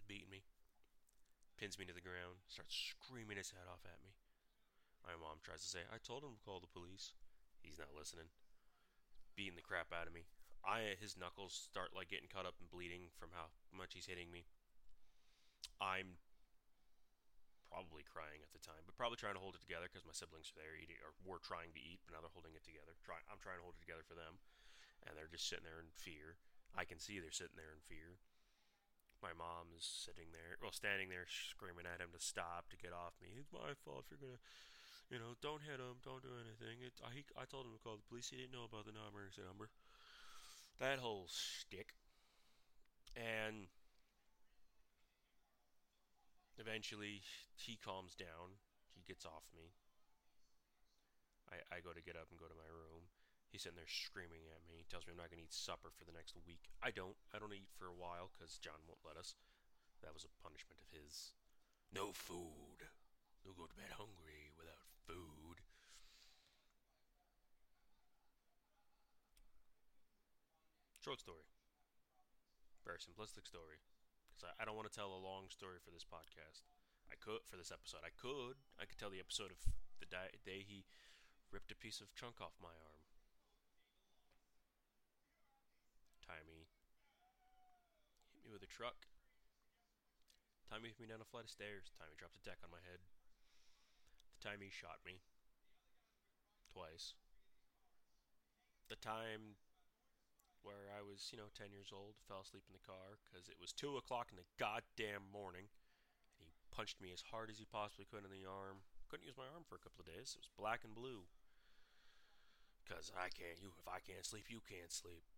Beating 0.06 0.30
me, 0.30 0.42
pins 1.56 1.78
me 1.78 1.86
to 1.86 1.94
the 1.94 2.04
ground, 2.04 2.42
starts 2.50 2.74
screaming 2.74 3.38
his 3.38 3.54
head 3.54 3.70
off 3.70 3.86
at 3.86 4.02
me. 4.02 4.12
My 5.02 5.18
mom 5.18 5.42
tries 5.42 5.62
to 5.62 5.70
say, 5.70 5.82
I 5.90 5.98
told 5.98 6.22
him 6.22 6.38
to 6.38 6.44
call 6.46 6.62
the 6.62 6.70
police. 6.70 7.14
He's 7.62 7.78
not 7.78 7.94
listening. 7.96 8.30
Beating 9.34 9.58
the 9.58 9.64
crap 9.64 9.90
out 9.90 10.06
of 10.06 10.14
me. 10.14 10.26
I 10.62 10.94
his 11.02 11.18
knuckles 11.18 11.50
start 11.50 11.90
like 11.90 12.06
getting 12.06 12.30
cut 12.30 12.46
up 12.46 12.54
and 12.62 12.70
bleeding 12.70 13.10
from 13.18 13.34
how 13.34 13.50
much 13.74 13.98
he's 13.98 14.06
hitting 14.06 14.30
me. 14.30 14.46
I'm 15.82 16.22
probably 17.66 18.06
crying 18.06 18.38
at 18.44 18.52
the 18.54 18.62
time, 18.62 18.84
but 18.86 18.94
probably 18.94 19.18
trying 19.18 19.34
to 19.34 19.42
hold 19.42 19.58
it 19.58 19.64
together 19.64 19.88
because 19.90 20.06
my 20.06 20.14
siblings 20.14 20.52
are 20.54 20.60
there 20.60 20.78
eating 20.78 21.00
or 21.02 21.16
were 21.26 21.42
trying 21.42 21.74
to 21.74 21.82
eat, 21.82 22.04
but 22.06 22.14
now 22.14 22.20
they're 22.22 22.36
holding 22.36 22.54
it 22.54 22.62
together. 22.62 22.94
Try, 23.02 23.18
I'm 23.32 23.40
trying 23.42 23.58
to 23.58 23.66
hold 23.66 23.80
it 23.80 23.82
together 23.82 24.04
for 24.06 24.14
them, 24.14 24.38
and 25.08 25.16
they're 25.16 25.32
just 25.32 25.48
sitting 25.48 25.66
there 25.66 25.80
in 25.80 25.88
fear. 25.90 26.38
I 26.76 26.84
can 26.84 27.00
see 27.00 27.18
they're 27.18 27.34
sitting 27.34 27.56
there 27.56 27.72
in 27.72 27.82
fear. 27.88 28.20
My 29.22 29.30
mom 29.38 29.70
is 29.78 29.86
sitting 29.86 30.34
there, 30.34 30.58
well, 30.58 30.74
standing 30.74 31.06
there, 31.06 31.30
screaming 31.30 31.86
at 31.86 32.02
him 32.02 32.10
to 32.10 32.18
stop, 32.18 32.66
to 32.74 32.76
get 32.76 32.90
off 32.90 33.14
me. 33.22 33.38
It's 33.38 33.54
my 33.54 33.78
fault 33.86 34.10
if 34.10 34.18
you're 34.18 34.26
gonna, 34.26 34.42
You 35.14 35.22
know, 35.22 35.38
don't 35.38 35.62
hit 35.62 35.78
him, 35.78 36.02
don't 36.02 36.26
do 36.26 36.34
anything. 36.42 36.82
It, 36.82 36.98
I, 37.04 37.22
I 37.38 37.46
told 37.46 37.70
him 37.70 37.76
to 37.76 37.82
call 37.84 38.00
the 38.00 38.08
police. 38.10 38.34
He 38.34 38.42
didn't 38.42 38.56
know 38.56 38.66
about 38.66 38.88
the 38.88 38.96
non-emergency 38.96 39.46
number. 39.46 39.70
That 40.82 40.98
whole 40.98 41.30
shtick. 41.30 41.94
And 43.14 43.70
eventually, 46.58 47.22
he 47.54 47.78
calms 47.78 48.18
down. 48.18 48.58
He 48.96 49.06
gets 49.06 49.22
off 49.22 49.46
me. 49.54 49.70
I, 51.46 51.62
I 51.68 51.84
go 51.84 51.92
to 51.92 52.02
get 52.02 52.16
up 52.16 52.26
and 52.32 52.40
go 52.40 52.48
to 52.48 52.56
my 52.56 52.70
room. 52.72 53.06
He's 53.52 53.68
sitting 53.68 53.76
there 53.76 53.84
screaming 53.84 54.48
at 54.48 54.64
me. 54.64 54.80
He 54.80 54.88
tells 54.88 55.04
me 55.04 55.12
I'm 55.12 55.20
not 55.20 55.28
going 55.28 55.44
to 55.44 55.46
eat 55.46 55.52
supper 55.52 55.92
for 55.92 56.08
the 56.08 56.16
next 56.16 56.32
week. 56.48 56.72
I 56.80 56.88
don't. 56.88 57.20
I 57.30 57.36
don't 57.36 57.52
eat 57.52 57.68
for 57.76 57.84
a 57.84 57.92
while 57.92 58.32
because 58.32 58.56
John 58.56 58.80
won't 58.88 59.04
let 59.04 59.20
us. 59.20 59.36
That 60.00 60.16
was 60.16 60.24
a 60.24 60.32
punishment 60.40 60.80
of 60.80 60.88
his. 60.88 61.36
No 61.92 62.16
food. 62.16 62.88
You'll 63.44 63.60
go 63.60 63.68
to 63.68 63.76
bed 63.76 63.92
hungry 64.00 64.56
without 64.56 64.88
food. 65.04 65.60
Short 71.04 71.20
story. 71.20 71.44
Very 72.88 73.04
simplistic 73.04 73.44
story. 73.44 73.84
Because 74.32 74.48
I, 74.48 74.62
I 74.62 74.64
don't 74.64 74.80
want 74.80 74.88
to 74.88 74.96
tell 74.96 75.12
a 75.12 75.20
long 75.20 75.52
story 75.52 75.76
for 75.76 75.92
this 75.92 76.08
podcast. 76.08 76.64
I 77.12 77.20
could, 77.20 77.44
for 77.44 77.60
this 77.60 77.68
episode. 77.74 78.00
I 78.00 78.16
could. 78.16 78.56
I 78.80 78.88
could 78.88 78.96
tell 78.96 79.12
the 79.12 79.20
episode 79.20 79.52
of 79.52 79.60
the 80.00 80.08
di- 80.08 80.40
day 80.40 80.64
he 80.64 80.88
ripped 81.52 81.68
a 81.68 81.76
piece 81.76 82.00
of 82.00 82.14
chunk 82.16 82.40
off 82.40 82.56
my 82.56 82.72
arm. 82.72 83.01
Timey 86.32 86.64
hit 88.32 88.40
me 88.40 88.48
with 88.48 88.64
a 88.64 88.72
truck. 88.72 89.04
Timey 90.64 90.88
hit 90.88 90.96
me 90.96 91.12
down 91.12 91.20
a 91.20 91.28
flight 91.28 91.44
of 91.44 91.52
stairs. 91.52 91.92
Timey 91.92 92.16
dropped 92.16 92.40
a 92.40 92.48
deck 92.48 92.64
on 92.64 92.72
my 92.72 92.80
head. 92.80 93.04
The 94.32 94.40
time 94.40 94.64
he 94.64 94.72
shot 94.72 95.04
me. 95.04 95.20
Twice. 96.72 97.12
The 98.88 98.96
time 98.96 99.60
where 100.64 100.88
I 100.88 101.04
was, 101.04 101.28
you 101.28 101.36
know, 101.36 101.52
10 101.52 101.68
years 101.68 101.92
old, 101.92 102.16
fell 102.24 102.40
asleep 102.40 102.64
in 102.64 102.72
the 102.72 102.88
car 102.88 103.20
because 103.28 103.52
it 103.52 103.60
was 103.60 103.76
2 103.76 104.00
o'clock 104.00 104.32
in 104.32 104.40
the 104.40 104.48
goddamn 104.56 105.28
morning. 105.28 105.68
And 106.40 106.48
he 106.48 106.56
punched 106.72 106.96
me 106.96 107.12
as 107.12 107.28
hard 107.28 107.52
as 107.52 107.60
he 107.60 107.68
possibly 107.68 108.08
could 108.08 108.24
in 108.24 108.32
the 108.32 108.48
arm. 108.48 108.88
Couldn't 109.12 109.28
use 109.28 109.36
my 109.36 109.52
arm 109.52 109.68
for 109.68 109.76
a 109.76 109.84
couple 109.84 110.00
of 110.00 110.08
days. 110.08 110.32
It 110.32 110.48
was 110.48 110.56
black 110.56 110.80
and 110.80 110.96
blue. 110.96 111.28
Because 112.80 113.12
I 113.12 113.28
can't, 113.28 113.60
you, 113.60 113.76
if 113.76 113.84
I 113.84 114.00
can't 114.00 114.24
sleep, 114.24 114.48
you 114.48 114.64
can't 114.64 114.88
sleep 114.88 115.28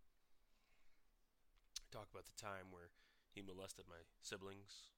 talk 1.95 2.11
about 2.11 2.27
the 2.27 2.35
time 2.35 2.75
where 2.75 2.91
he 3.31 3.39
molested 3.39 3.87
my 3.87 4.03
siblings. 4.19 4.91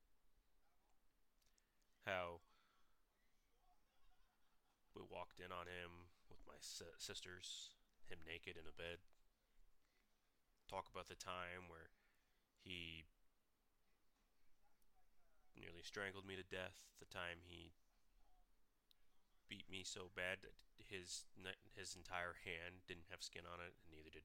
How 2.08 2.40
we 4.96 5.04
walked 5.04 5.36
in 5.36 5.52
on 5.52 5.68
him 5.68 6.08
with 6.32 6.40
my 6.48 6.56
sisters, 6.96 7.76
him 8.08 8.24
naked 8.24 8.56
in 8.56 8.64
a 8.64 8.72
bed. 8.72 9.04
Talk 10.72 10.88
about 10.88 11.12
the 11.12 11.20
time 11.20 11.68
where 11.68 11.92
he 12.64 13.04
nearly 15.52 15.84
strangled 15.84 16.24
me 16.24 16.32
to 16.40 16.48
death. 16.48 16.80
The 16.96 17.12
time 17.12 17.44
he 17.44 17.76
beat 19.52 19.68
me 19.68 19.84
so 19.84 20.08
bad 20.16 20.40
that 20.48 20.56
his 20.88 21.28
his 21.76 21.92
entire 21.92 22.40
hand 22.40 22.88
didn't 22.88 23.12
have 23.12 23.20
skin 23.20 23.44
on 23.44 23.60
it, 23.60 23.76
and 23.84 23.92
neither 23.92 24.10
did 24.10 24.24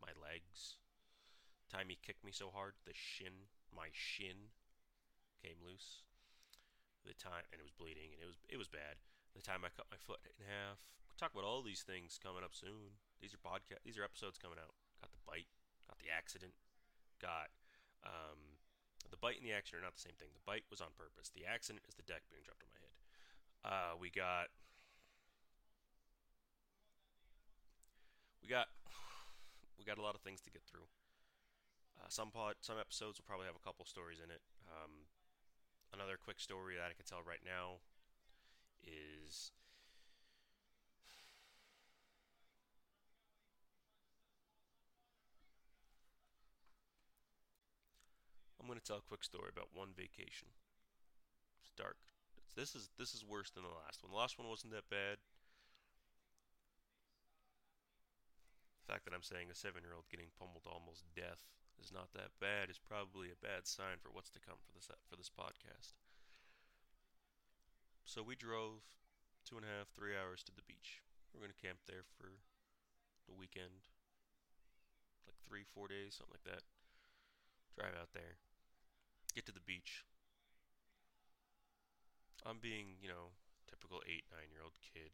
my 0.00 0.16
legs 0.16 0.80
time 1.68 1.92
he 1.92 2.00
kicked 2.00 2.24
me 2.24 2.32
so 2.32 2.50
hard, 2.50 2.74
the 2.88 2.96
shin, 2.96 3.52
my 3.68 3.92
shin, 3.92 4.52
came 5.40 5.60
loose. 5.62 6.02
The 7.06 7.14
time, 7.14 7.46
and 7.54 7.62
it 7.62 7.64
was 7.64 7.72
bleeding, 7.72 8.12
and 8.12 8.20
it 8.20 8.28
was 8.28 8.36
it 8.50 8.60
was 8.60 8.68
bad. 8.68 9.00
The 9.32 9.40
time 9.40 9.64
I 9.64 9.72
cut 9.72 9.88
my 9.88 9.96
foot 9.96 10.20
in 10.26 10.44
half. 10.44 10.82
We'll 11.08 11.16
talk 11.16 11.32
about 11.32 11.46
all 11.46 11.64
these 11.64 11.80
things 11.80 12.20
coming 12.20 12.44
up 12.44 12.52
soon. 12.52 13.00
These 13.22 13.32
are 13.32 13.40
podcast. 13.40 13.80
These 13.86 13.96
are 13.96 14.04
episodes 14.04 14.36
coming 14.36 14.60
out. 14.60 14.76
Got 15.00 15.14
the 15.14 15.22
bite. 15.24 15.48
Got 15.88 16.02
the 16.02 16.12
accident. 16.12 16.52
Got 17.22 17.48
um, 18.04 18.60
the 19.08 19.16
bite 19.16 19.40
and 19.40 19.46
the 19.46 19.56
accident 19.56 19.82
are 19.82 19.88
not 19.88 19.96
the 19.96 20.04
same 20.04 20.18
thing. 20.20 20.34
The 20.36 20.44
bite 20.44 20.68
was 20.68 20.84
on 20.84 20.92
purpose. 20.98 21.32
The 21.32 21.48
accident 21.48 21.86
is 21.88 21.96
the 21.96 22.04
deck 22.04 22.28
being 22.28 22.44
dropped 22.44 22.60
on 22.60 22.70
my 22.74 22.80
head. 22.82 22.94
Uh, 23.64 23.92
we 23.96 24.10
got. 24.10 24.52
We 28.42 28.48
got. 28.50 28.68
We 29.78 29.86
got 29.86 29.96
a 29.96 30.02
lot 30.02 30.16
of 30.16 30.22
things 30.22 30.42
to 30.42 30.50
get 30.50 30.66
through. 30.66 30.90
Uh, 31.98 32.06
some 32.08 32.30
pod, 32.30 32.54
some 32.60 32.78
episodes 32.78 33.18
will 33.18 33.26
probably 33.26 33.46
have 33.46 33.58
a 33.58 33.66
couple 33.66 33.84
stories 33.84 34.22
in 34.22 34.30
it. 34.30 34.40
Um, 34.70 35.10
another 35.92 36.14
quick 36.16 36.38
story 36.38 36.76
that 36.78 36.86
I 36.86 36.94
can 36.94 37.04
tell 37.04 37.26
right 37.26 37.42
now 37.42 37.82
is 38.86 39.50
I'm 48.60 48.66
going 48.70 48.78
to 48.78 48.84
tell 48.84 49.02
a 49.02 49.08
quick 49.10 49.24
story 49.24 49.50
about 49.50 49.74
one 49.74 49.96
vacation. 49.96 50.54
It's 51.64 51.72
dark. 51.74 51.96
It's, 52.36 52.54
this 52.54 52.76
is 52.76 52.90
this 52.98 53.14
is 53.14 53.24
worse 53.24 53.50
than 53.50 53.64
the 53.64 53.74
last 53.74 54.04
one. 54.04 54.12
The 54.12 54.20
last 54.20 54.38
one 54.38 54.46
wasn't 54.46 54.72
that 54.72 54.86
bad. 54.92 55.18
The 58.84 58.92
fact 58.92 59.04
that 59.04 59.12
I'm 59.12 59.24
saying 59.26 59.48
a 59.50 59.54
seven-year-old 59.54 60.08
getting 60.08 60.32
pummeled 60.38 60.64
to 60.64 60.70
almost 60.70 61.04
death 61.16 61.44
is 61.82 61.94
not 61.94 62.12
that 62.14 62.34
bad 62.42 62.70
is 62.70 62.78
probably 62.78 63.30
a 63.30 63.38
bad 63.38 63.66
sign 63.66 64.02
for 64.02 64.10
what's 64.10 64.30
to 64.34 64.42
come 64.42 64.58
for 64.60 64.74
this 64.74 64.90
for 65.06 65.16
this 65.16 65.30
podcast. 65.30 65.94
So 68.04 68.22
we 68.22 68.34
drove 68.34 68.82
two 69.44 69.56
and 69.56 69.64
a 69.64 69.70
half, 69.70 69.92
three 69.92 70.16
hours 70.16 70.42
to 70.44 70.54
the 70.54 70.66
beach. 70.66 71.04
We're 71.30 71.44
gonna 71.44 71.56
camp 71.56 71.84
there 71.86 72.04
for 72.16 72.40
the 73.28 73.36
weekend, 73.36 73.92
like 75.28 75.36
three, 75.44 75.68
four 75.68 75.88
days, 75.88 76.16
something 76.16 76.34
like 76.40 76.48
that. 76.48 76.64
Drive 77.76 77.94
out 77.94 78.10
there, 78.16 78.40
get 79.36 79.46
to 79.46 79.54
the 79.54 79.62
beach. 79.62 80.08
I'm 82.46 82.58
being, 82.64 82.96
you 82.98 83.12
know, 83.12 83.36
typical 83.68 84.00
eight, 84.08 84.24
nine 84.32 84.48
year 84.48 84.64
old 84.64 84.80
kid, 84.80 85.12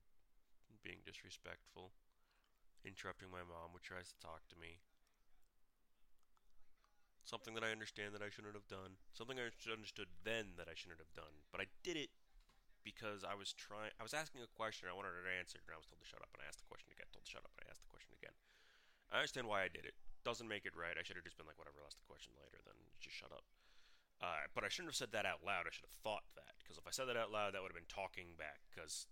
being 0.86 1.02
disrespectful, 1.02 1.90
interrupting 2.86 3.28
my 3.28 3.42
mom, 3.42 3.74
who 3.74 3.82
tries 3.82 4.14
to 4.14 4.22
talk 4.22 4.46
to 4.48 4.56
me. 4.56 4.78
Something 7.24 7.56
that 7.56 7.64
I 7.64 7.72
understand 7.72 8.12
that 8.12 8.20
I 8.20 8.28
shouldn't 8.28 8.52
have 8.52 8.68
done. 8.68 9.00
Something 9.16 9.40
I 9.40 9.48
understood 9.48 10.12
then 10.28 10.60
that 10.60 10.68
I 10.68 10.76
shouldn't 10.76 11.00
have 11.00 11.16
done. 11.16 11.48
But 11.48 11.64
I 11.64 11.72
did 11.80 11.96
it 11.96 12.12
because 12.84 13.24
I 13.24 13.32
was 13.32 13.56
trying. 13.56 13.96
I 13.96 14.04
was 14.04 14.12
asking 14.12 14.44
a 14.44 14.50
question. 14.52 14.92
I 14.92 14.94
wanted 14.94 15.16
to 15.16 15.24
answer, 15.32 15.56
and 15.64 15.72
I 15.72 15.80
was 15.80 15.88
told 15.88 16.04
to 16.04 16.08
shut 16.08 16.20
up. 16.20 16.28
And 16.36 16.44
I 16.44 16.48
asked 16.52 16.60
the 16.60 16.68
question 16.68 16.92
again. 16.92 17.08
Told 17.16 17.24
to 17.24 17.32
shut 17.32 17.42
up, 17.42 17.52
and 17.56 17.64
I 17.64 17.72
asked 17.72 17.80
the 17.80 17.88
question 17.88 18.12
again. 18.12 18.36
I 19.08 19.24
understand 19.24 19.48
why 19.48 19.64
I 19.64 19.72
did 19.72 19.88
it. 19.88 19.96
Doesn't 20.20 20.48
make 20.48 20.68
it 20.68 20.76
right. 20.76 21.00
I 21.00 21.04
should 21.04 21.16
have 21.16 21.24
just 21.24 21.40
been 21.40 21.48
like, 21.48 21.56
whatever. 21.56 21.80
I'll 21.80 21.88
ask 21.88 21.96
the 21.96 22.08
question 22.08 22.36
later. 22.36 22.60
Then 22.60 22.76
just 23.00 23.16
shut 23.16 23.32
up. 23.32 23.48
Uh, 24.20 24.44
but 24.52 24.62
I 24.62 24.68
shouldn't 24.68 24.92
have 24.92 25.00
said 25.00 25.16
that 25.16 25.24
out 25.24 25.40
loud. 25.40 25.64
I 25.64 25.72
should 25.72 25.88
have 25.88 26.00
thought 26.04 26.28
that 26.36 26.60
because 26.60 26.76
if 26.76 26.84
I 26.84 26.92
said 26.92 27.08
that 27.08 27.16
out 27.16 27.32
loud, 27.32 27.56
that 27.56 27.64
would 27.64 27.72
have 27.72 27.80
been 27.80 27.88
talking 27.88 28.36
back. 28.36 28.60
Because 28.68 29.08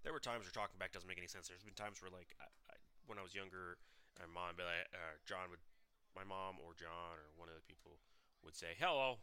there 0.00 0.16
were 0.16 0.20
times 0.20 0.48
where 0.48 0.56
talking 0.56 0.80
back 0.80 0.96
doesn't 0.96 1.08
make 1.08 1.20
any 1.20 1.30
sense. 1.30 1.48
There's 1.48 1.64
been 1.64 1.76
times 1.76 2.00
where 2.00 2.12
like 2.12 2.32
I, 2.40 2.48
I, 2.72 2.74
when 3.04 3.20
I 3.20 3.24
was 3.24 3.36
younger, 3.36 3.76
my 4.16 4.28
mom, 4.28 4.56
be 4.56 4.64
like, 4.64 4.88
uh, 4.92 5.16
John 5.24 5.48
would 5.48 5.64
my 6.14 6.24
mom 6.24 6.58
or 6.62 6.74
John 6.74 7.18
or 7.18 7.30
one 7.36 7.48
of 7.48 7.56
the 7.56 7.66
people 7.66 7.98
would 8.42 8.56
say 8.56 8.74
hello, 8.78 9.20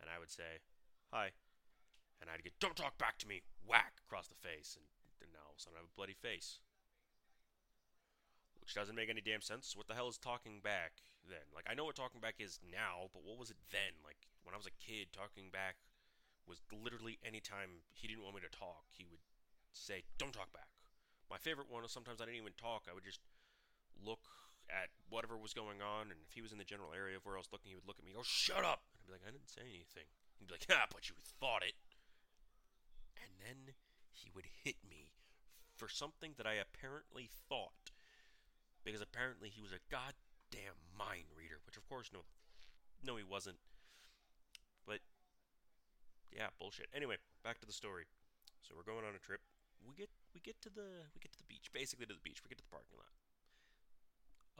and 0.00 0.08
I 0.08 0.18
would 0.18 0.30
say 0.30 0.64
hi, 1.12 1.32
and 2.20 2.28
I'd 2.28 2.44
get 2.44 2.58
don't 2.60 2.76
talk 2.76 2.98
back 2.98 3.18
to 3.20 3.28
me, 3.28 3.42
whack 3.64 4.00
across 4.06 4.28
the 4.28 4.38
face, 4.38 4.76
and 4.76 4.86
now 5.32 5.50
all 5.50 5.56
of 5.56 5.58
a 5.58 5.62
sudden 5.62 5.76
I 5.78 5.84
have 5.84 5.90
a 5.92 5.98
bloody 5.98 6.16
face, 6.16 6.60
which 8.60 8.74
doesn't 8.74 8.96
make 8.96 9.10
any 9.10 9.20
damn 9.24 9.42
sense. 9.42 9.76
What 9.76 9.88
the 9.88 9.96
hell 9.96 10.08
is 10.08 10.18
talking 10.18 10.60
back 10.62 11.02
then? 11.28 11.48
Like 11.54 11.66
I 11.68 11.74
know 11.74 11.84
what 11.84 11.96
talking 11.96 12.20
back 12.20 12.38
is 12.38 12.60
now, 12.64 13.10
but 13.12 13.24
what 13.24 13.38
was 13.38 13.50
it 13.50 13.60
then? 13.72 14.00
Like 14.04 14.28
when 14.44 14.54
I 14.54 14.60
was 14.60 14.68
a 14.68 14.80
kid, 14.82 15.12
talking 15.12 15.50
back 15.52 15.76
was 16.48 16.62
literally 16.72 17.18
anytime 17.24 17.86
he 17.92 18.08
didn't 18.08 18.24
want 18.24 18.34
me 18.34 18.42
to 18.42 18.50
talk, 18.50 18.90
he 18.90 19.06
would 19.06 19.22
say 19.72 20.02
don't 20.18 20.32
talk 20.32 20.52
back. 20.52 20.68
My 21.30 21.38
favorite 21.38 21.70
one 21.70 21.82
was 21.82 21.92
sometimes 21.92 22.20
I 22.20 22.26
didn't 22.26 22.42
even 22.42 22.58
talk. 22.58 22.90
I 22.90 22.94
would 22.94 23.06
just 23.06 23.22
look 24.02 24.49
at 24.70 24.94
whatever 25.10 25.36
was 25.36 25.52
going 25.52 25.82
on, 25.82 26.14
and 26.14 26.18
if 26.22 26.32
he 26.32 26.40
was 26.40 26.54
in 26.54 26.58
the 26.58 26.68
general 26.68 26.94
area 26.94 27.18
of 27.18 27.26
where 27.26 27.34
I 27.34 27.42
was 27.42 27.50
looking, 27.50 27.74
he 27.74 27.76
would 27.76 27.86
look 27.86 27.98
at 27.98 28.06
me 28.06 28.14
go, 28.14 28.22
Shut 28.22 28.62
up! 28.62 28.86
And 28.94 29.02
I'd 29.02 29.06
be 29.10 29.14
like, 29.18 29.26
I 29.26 29.34
didn't 29.34 29.50
say 29.50 29.66
anything. 29.66 30.08
He'd 30.38 30.48
be 30.48 30.54
like, 30.54 30.70
Ah, 30.70 30.86
but 30.88 31.10
you 31.10 31.18
thought 31.18 31.66
it. 31.66 31.74
And 33.18 33.30
then 33.42 33.74
he 34.14 34.30
would 34.30 34.46
hit 34.64 34.78
me 34.86 35.12
for 35.74 35.88
something 35.88 36.36
that 36.36 36.46
I 36.46 36.60
apparently 36.60 37.28
thought. 37.48 37.92
Because 38.84 39.02
apparently 39.02 39.52
he 39.52 39.60
was 39.60 39.72
a 39.72 39.84
goddamn 39.92 40.78
mind 40.96 41.28
reader, 41.36 41.60
which 41.66 41.76
of 41.76 41.84
course, 41.84 42.08
no, 42.12 42.24
no, 43.04 43.16
he 43.16 43.24
wasn't. 43.24 43.60
But 44.86 45.00
yeah, 46.32 46.48
bullshit. 46.58 46.88
Anyway, 46.94 47.16
back 47.44 47.60
to 47.60 47.66
the 47.66 47.76
story. 47.76 48.04
So 48.62 48.72
we're 48.76 48.88
going 48.88 49.04
on 49.04 49.16
a 49.16 49.20
trip. 49.20 49.40
We 49.84 49.96
get 49.96 50.08
we 50.32 50.40
get 50.40 50.60
to 50.62 50.70
the 50.70 51.08
we 51.12 51.20
get 51.20 51.32
to 51.32 51.40
the 51.40 51.48
beach, 51.48 51.72
basically 51.72 52.06
to 52.06 52.14
the 52.14 52.24
beach. 52.24 52.40
We 52.44 52.48
get 52.48 52.58
to 52.60 52.64
the 52.64 52.72
parking 52.72 52.96
lot. 52.96 53.08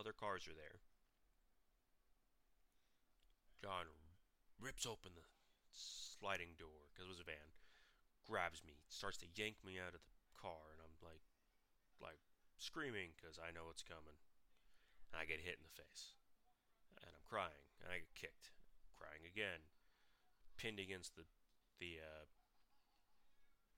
Other 0.01 0.17
cars 0.17 0.49
are 0.49 0.57
there. 0.57 0.81
John 3.61 3.85
rips 4.57 4.89
open 4.89 5.13
the 5.13 5.29
sliding 5.69 6.57
door 6.57 6.89
because 6.89 7.05
it 7.05 7.13
was 7.13 7.21
a 7.21 7.29
van. 7.29 7.53
grabs 8.25 8.65
me, 8.65 8.81
starts 8.89 9.21
to 9.21 9.29
yank 9.37 9.61
me 9.61 9.77
out 9.77 9.93
of 9.93 10.01
the 10.01 10.17
car, 10.41 10.73
and 10.73 10.81
I'm 10.81 10.97
like, 11.05 11.21
like 12.01 12.25
screaming 12.57 13.13
because 13.13 13.37
I 13.37 13.53
know 13.53 13.69
it's 13.69 13.85
coming. 13.85 14.17
And 15.13 15.21
I 15.21 15.29
get 15.29 15.45
hit 15.45 15.61
in 15.61 15.69
the 15.69 15.77
face, 15.77 16.17
and 16.97 17.13
I'm 17.13 17.27
crying, 17.29 17.69
and 17.85 17.93
I 17.93 18.01
get 18.01 18.17
kicked, 18.17 18.57
crying 18.97 19.29
again, 19.29 19.69
pinned 20.57 20.81
against 20.81 21.13
the 21.13 21.29
the 21.77 22.01
uh, 22.01 22.25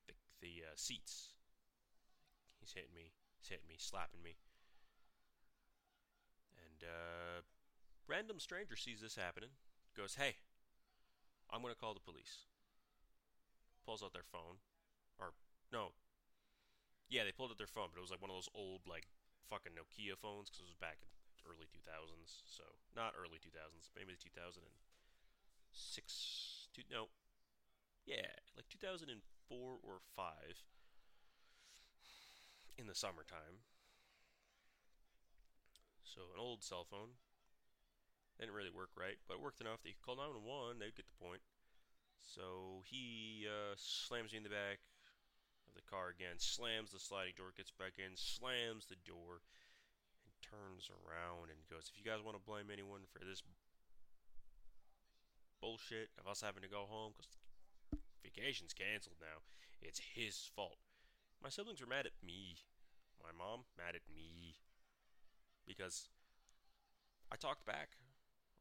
the, 0.07 0.15
the 0.39 0.71
uh, 0.71 0.79
seats. 0.79 1.35
He's 2.63 2.79
hitting 2.79 2.95
me, 2.95 3.11
he's 3.41 3.51
hitting 3.51 3.67
me, 3.67 3.75
slapping 3.75 4.23
me, 4.23 4.39
and 6.83 6.91
uh, 6.91 7.43
random 8.09 8.41
stranger 8.41 8.77
sees 8.77 9.01
this 9.01 9.17
happening, 9.17 9.51
goes, 9.97 10.17
"Hey, 10.17 10.37
I'm 11.51 11.63
gonna 11.63 11.75
call 11.75 11.95
the 11.95 12.01
police." 12.01 12.47
Pulls 13.87 14.03
out 14.03 14.13
their 14.13 14.25
phone, 14.27 14.59
or 15.19 15.35
no, 15.73 15.93
yeah, 17.11 17.25
they 17.25 17.33
pulled 17.33 17.51
out 17.51 17.59
their 17.59 17.67
phone, 17.67 17.89
but 17.91 17.99
it 17.99 18.03
was 18.03 18.11
like 18.11 18.21
one 18.23 18.31
of 18.31 18.37
those 18.37 18.49
old 18.55 18.87
like 18.87 19.09
fucking 19.51 19.73
Nokia 19.75 20.17
phones 20.17 20.49
because 20.49 20.61
it 20.63 20.67
was 20.71 20.77
back 20.79 20.99
in 21.03 21.09
early 21.45 21.67
2000s. 21.67 22.43
So 22.47 22.63
not 22.95 23.15
early 23.19 23.39
2000s, 23.43 23.91
maybe 23.97 24.15
2006. 24.19 26.69
Two, 26.73 26.83
no, 26.91 27.09
yeah, 28.07 28.27
like 28.57 28.69
2004 28.71 29.79
or 29.83 30.01
five 30.17 30.63
in 32.79 32.87
the 32.87 32.95
summertime. 32.95 33.59
So 36.13 36.29
an 36.37 36.41
old 36.41 36.61
cell 36.61 36.85
phone. 36.85 37.17
Didn't 38.37 38.53
really 38.53 38.75
work 38.75 38.93
right, 38.93 39.17
but 39.25 39.41
it 39.41 39.45
worked 39.45 39.65
enough 39.65 39.81
that 39.81 39.89
you 39.89 39.97
could 39.97 40.05
call 40.05 40.21
911, 40.21 40.77
they'd 40.77 40.93
get 40.93 41.09
the 41.09 41.21
point. 41.21 41.41
So 42.21 42.85
he 42.85 43.49
uh, 43.49 43.73
slams 43.81 44.37
me 44.37 44.45
in 44.45 44.45
the 44.45 44.53
back 44.53 44.85
of 45.65 45.73
the 45.73 45.89
car 45.89 46.13
again, 46.13 46.37
slams 46.37 46.93
the 46.93 47.01
sliding 47.01 47.33
door, 47.41 47.57
gets 47.57 47.73
back 47.73 47.97
in, 47.97 48.13
slams 48.13 48.93
the 48.93 49.01
door, 49.09 49.41
and 50.21 50.33
turns 50.45 50.93
around 50.93 51.49
and 51.49 51.65
goes, 51.73 51.89
If 51.89 51.97
you 51.97 52.05
guys 52.05 52.21
want 52.21 52.37
to 52.37 52.45
blame 52.45 52.69
anyone 52.69 53.09
for 53.09 53.25
this 53.25 53.41
bullshit 55.65 56.13
of 56.21 56.29
us 56.29 56.45
having 56.45 56.67
to 56.67 56.73
go 56.73 56.85
home, 56.85 57.17
because 57.17 57.33
vacation's 58.21 58.77
canceled 58.77 59.23
now, 59.23 59.41
it's 59.81 60.13
his 60.13 60.51
fault. 60.53 60.83
My 61.41 61.49
siblings 61.49 61.81
are 61.81 61.89
mad 61.89 62.05
at 62.05 62.21
me. 62.21 62.61
My 63.23 63.33
mom, 63.33 63.65
mad 63.79 63.97
at 63.97 64.05
me. 64.13 64.61
Because 65.67 66.09
I 67.31 67.37
talked 67.37 67.65
back, 67.65 67.97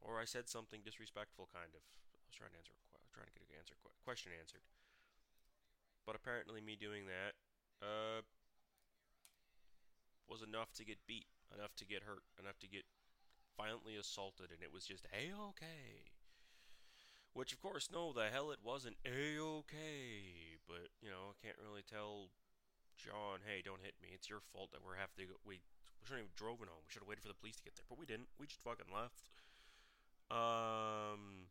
or 0.00 0.20
I 0.20 0.24
said 0.24 0.48
something 0.48 0.80
disrespectful, 0.84 1.48
kind 1.52 1.74
of. 1.74 1.82
I 2.14 2.24
was 2.24 2.36
trying 2.36 2.54
to 2.54 2.58
answer, 2.58 2.74
trying 3.12 3.28
to 3.28 3.36
get 3.36 3.46
an 3.50 3.58
answer, 3.58 3.74
question 4.04 4.32
answered. 4.38 4.64
But 6.06 6.16
apparently, 6.16 6.60
me 6.60 6.74
doing 6.74 7.06
that 7.06 7.34
uh, 7.82 8.26
was 10.26 10.42
enough 10.42 10.72
to 10.80 10.84
get 10.84 11.06
beat, 11.06 11.30
enough 11.54 11.74
to 11.76 11.84
get 11.84 12.02
hurt, 12.02 12.26
enough 12.40 12.58
to 12.60 12.68
get 12.68 12.88
violently 13.56 13.96
assaulted, 13.96 14.50
and 14.50 14.62
it 14.62 14.72
was 14.72 14.86
just 14.86 15.06
a 15.12 15.30
okay. 15.52 16.10
Which, 17.34 17.52
of 17.52 17.62
course, 17.62 17.88
no, 17.92 18.12
the 18.12 18.28
hell 18.32 18.50
it 18.50 18.60
wasn't 18.62 18.96
a 19.06 19.40
okay. 19.40 20.58
But 20.66 20.92
you 21.00 21.08
know, 21.08 21.32
I 21.32 21.36
can't 21.40 21.60
really 21.62 21.82
tell 21.82 22.28
John, 22.98 23.40
hey, 23.46 23.62
don't 23.64 23.82
hit 23.82 23.94
me. 24.02 24.10
It's 24.12 24.28
your 24.28 24.40
fault 24.52 24.72
that 24.72 24.84
we're 24.84 24.96
have 24.96 25.14
to 25.16 25.24
go. 25.24 25.34
We 25.44 25.60
we 26.02 26.10
shouldn't 26.10 26.26
have 26.26 26.34
driven 26.34 26.66
home. 26.66 26.82
We 26.82 26.90
should 26.90 27.06
have 27.06 27.08
waited 27.08 27.22
for 27.22 27.30
the 27.30 27.38
police 27.38 27.54
to 27.62 27.64
get 27.64 27.78
there, 27.78 27.86
but 27.86 27.94
we 27.94 28.10
didn't. 28.10 28.26
We 28.34 28.50
just 28.50 28.58
fucking 28.66 28.90
left. 28.90 29.22
Um, 30.26 31.46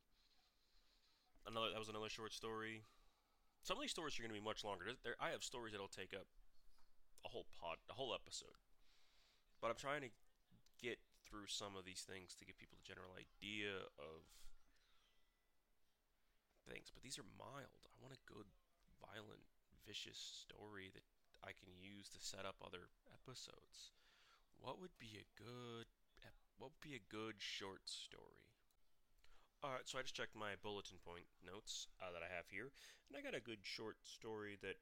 another 1.47 1.71
that 1.71 1.79
was 1.79 1.87
another 1.87 2.11
short 2.11 2.35
story. 2.35 2.83
Some 3.63 3.79
of 3.79 3.81
these 3.85 3.95
stories 3.95 4.19
are 4.19 4.25
going 4.27 4.35
to 4.35 4.41
be 4.41 4.43
much 4.43 4.67
longer. 4.67 4.91
There, 5.07 5.15
I 5.23 5.31
have 5.31 5.39
stories 5.39 5.71
that'll 5.71 5.87
take 5.87 6.11
up 6.11 6.27
a 7.23 7.31
whole 7.31 7.47
pod, 7.47 7.79
a 7.87 7.95
whole 7.95 8.11
episode. 8.11 8.59
But 9.63 9.71
I'm 9.71 9.79
trying 9.79 10.03
to 10.03 10.11
get 10.81 10.99
through 11.23 11.47
some 11.47 11.77
of 11.79 11.85
these 11.85 12.03
things 12.03 12.35
to 12.35 12.43
give 12.43 12.59
people 12.59 12.81
a 12.81 12.83
general 12.83 13.15
idea 13.15 13.87
of 13.95 14.27
things. 16.67 16.91
But 16.91 17.05
these 17.05 17.15
are 17.15 17.27
mild. 17.39 17.87
I 17.87 17.95
want 18.01 18.17
a 18.17 18.27
good, 18.27 18.49
violent, 18.99 19.47
vicious 19.85 20.19
story 20.19 20.89
that 20.91 21.05
I 21.39 21.53
can 21.53 21.69
use 21.77 22.09
to 22.17 22.19
set 22.19 22.43
up 22.43 22.57
other 22.59 22.89
episodes. 23.13 23.93
What 24.61 24.79
would 24.79 24.93
be 25.01 25.17
a 25.17 25.25
good 25.33 25.89
what 26.61 26.77
would 26.77 26.85
be 26.85 26.93
a 26.93 27.09
good 27.09 27.41
short 27.41 27.81
story? 27.89 28.45
Alright, 29.65 29.89
so 29.89 29.97
I 29.97 30.05
just 30.05 30.13
checked 30.13 30.37
my 30.37 30.53
bulletin 30.61 31.01
point 31.01 31.25
notes 31.41 31.89
uh, 31.97 32.13
that 32.13 32.21
I 32.21 32.29
have 32.29 32.45
here, 32.53 32.69
and 33.09 33.17
I 33.17 33.25
got 33.25 33.33
a 33.33 33.41
good 33.41 33.65
short 33.65 33.97
story 34.05 34.61
that 34.61 34.77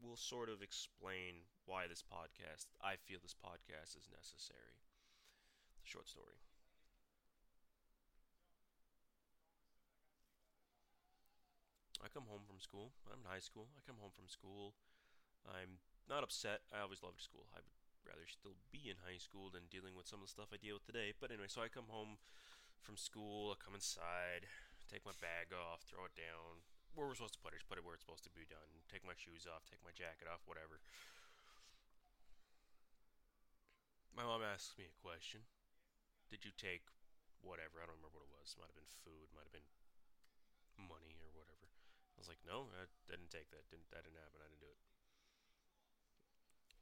will 0.00 0.16
sort 0.16 0.48
of 0.48 0.64
explain 0.64 1.44
why 1.68 1.84
this 1.84 2.00
podcast, 2.00 2.72
I 2.80 2.96
feel 2.96 3.20
this 3.20 3.36
podcast 3.36 4.00
is 4.00 4.08
necessary. 4.08 4.80
The 5.84 5.88
short 5.88 6.08
story. 6.08 6.40
I 12.00 12.08
come 12.08 12.24
home 12.28 12.48
from 12.48 12.60
school. 12.60 12.96
I'm 13.12 13.20
in 13.20 13.28
high 13.28 13.44
school. 13.44 13.68
I 13.76 13.84
come 13.84 14.00
home 14.00 14.16
from 14.16 14.28
school. 14.28 14.72
I'm 15.44 15.84
not 16.08 16.24
upset. 16.24 16.64
I 16.72 16.80
always 16.80 17.04
loved 17.04 17.20
school. 17.20 17.44
I 17.52 17.60
would 17.60 17.79
rather 18.06 18.26
still 18.26 18.56
be 18.70 18.88
in 18.88 19.04
high 19.04 19.20
school 19.20 19.48
than 19.52 19.70
dealing 19.70 19.94
with 19.94 20.08
some 20.08 20.24
of 20.24 20.28
the 20.28 20.34
stuff 20.34 20.52
I 20.52 20.58
deal 20.60 20.80
with 20.80 20.88
today. 20.88 21.12
But 21.16 21.30
anyway, 21.30 21.48
so 21.48 21.62
I 21.64 21.72
come 21.72 21.88
home 21.88 22.20
from 22.80 22.96
school. 22.96 23.52
I 23.52 23.56
come 23.60 23.76
inside, 23.76 24.48
take 24.88 25.04
my 25.04 25.16
bag 25.20 25.52
off, 25.52 25.84
throw 25.84 26.08
it 26.08 26.16
down. 26.16 26.64
Where 26.98 27.06
we're 27.06 27.14
supposed 27.14 27.38
to 27.38 27.42
put 27.44 27.54
it, 27.54 27.62
just 27.62 27.70
put 27.70 27.78
it 27.78 27.86
where 27.86 27.94
it's 27.94 28.02
supposed 28.02 28.26
to 28.26 28.34
be 28.34 28.48
done. 28.48 28.82
Take 28.90 29.06
my 29.06 29.14
shoes 29.14 29.46
off, 29.46 29.62
take 29.68 29.82
my 29.86 29.94
jacket 29.94 30.26
off, 30.26 30.42
whatever. 30.50 30.82
My 34.10 34.26
mom 34.26 34.42
asks 34.42 34.74
me 34.74 34.90
a 34.90 34.96
question. 34.98 35.46
Did 36.26 36.42
you 36.42 36.50
take 36.58 36.90
whatever? 37.46 37.78
I 37.78 37.86
don't 37.86 37.98
remember 38.02 38.18
what 38.18 38.26
it 38.26 38.34
was. 38.34 38.58
Might 38.58 38.74
have 38.74 38.78
been 38.78 38.90
food, 39.06 39.30
might 39.30 39.46
have 39.46 39.54
been 39.54 39.70
money 40.74 41.14
or 41.22 41.30
whatever. 41.30 41.70
I 41.70 42.18
was 42.18 42.28
like, 42.28 42.42
no, 42.42 42.68
I 42.74 42.90
didn't 43.06 43.30
take 43.30 43.54
that. 43.54 43.70
Didn't 43.70 43.88
that 43.94 44.02
didn't 44.02 44.18
happen? 44.18 44.42
I 44.42 44.50
didn't 44.50 44.60
do 44.60 44.68
it. 44.68 44.80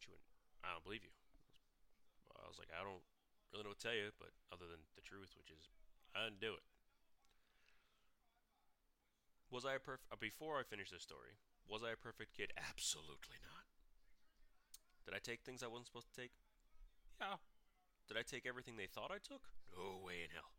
She 0.00 0.08
went, 0.08 0.24
I 0.64 0.74
don't 0.74 0.84
believe 0.84 1.06
you. 1.06 1.14
I 2.38 2.46
was 2.46 2.58
like, 2.58 2.70
I 2.72 2.80
don't 2.80 3.02
really 3.52 3.64
know 3.66 3.74
what 3.74 3.80
to 3.82 3.86
tell 3.86 3.96
you, 3.96 4.14
but 4.16 4.32
other 4.48 4.64
than 4.64 4.80
the 4.94 5.04
truth, 5.04 5.34
which 5.36 5.50
is 5.50 5.68
I 6.14 6.24
didn't 6.24 6.40
do 6.40 6.56
it. 6.56 6.64
Was 9.50 9.64
I 9.64 9.76
a 9.76 9.82
perfect? 9.82 10.12
Uh, 10.12 10.20
before 10.20 10.60
I 10.60 10.64
finish 10.64 10.92
this 10.92 11.04
story, 11.04 11.40
was 11.64 11.80
I 11.84 11.96
a 11.96 12.00
perfect 12.00 12.36
kid? 12.36 12.52
Absolutely 12.56 13.40
not. 13.40 13.64
Did 15.04 15.16
I 15.16 15.20
take 15.24 15.40
things 15.40 15.64
I 15.64 15.72
wasn't 15.72 15.88
supposed 15.88 16.12
to 16.12 16.20
take? 16.20 16.36
Yeah. 17.20 17.40
Did 18.08 18.16
I 18.16 18.24
take 18.24 18.44
everything 18.44 18.76
they 18.76 18.88
thought 18.88 19.12
I 19.12 19.20
took? 19.20 19.48
No 19.72 20.00
way 20.00 20.24
in 20.24 20.32
hell. 20.32 20.52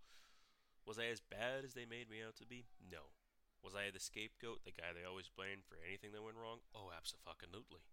Was 0.85 0.97
I 0.97 1.09
as 1.13 1.21
bad 1.21 1.65
as 1.65 1.77
they 1.77 1.85
made 1.85 2.09
me 2.09 2.21
out 2.25 2.37
to 2.41 2.49
be? 2.49 2.65
No. 2.81 3.13
Was 3.61 3.75
I 3.77 3.93
the 3.93 4.01
scapegoat, 4.01 4.65
the 4.65 4.73
guy 4.73 4.89
they 4.93 5.05
always 5.05 5.29
blamed 5.29 5.69
for 5.69 5.77
anything 5.81 6.13
that 6.13 6.25
went 6.25 6.39
wrong? 6.39 6.65
Oh, 6.73 6.89
absolutely. 6.89 7.85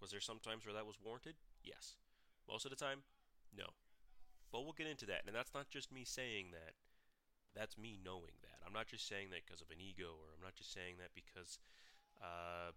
Was 0.00 0.10
there 0.10 0.22
some 0.22 0.38
times 0.38 0.64
where 0.64 0.74
that 0.74 0.86
was 0.86 0.98
warranted? 1.02 1.34
Yes. 1.62 1.98
Most 2.46 2.64
of 2.64 2.70
the 2.70 2.78
time, 2.78 3.02
no. 3.50 3.74
But 4.52 4.64
we'll 4.64 4.76
get 4.76 4.86
into 4.88 5.06
that. 5.06 5.26
And 5.26 5.34
that's 5.34 5.52
not 5.52 5.68
just 5.68 5.92
me 5.92 6.04
saying 6.04 6.52
that. 6.52 6.78
That's 7.54 7.76
me 7.76 7.98
knowing 7.98 8.38
that. 8.46 8.62
I'm 8.64 8.72
not 8.72 8.86
just 8.86 9.08
saying 9.08 9.34
that 9.34 9.44
because 9.44 9.60
of 9.60 9.72
an 9.72 9.80
ego, 9.80 10.14
or 10.14 10.36
I'm 10.36 10.44
not 10.44 10.54
just 10.54 10.72
saying 10.72 10.96
that 11.02 11.10
because 11.16 11.58
uh, 12.22 12.70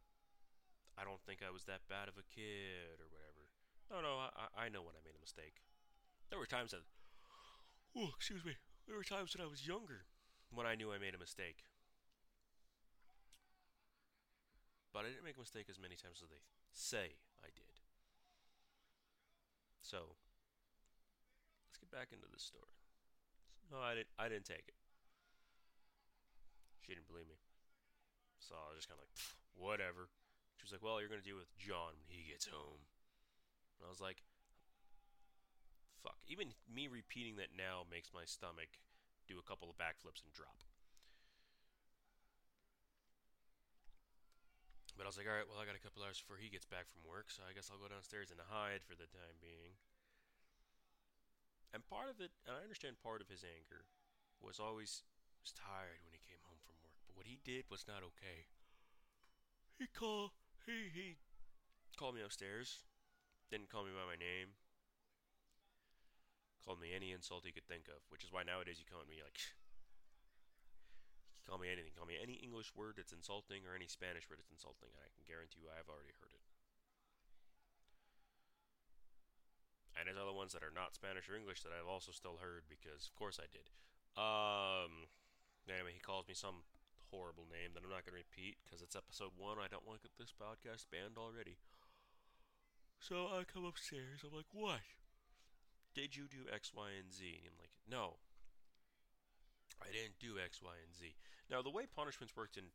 I 0.98 1.04
don't 1.04 1.22
think 1.22 1.46
I 1.46 1.52
was 1.54 1.66
that 1.66 1.86
bad 1.88 2.08
of 2.08 2.18
a 2.18 2.26
kid 2.26 3.00
or 3.00 3.08
whatever. 3.12 3.52
No, 3.92 4.02
no, 4.02 4.32
I, 4.32 4.68
I 4.68 4.74
know 4.74 4.82
when 4.82 4.96
I 4.96 5.04
made 5.04 5.16
a 5.16 5.22
mistake. 5.22 5.62
There 6.32 6.40
were 6.40 6.48
times 6.48 6.72
that, 6.72 6.88
oh, 7.96 8.10
excuse 8.16 8.44
me, 8.44 8.56
there 8.88 8.96
were 8.96 9.04
times 9.04 9.36
when 9.36 9.46
I 9.46 9.50
was 9.50 9.68
younger 9.68 10.08
when 10.50 10.66
I 10.66 10.76
knew 10.76 10.92
I 10.92 11.00
made 11.00 11.16
a 11.16 11.22
mistake. 11.22 11.64
But 14.92 15.08
I 15.08 15.16
didn't 15.16 15.24
make 15.24 15.40
a 15.40 15.44
mistake 15.44 15.72
as 15.72 15.80
many 15.80 15.96
times 15.96 16.20
as 16.20 16.28
they 16.28 16.44
say 16.76 17.16
I 17.40 17.48
did. 17.56 17.80
So, 19.80 20.20
let's 21.68 21.80
get 21.80 21.92
back 21.92 22.12
into 22.12 22.28
this 22.28 22.44
story. 22.44 22.76
No, 23.72 23.80
I 23.80 23.96
didn't. 23.96 24.12
I 24.20 24.28
didn't 24.28 24.46
take 24.46 24.68
it. 24.68 24.76
She 26.84 26.92
didn't 26.92 27.08
believe 27.08 27.32
me. 27.32 27.40
So 28.44 28.60
I 28.60 28.68
was 28.68 28.84
just 28.84 28.92
kind 28.92 29.00
of 29.00 29.08
like, 29.08 29.16
whatever. 29.56 30.12
She 30.60 30.68
was 30.68 30.76
like, 30.76 30.84
well, 30.84 31.00
you're 31.00 31.08
gonna 31.08 31.24
deal 31.24 31.40
with 31.40 31.56
John 31.56 31.96
when 32.04 32.12
he 32.12 32.28
gets 32.28 32.52
home. 32.52 32.84
And 33.80 33.88
I 33.88 33.90
was 33.90 34.04
like, 34.04 34.22
fuck. 36.04 36.20
Even 36.28 36.52
me 36.68 36.92
repeating 36.92 37.40
that 37.40 37.56
now 37.56 37.88
makes 37.88 38.12
my 38.12 38.28
stomach 38.28 38.76
do 39.30 39.40
a 39.40 39.48
couple 39.48 39.72
of 39.72 39.80
backflips 39.80 40.20
and 40.20 40.34
drop. 40.36 40.68
But 45.02 45.10
I 45.10 45.18
was 45.18 45.18
like, 45.18 45.26
all 45.26 45.34
right, 45.34 45.50
well, 45.50 45.58
I 45.58 45.66
got 45.66 45.74
a 45.74 45.82
couple 45.82 46.06
hours 46.06 46.22
before 46.22 46.38
he 46.38 46.54
gets 46.54 46.70
back 46.70 46.86
from 46.86 47.02
work, 47.02 47.34
so 47.34 47.42
I 47.42 47.58
guess 47.58 47.74
I'll 47.74 47.82
go 47.82 47.90
downstairs 47.90 48.30
and 48.30 48.38
hide 48.38 48.86
for 48.86 48.94
the 48.94 49.10
time 49.10 49.42
being. 49.42 49.82
And 51.74 51.82
part 51.82 52.14
of 52.14 52.22
it, 52.22 52.30
and 52.46 52.54
I 52.54 52.62
understand 52.62 53.02
part 53.02 53.18
of 53.18 53.26
his 53.26 53.42
anger, 53.42 53.90
was 54.38 54.62
always 54.62 55.02
was 55.42 55.58
tired 55.58 56.06
when 56.06 56.14
he 56.14 56.22
came 56.22 56.46
home 56.46 56.62
from 56.62 56.78
work. 56.86 57.02
But 57.10 57.18
what 57.18 57.26
he 57.26 57.42
did 57.42 57.66
was 57.66 57.90
not 57.90 58.06
okay. 58.14 58.46
he 59.82 59.90
called, 59.90 60.38
he 60.70 60.94
he 60.94 61.18
called 61.98 62.14
me 62.14 62.22
upstairs. 62.22 62.86
Didn't 63.50 63.74
call 63.74 63.90
me 63.90 63.98
by 63.98 64.06
my 64.06 64.22
name. 64.22 64.54
Called 66.62 66.78
me 66.78 66.94
any 66.94 67.10
insult 67.10 67.50
he 67.50 67.58
could 67.58 67.66
think 67.66 67.90
of, 67.90 68.06
which 68.14 68.22
is 68.22 68.30
why 68.30 68.46
nowadays 68.46 68.78
you 68.78 68.86
call 68.86 69.02
me 69.10 69.26
like 69.26 69.42
call 71.46 71.58
me 71.58 71.70
anything. 71.70 71.94
Call 71.98 72.10
me 72.10 72.20
any 72.22 72.40
English 72.42 72.74
word 72.74 72.98
that's 72.98 73.16
insulting 73.16 73.66
or 73.66 73.76
any 73.76 73.88
Spanish 73.88 74.30
word 74.30 74.40
that's 74.42 74.54
insulting, 74.54 74.94
and 74.94 75.02
I 75.02 75.12
can 75.14 75.26
guarantee 75.26 75.66
you 75.66 75.70
I've 75.70 75.90
already 75.90 76.14
heard 76.22 76.34
it. 76.34 76.44
And 79.96 80.08
there's 80.08 80.18
other 80.18 80.34
ones 80.34 80.56
that 80.56 80.64
are 80.64 80.74
not 80.74 80.96
Spanish 80.96 81.28
or 81.28 81.36
English 81.36 81.62
that 81.62 81.76
I've 81.76 81.90
also 81.90 82.16
still 82.16 82.40
heard 82.40 82.66
because, 82.72 83.12
of 83.12 83.14
course, 83.14 83.38
I 83.38 83.46
did. 83.52 83.70
Um, 84.16 85.12
anyway, 85.68 85.94
he 85.94 86.02
calls 86.02 86.26
me 86.26 86.34
some 86.34 86.64
horrible 87.12 87.46
name 87.52 87.76
that 87.76 87.84
I'm 87.84 87.92
not 87.92 88.08
going 88.08 88.16
to 88.16 88.24
repeat 88.24 88.58
because 88.64 88.80
it's 88.80 88.96
episode 88.96 89.36
one. 89.36 89.60
I 89.60 89.68
don't 89.68 89.86
want 89.86 90.00
to 90.00 90.08
get 90.08 90.16
this 90.16 90.32
podcast 90.32 90.88
banned 90.88 91.20
already. 91.20 91.60
So 92.98 93.28
I 93.30 93.44
come 93.44 93.68
upstairs. 93.68 94.24
I'm 94.24 94.34
like, 94.34 94.50
what? 94.56 94.82
Did 95.94 96.16
you 96.16 96.32
do 96.32 96.48
X, 96.48 96.72
Y, 96.72 96.96
and 96.96 97.12
Z? 97.12 97.44
And 97.44 97.52
I'm 97.52 97.60
like, 97.60 97.76
no. 97.84 98.24
I 99.82 99.92
didn't 99.92 100.22
do 100.22 100.38
X, 100.38 100.62
Y, 100.62 100.72
and 100.86 100.96
Z. 100.96 101.16
Now, 101.50 101.62
the 101.62 101.74
way 101.74 101.90
punishments 101.90 102.38
worked 102.38 102.58
in 102.58 102.70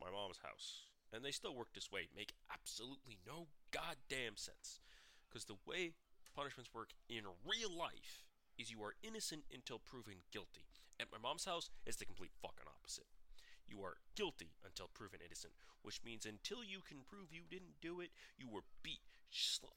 my 0.00 0.10
mom's 0.10 0.40
house, 0.42 0.88
and 1.12 1.24
they 1.24 1.30
still 1.30 1.54
work 1.54 1.68
this 1.74 1.92
way, 1.92 2.08
make 2.16 2.34
absolutely 2.52 3.18
no 3.26 3.46
goddamn 3.70 4.36
sense. 4.36 4.80
Because 5.28 5.44
the 5.44 5.60
way 5.66 5.92
punishments 6.34 6.72
work 6.74 6.90
in 7.08 7.24
real 7.44 7.70
life 7.70 8.24
is 8.58 8.70
you 8.70 8.82
are 8.82 8.96
innocent 9.02 9.44
until 9.52 9.78
proven 9.78 10.24
guilty. 10.32 10.64
At 10.98 11.12
my 11.12 11.18
mom's 11.18 11.44
house, 11.44 11.68
it's 11.84 11.98
the 11.98 12.06
complete 12.06 12.32
fucking 12.40 12.66
opposite. 12.66 13.06
You 13.68 13.82
are 13.82 13.98
guilty 14.14 14.52
until 14.64 14.88
proven 14.94 15.20
innocent, 15.24 15.52
which 15.82 16.00
means 16.04 16.24
until 16.24 16.64
you 16.64 16.80
can 16.80 17.04
prove 17.08 17.32
you 17.32 17.42
didn't 17.50 17.80
do 17.82 18.00
it, 18.00 18.10
you 18.38 18.48
were 18.48 18.62
beat, 18.82 19.00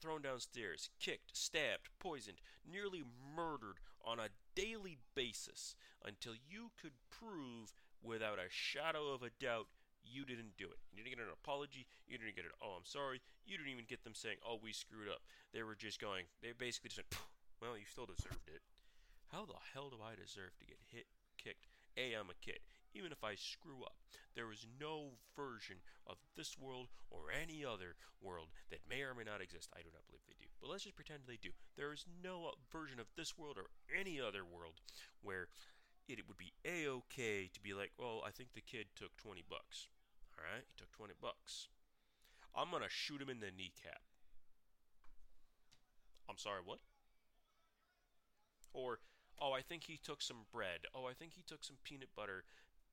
thrown 0.00 0.22
downstairs, 0.22 0.90
kicked, 1.00 1.36
stabbed, 1.36 1.88
poisoned, 1.98 2.40
nearly 2.64 3.02
murdered 3.36 3.80
on 4.04 4.18
a 4.18 4.28
daily 4.54 4.98
basis 5.14 5.74
until 6.04 6.32
you 6.34 6.70
could 6.80 6.94
prove 7.10 7.72
without 8.02 8.38
a 8.38 8.48
shadow 8.48 9.12
of 9.12 9.22
a 9.22 9.30
doubt 9.40 9.66
you 10.04 10.24
didn't 10.24 10.56
do 10.56 10.64
it. 10.64 10.80
You 10.92 11.04
didn't 11.04 11.16
get 11.16 11.24
an 11.24 11.32
apology. 11.32 11.86
You 12.08 12.16
didn't 12.16 12.36
get 12.36 12.48
an, 12.48 12.56
oh, 12.64 12.76
I'm 12.76 12.88
sorry. 12.88 13.20
You 13.44 13.56
didn't 13.56 13.72
even 13.72 13.84
get 13.84 14.02
them 14.04 14.16
saying, 14.16 14.40
oh, 14.40 14.58
we 14.62 14.72
screwed 14.72 15.08
up. 15.08 15.20
They 15.52 15.62
were 15.62 15.76
just 15.76 16.00
going, 16.00 16.24
they 16.42 16.56
basically 16.56 16.88
just 16.88 17.04
went, 17.04 17.12
well, 17.60 17.76
you 17.76 17.84
still 17.84 18.08
deserved 18.08 18.48
it. 18.48 18.64
How 19.28 19.44
the 19.44 19.60
hell 19.74 19.92
do 19.92 20.00
I 20.02 20.16
deserve 20.16 20.56
to 20.58 20.66
get 20.66 20.80
hit, 20.90 21.06
kicked? 21.38 21.68
A, 21.96 22.14
I'm 22.16 22.32
a 22.32 22.38
kid. 22.40 22.58
Even 22.94 23.12
if 23.12 23.22
I 23.22 23.34
screw 23.36 23.82
up, 23.84 23.94
there 24.34 24.50
is 24.50 24.66
no 24.80 25.14
version 25.36 25.76
of 26.06 26.16
this 26.36 26.58
world 26.58 26.88
or 27.10 27.30
any 27.30 27.64
other 27.64 27.94
world 28.20 28.48
that 28.70 28.80
may 28.88 29.02
or 29.02 29.14
may 29.14 29.24
not 29.24 29.40
exist. 29.40 29.70
I 29.74 29.82
do 29.82 29.90
not 29.92 30.06
believe 30.06 30.26
they 30.26 30.38
do. 30.38 30.50
But 30.60 30.70
let's 30.70 30.84
just 30.84 30.96
pretend 30.96 31.20
they 31.26 31.38
do. 31.40 31.50
There 31.76 31.92
is 31.92 32.04
no 32.22 32.50
uh, 32.50 32.58
version 32.70 32.98
of 32.98 33.06
this 33.16 33.38
world 33.38 33.56
or 33.56 33.70
any 33.94 34.20
other 34.20 34.42
world 34.44 34.82
where 35.22 35.48
it 36.08 36.26
would 36.26 36.36
be 36.36 36.52
a 36.66 36.86
okay 36.88 37.48
to 37.52 37.60
be 37.60 37.72
like, 37.72 37.92
well, 37.98 38.22
I 38.26 38.30
think 38.30 38.52
the 38.52 38.60
kid 38.60 38.86
took 38.96 39.16
20 39.16 39.42
bucks. 39.48 39.88
All 40.36 40.44
right, 40.44 40.64
he 40.66 40.74
took 40.76 40.90
20 40.92 41.14
bucks. 41.20 41.68
I'm 42.54 42.70
gonna 42.70 42.90
shoot 42.90 43.22
him 43.22 43.30
in 43.30 43.40
the 43.40 43.54
kneecap. 43.54 44.02
I'm 46.28 46.38
sorry, 46.38 46.60
what? 46.64 46.78
Or, 48.72 48.98
oh, 49.40 49.52
I 49.52 49.62
think 49.62 49.84
he 49.84 49.98
took 50.02 50.22
some 50.22 50.46
bread. 50.52 50.86
Oh, 50.94 51.06
I 51.06 51.12
think 51.12 51.32
he 51.34 51.42
took 51.42 51.64
some 51.64 51.76
peanut 51.84 52.10
butter 52.14 52.44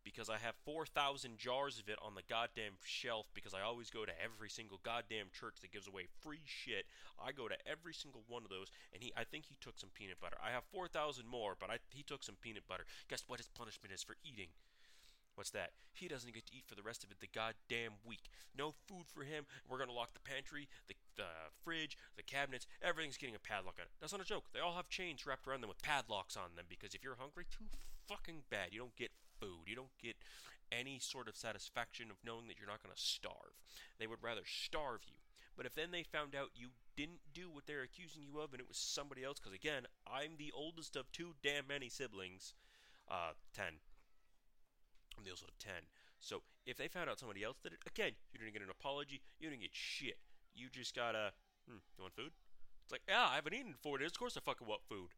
because 0.07 0.29
I 0.31 0.39
have 0.39 0.55
4,000 0.63 1.35
jars 1.37 1.83
of 1.83 1.89
it 1.91 1.99
on 1.99 2.15
the 2.15 2.23
goddamn 2.31 2.79
shelf 2.85 3.27
because 3.35 3.53
I 3.53 3.59
always 3.59 3.91
go 3.91 4.07
to 4.07 4.15
every 4.23 4.47
single 4.47 4.79
goddamn 4.79 5.27
church 5.35 5.59
that 5.59 5.75
gives 5.75 5.85
away 5.85 6.07
free 6.23 6.47
shit. 6.47 6.87
I 7.19 7.35
go 7.35 7.51
to 7.51 7.59
every 7.67 7.91
single 7.93 8.23
one 8.31 8.47
of 8.47 8.49
those, 8.49 8.71
and 8.95 9.03
he, 9.03 9.11
I 9.19 9.25
think 9.27 9.51
he 9.51 9.59
took 9.59 9.75
some 9.75 9.91
peanut 9.91 10.23
butter. 10.23 10.39
I 10.39 10.55
have 10.55 10.63
4,000 10.71 11.27
more, 11.27 11.59
but 11.59 11.69
I, 11.69 11.83
he 11.91 12.07
took 12.07 12.23
some 12.23 12.39
peanut 12.39 12.63
butter. 12.71 12.87
Guess 13.11 13.27
what 13.27 13.43
his 13.43 13.51
punishment 13.51 13.91
is 13.91 14.01
for 14.01 14.15
eating? 14.23 14.47
What's 15.35 15.51
that? 15.51 15.75
He 15.91 16.07
doesn't 16.07 16.33
get 16.33 16.47
to 16.47 16.55
eat 16.55 16.63
for 16.65 16.75
the 16.75 16.87
rest 16.87 17.03
of 17.03 17.11
it 17.11 17.19
the 17.19 17.27
goddamn 17.27 17.99
week. 18.07 18.31
No 18.57 18.73
food 18.87 19.11
for 19.11 19.27
him. 19.27 19.43
We're 19.67 19.77
gonna 19.77 19.91
lock 19.91 20.13
the 20.13 20.23
pantry, 20.23 20.69
the, 20.87 20.95
the 21.17 21.51
fridge, 21.61 21.97
the 22.15 22.23
cabinets. 22.23 22.65
Everything's 22.81 23.17
getting 23.17 23.35
a 23.35 23.43
padlock 23.43 23.75
on 23.77 23.85
it. 23.85 23.93
That's 23.99 24.13
not 24.13 24.21
a 24.21 24.25
joke. 24.25 24.45
They 24.53 24.61
all 24.61 24.79
have 24.79 24.87
chains 24.87 25.27
wrapped 25.27 25.45
around 25.45 25.61
them 25.61 25.69
with 25.69 25.83
padlocks 25.83 26.37
on 26.37 26.55
them 26.55 26.65
because 26.69 26.95
if 26.95 27.03
you're 27.03 27.19
hungry, 27.19 27.45
too 27.51 27.65
fucking 28.07 28.43
bad. 28.49 28.69
You 28.71 28.79
don't 28.79 28.95
get 28.95 29.11
food. 29.39 29.67
You 29.67 29.75
don't 29.75 29.97
get 30.01 30.15
any 30.71 30.99
sort 30.99 31.27
of 31.27 31.35
satisfaction 31.35 32.11
of 32.11 32.17
knowing 32.25 32.47
that 32.47 32.57
you're 32.57 32.67
not 32.67 32.83
gonna 32.83 32.95
starve. 32.95 33.55
They 33.99 34.07
would 34.07 34.21
rather 34.21 34.43
starve 34.45 35.01
you. 35.05 35.19
But 35.55 35.65
if 35.65 35.73
then 35.73 35.91
they 35.91 36.03
found 36.03 36.35
out 36.35 36.51
you 36.55 36.69
didn't 36.95 37.21
do 37.33 37.49
what 37.49 37.65
they're 37.65 37.81
accusing 37.81 38.21
you 38.21 38.39
of 38.39 38.53
and 38.53 38.61
it 38.61 38.67
was 38.67 38.77
somebody 38.77 39.23
else, 39.23 39.39
because 39.39 39.53
again, 39.53 39.87
I'm 40.05 40.37
the 40.37 40.51
oldest 40.55 40.95
of 40.95 41.11
two 41.11 41.33
damn 41.41 41.67
many 41.67 41.89
siblings, 41.89 42.53
uh, 43.09 43.33
ten 43.53 43.79
I'm 45.17 45.23
the 45.23 45.31
oldest 45.31 45.49
of 45.49 45.57
10. 45.57 45.73
So 46.19 46.43
if 46.65 46.77
they 46.77 46.87
found 46.87 47.09
out 47.09 47.19
somebody 47.19 47.43
else 47.43 47.57
did 47.61 47.73
it, 47.73 47.79
again, 47.87 48.13
you 48.31 48.39
didn't 48.39 48.53
get 48.53 48.61
an 48.61 48.69
apology. 48.69 49.21
You 49.39 49.49
didn't 49.49 49.61
get 49.61 49.73
shit. 49.73 50.17
You 50.53 50.69
just 50.71 50.95
got 50.95 51.15
a, 51.15 51.31
hmm, 51.67 51.81
you 51.97 52.01
want 52.03 52.15
food? 52.15 52.31
It's 52.83 52.91
like, 52.91 53.01
yeah, 53.07 53.27
I 53.31 53.35
haven't 53.35 53.53
eaten 53.53 53.73
four 53.81 53.97
days. 53.97 54.11
Of 54.11 54.19
course 54.19 54.37
I 54.37 54.41
fucking 54.41 54.67
want 54.67 54.81
food. 54.87 55.09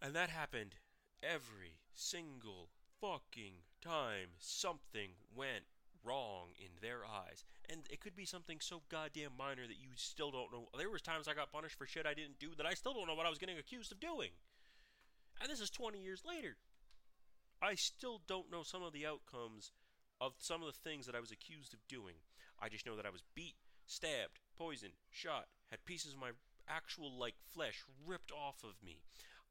And 0.00 0.14
that 0.14 0.30
happened 0.30 0.76
every 1.22 1.78
single 1.96 2.68
fucking 3.00 3.64
time 3.82 4.28
something 4.38 5.10
went 5.34 5.64
wrong 6.04 6.48
in 6.58 6.70
their 6.80 7.00
eyes. 7.04 7.44
And 7.68 7.80
it 7.90 8.00
could 8.00 8.14
be 8.14 8.24
something 8.24 8.58
so 8.60 8.82
goddamn 8.88 9.32
minor 9.36 9.66
that 9.66 9.80
you 9.80 9.88
still 9.96 10.30
don't 10.30 10.52
know. 10.52 10.68
There 10.78 10.90
was 10.90 11.02
times 11.02 11.26
I 11.26 11.34
got 11.34 11.52
punished 11.52 11.76
for 11.76 11.86
shit 11.86 12.06
I 12.06 12.14
didn't 12.14 12.38
do 12.38 12.50
that 12.56 12.66
I 12.66 12.74
still 12.74 12.94
don't 12.94 13.08
know 13.08 13.14
what 13.14 13.26
I 13.26 13.30
was 13.30 13.38
getting 13.38 13.58
accused 13.58 13.90
of 13.90 14.00
doing. 14.00 14.30
And 15.40 15.50
this 15.50 15.60
is 15.60 15.70
20 15.70 15.98
years 15.98 16.22
later. 16.24 16.56
I 17.60 17.74
still 17.74 18.22
don't 18.28 18.50
know 18.50 18.62
some 18.62 18.82
of 18.82 18.92
the 18.92 19.06
outcomes 19.06 19.72
of 20.20 20.34
some 20.38 20.62
of 20.62 20.68
the 20.68 20.88
things 20.88 21.06
that 21.06 21.14
I 21.14 21.20
was 21.20 21.32
accused 21.32 21.74
of 21.74 21.80
doing. 21.88 22.14
I 22.60 22.68
just 22.68 22.86
know 22.86 22.96
that 22.96 23.06
I 23.06 23.10
was 23.10 23.22
beat, 23.34 23.56
stabbed, 23.86 24.40
poisoned, 24.56 24.94
shot, 25.10 25.46
had 25.70 25.84
pieces 25.84 26.12
of 26.12 26.20
my 26.20 26.30
actual 26.68 27.12
like 27.18 27.34
flesh 27.52 27.84
ripped 28.06 28.32
off 28.32 28.62
of 28.64 28.82
me, 28.84 29.00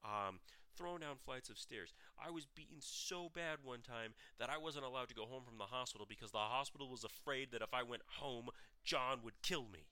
um, 0.04 0.40
thrown 0.78 1.02
down 1.02 1.16
flights 1.24 1.50
of 1.50 1.58
stairs. 1.58 1.94
I 2.24 2.30
was 2.30 2.46
beaten 2.46 2.78
so 2.80 3.30
bad 3.34 3.60
one 3.64 3.82
time 3.82 4.14
that 4.40 4.50
I 4.50 4.58
wasn't 4.58 4.86
allowed 4.86 5.10
to 5.10 5.16
go 5.16 5.26
home 5.26 5.44
from 5.44 5.58
the 5.58 5.66
hospital 5.66 6.06
because 6.08 6.32
the 6.32 6.38
hospital 6.38 6.90
was 6.90 7.04
afraid 7.04 7.52
that 7.52 7.62
if 7.62 7.74
I 7.74 7.84
went 7.84 8.04
home, 8.20 8.50
John 8.84 9.20
would 9.24 9.42
kill 9.42 9.66
me. 9.72 9.88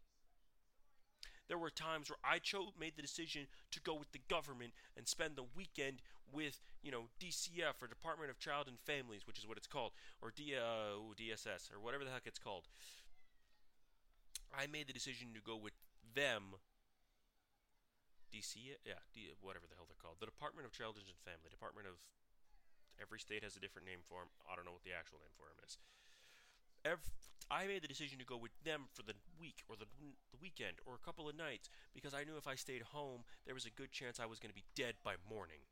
There 1.47 1.57
were 1.57 1.69
times 1.69 2.09
where 2.09 2.17
I 2.23 2.39
chose 2.39 2.71
made 2.79 2.93
the 2.95 3.01
decision 3.01 3.47
to 3.71 3.81
go 3.81 3.93
with 3.93 4.11
the 4.11 4.21
government 4.29 4.71
and 4.97 5.07
spend 5.07 5.35
the 5.35 5.45
weekend 5.55 6.01
with, 6.31 6.59
you 6.81 6.91
know, 6.91 7.09
DCF 7.19 7.81
or 7.81 7.87
Department 7.87 8.31
of 8.31 8.39
Child 8.39 8.67
and 8.67 8.79
Families, 8.79 9.27
which 9.27 9.37
is 9.37 9.47
what 9.47 9.57
it's 9.57 9.67
called, 9.67 9.91
or 10.21 10.31
D, 10.35 10.55
uh, 10.55 10.97
DSS 11.19 11.71
or 11.73 11.79
whatever 11.79 12.03
the 12.03 12.11
heck 12.11 12.23
it's 12.25 12.39
called. 12.39 12.67
I 14.57 14.67
made 14.67 14.87
the 14.87 14.93
decision 14.93 15.29
to 15.33 15.41
go 15.41 15.57
with 15.57 15.73
them. 16.15 16.55
DC, 18.33 18.73
yeah, 18.81 18.97
D, 19.13 19.29
whatever 19.39 19.69
the 19.69 19.77
hell 19.77 19.85
they're 19.85 20.01
called, 20.01 20.17
the 20.17 20.27
Department 20.27 20.65
of 20.65 20.73
Children 20.73 21.05
and 21.05 21.17
Family, 21.21 21.53
Department 21.53 21.85
of. 21.85 22.01
Every 23.01 23.17
state 23.17 23.41
has 23.41 23.57
a 23.57 23.61
different 23.61 23.89
name 23.89 24.05
for 24.05 24.21
them. 24.21 24.29
I 24.45 24.53
don't 24.53 24.69
know 24.69 24.75
what 24.77 24.85
the 24.85 24.93
actual 24.93 25.17
name 25.17 25.33
for 25.33 25.49
them 25.49 25.57
is 25.65 25.81
every, 26.85 27.11
I 27.51 27.67
made 27.67 27.83
the 27.83 27.87
decision 27.87 28.19
to 28.19 28.25
go 28.25 28.37
with 28.37 28.51
them 28.63 28.87
for 28.93 29.03
the 29.03 29.13
week 29.39 29.63
or 29.67 29.75
the, 29.75 29.85
the 30.31 30.39
weekend 30.41 30.77
or 30.85 30.95
a 30.95 31.05
couple 31.05 31.27
of 31.27 31.35
nights 31.35 31.69
because 31.93 32.13
I 32.13 32.23
knew 32.23 32.37
if 32.37 32.47
I 32.47 32.55
stayed 32.55 32.81
home, 32.93 33.23
there 33.45 33.55
was 33.55 33.65
a 33.65 33.71
good 33.71 33.91
chance 33.91 34.19
I 34.19 34.25
was 34.25 34.39
going 34.39 34.49
to 34.49 34.55
be 34.55 34.65
dead 34.75 34.95
by 35.03 35.15
morning. 35.29 35.67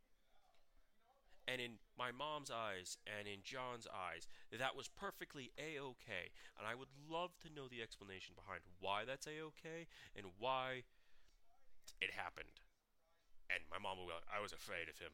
And 1.47 1.59
in 1.59 1.82
my 1.97 2.12
mom's 2.12 2.51
eyes 2.51 2.97
and 3.07 3.28
in 3.28 3.41
John's 3.43 3.88
eyes, 3.89 4.28
that 4.57 4.76
was 4.78 4.88
perfectly 4.88 5.51
a 5.57 5.82
okay. 5.82 6.32
And 6.57 6.68
I 6.68 6.76
would 6.76 6.88
love 7.09 7.32
to 7.41 7.49
know 7.49 7.68
the 7.68 7.82
explanation 7.82 8.36
behind 8.38 8.62
why 8.80 9.03
that's 9.05 9.28
a 9.28 9.41
okay 9.51 9.89
and 10.16 10.28
why 10.38 10.84
it 11.99 12.11
happened. 12.11 12.61
And 13.51 13.63
my 13.67 13.79
mom 13.79 13.99
would 13.99 14.07
be 14.07 14.15
like, 14.15 14.29
I 14.32 14.39
was 14.39 14.53
afraid 14.55 14.88
of 14.88 14.97
him. 14.99 15.11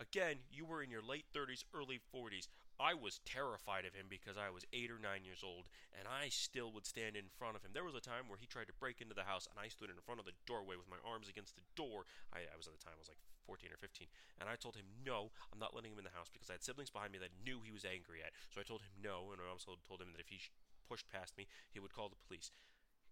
Again, 0.00 0.48
you 0.48 0.64
were 0.64 0.80
in 0.80 0.88
your 0.88 1.04
late 1.04 1.28
30s, 1.36 1.64
early 1.76 2.00
40s. 2.00 2.48
I 2.80 2.96
was 2.96 3.20
terrified 3.28 3.84
of 3.84 3.92
him 3.92 4.08
because 4.08 4.40
I 4.40 4.48
was 4.48 4.64
8 4.72 4.88
or 4.88 4.96
9 4.96 5.28
years 5.28 5.44
old, 5.44 5.68
and 5.92 6.08
I 6.08 6.32
still 6.32 6.72
would 6.72 6.88
stand 6.88 7.12
in 7.12 7.28
front 7.28 7.52
of 7.52 7.60
him. 7.60 7.76
There 7.76 7.84
was 7.84 7.92
a 7.92 8.00
time 8.00 8.24
where 8.24 8.40
he 8.40 8.48
tried 8.48 8.72
to 8.72 8.80
break 8.80 9.04
into 9.04 9.12
the 9.12 9.28
house, 9.28 9.44
and 9.44 9.60
I 9.60 9.68
stood 9.68 9.92
in 9.92 10.00
front 10.00 10.16
of 10.16 10.24
the 10.24 10.36
doorway 10.48 10.80
with 10.80 10.88
my 10.88 10.96
arms 11.04 11.28
against 11.28 11.52
the 11.52 11.68
door. 11.76 12.08
I, 12.32 12.48
I 12.48 12.56
was 12.56 12.64
at 12.64 12.72
the 12.72 12.80
time, 12.80 12.96
I 12.96 13.04
was 13.04 13.12
like 13.12 13.20
14 13.44 13.68
or 13.68 13.76
15, 13.76 14.08
and 14.40 14.48
I 14.48 14.56
told 14.56 14.80
him, 14.80 14.88
No, 15.04 15.28
I'm 15.52 15.60
not 15.60 15.76
letting 15.76 15.92
him 15.92 16.00
in 16.00 16.08
the 16.08 16.16
house 16.16 16.32
because 16.32 16.48
I 16.48 16.56
had 16.56 16.64
siblings 16.64 16.88
behind 16.88 17.12
me 17.12 17.20
that 17.20 17.36
knew 17.44 17.60
he 17.60 17.76
was 17.76 17.84
angry 17.84 18.24
at. 18.24 18.32
So 18.48 18.64
I 18.64 18.64
told 18.64 18.80
him 18.80 19.04
no, 19.04 19.28
and 19.36 19.44
I 19.44 19.52
also 19.52 19.76
told 19.84 20.00
him 20.00 20.16
that 20.16 20.24
if 20.24 20.32
he 20.32 20.40
pushed 20.88 21.12
past 21.12 21.36
me, 21.36 21.44
he 21.68 21.84
would 21.84 21.92
call 21.92 22.08
the 22.08 22.24
police. 22.24 22.48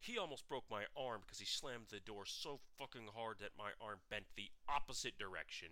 He 0.00 0.18
almost 0.18 0.48
broke 0.48 0.64
my 0.70 0.86
arm 0.96 1.20
because 1.22 1.38
he 1.38 1.46
slammed 1.46 1.88
the 1.90 2.00
door 2.00 2.24
so 2.26 2.60
fucking 2.78 3.08
hard 3.14 3.38
that 3.40 3.56
my 3.58 3.70
arm 3.80 4.00
bent 4.10 4.26
the 4.36 4.50
opposite 4.68 5.18
direction 5.18 5.68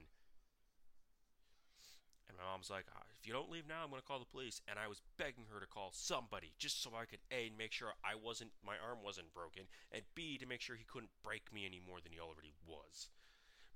And 2.28 2.36
my 2.36 2.44
mom's 2.44 2.70
like, 2.70 2.86
"Ah, 2.94 3.06
if 3.18 3.26
you 3.26 3.32
don't 3.32 3.50
leave 3.50 3.66
now, 3.66 3.82
I'm 3.84 3.90
going 3.90 4.02
to 4.02 4.06
call 4.06 4.18
the 4.18 4.26
police. 4.26 4.60
And 4.66 4.78
I 4.78 4.88
was 4.88 5.00
begging 5.16 5.46
her 5.52 5.60
to 5.60 5.66
call 5.66 5.90
somebody 5.92 6.52
just 6.58 6.82
so 6.82 6.90
I 6.94 7.06
could 7.06 7.22
A, 7.30 7.50
make 7.56 7.72
sure 7.72 7.94
I 8.04 8.14
wasn't, 8.14 8.50
my 8.64 8.76
arm 8.78 8.98
wasn't 9.02 9.32
broken, 9.32 9.64
and 9.92 10.02
B, 10.14 10.36
to 10.38 10.46
make 10.46 10.60
sure 10.60 10.76
he 10.76 10.84
couldn't 10.84 11.10
break 11.22 11.52
me 11.52 11.64
any 11.64 11.80
more 11.80 12.00
than 12.00 12.12
he 12.12 12.18
already 12.20 12.52
was. 12.66 13.08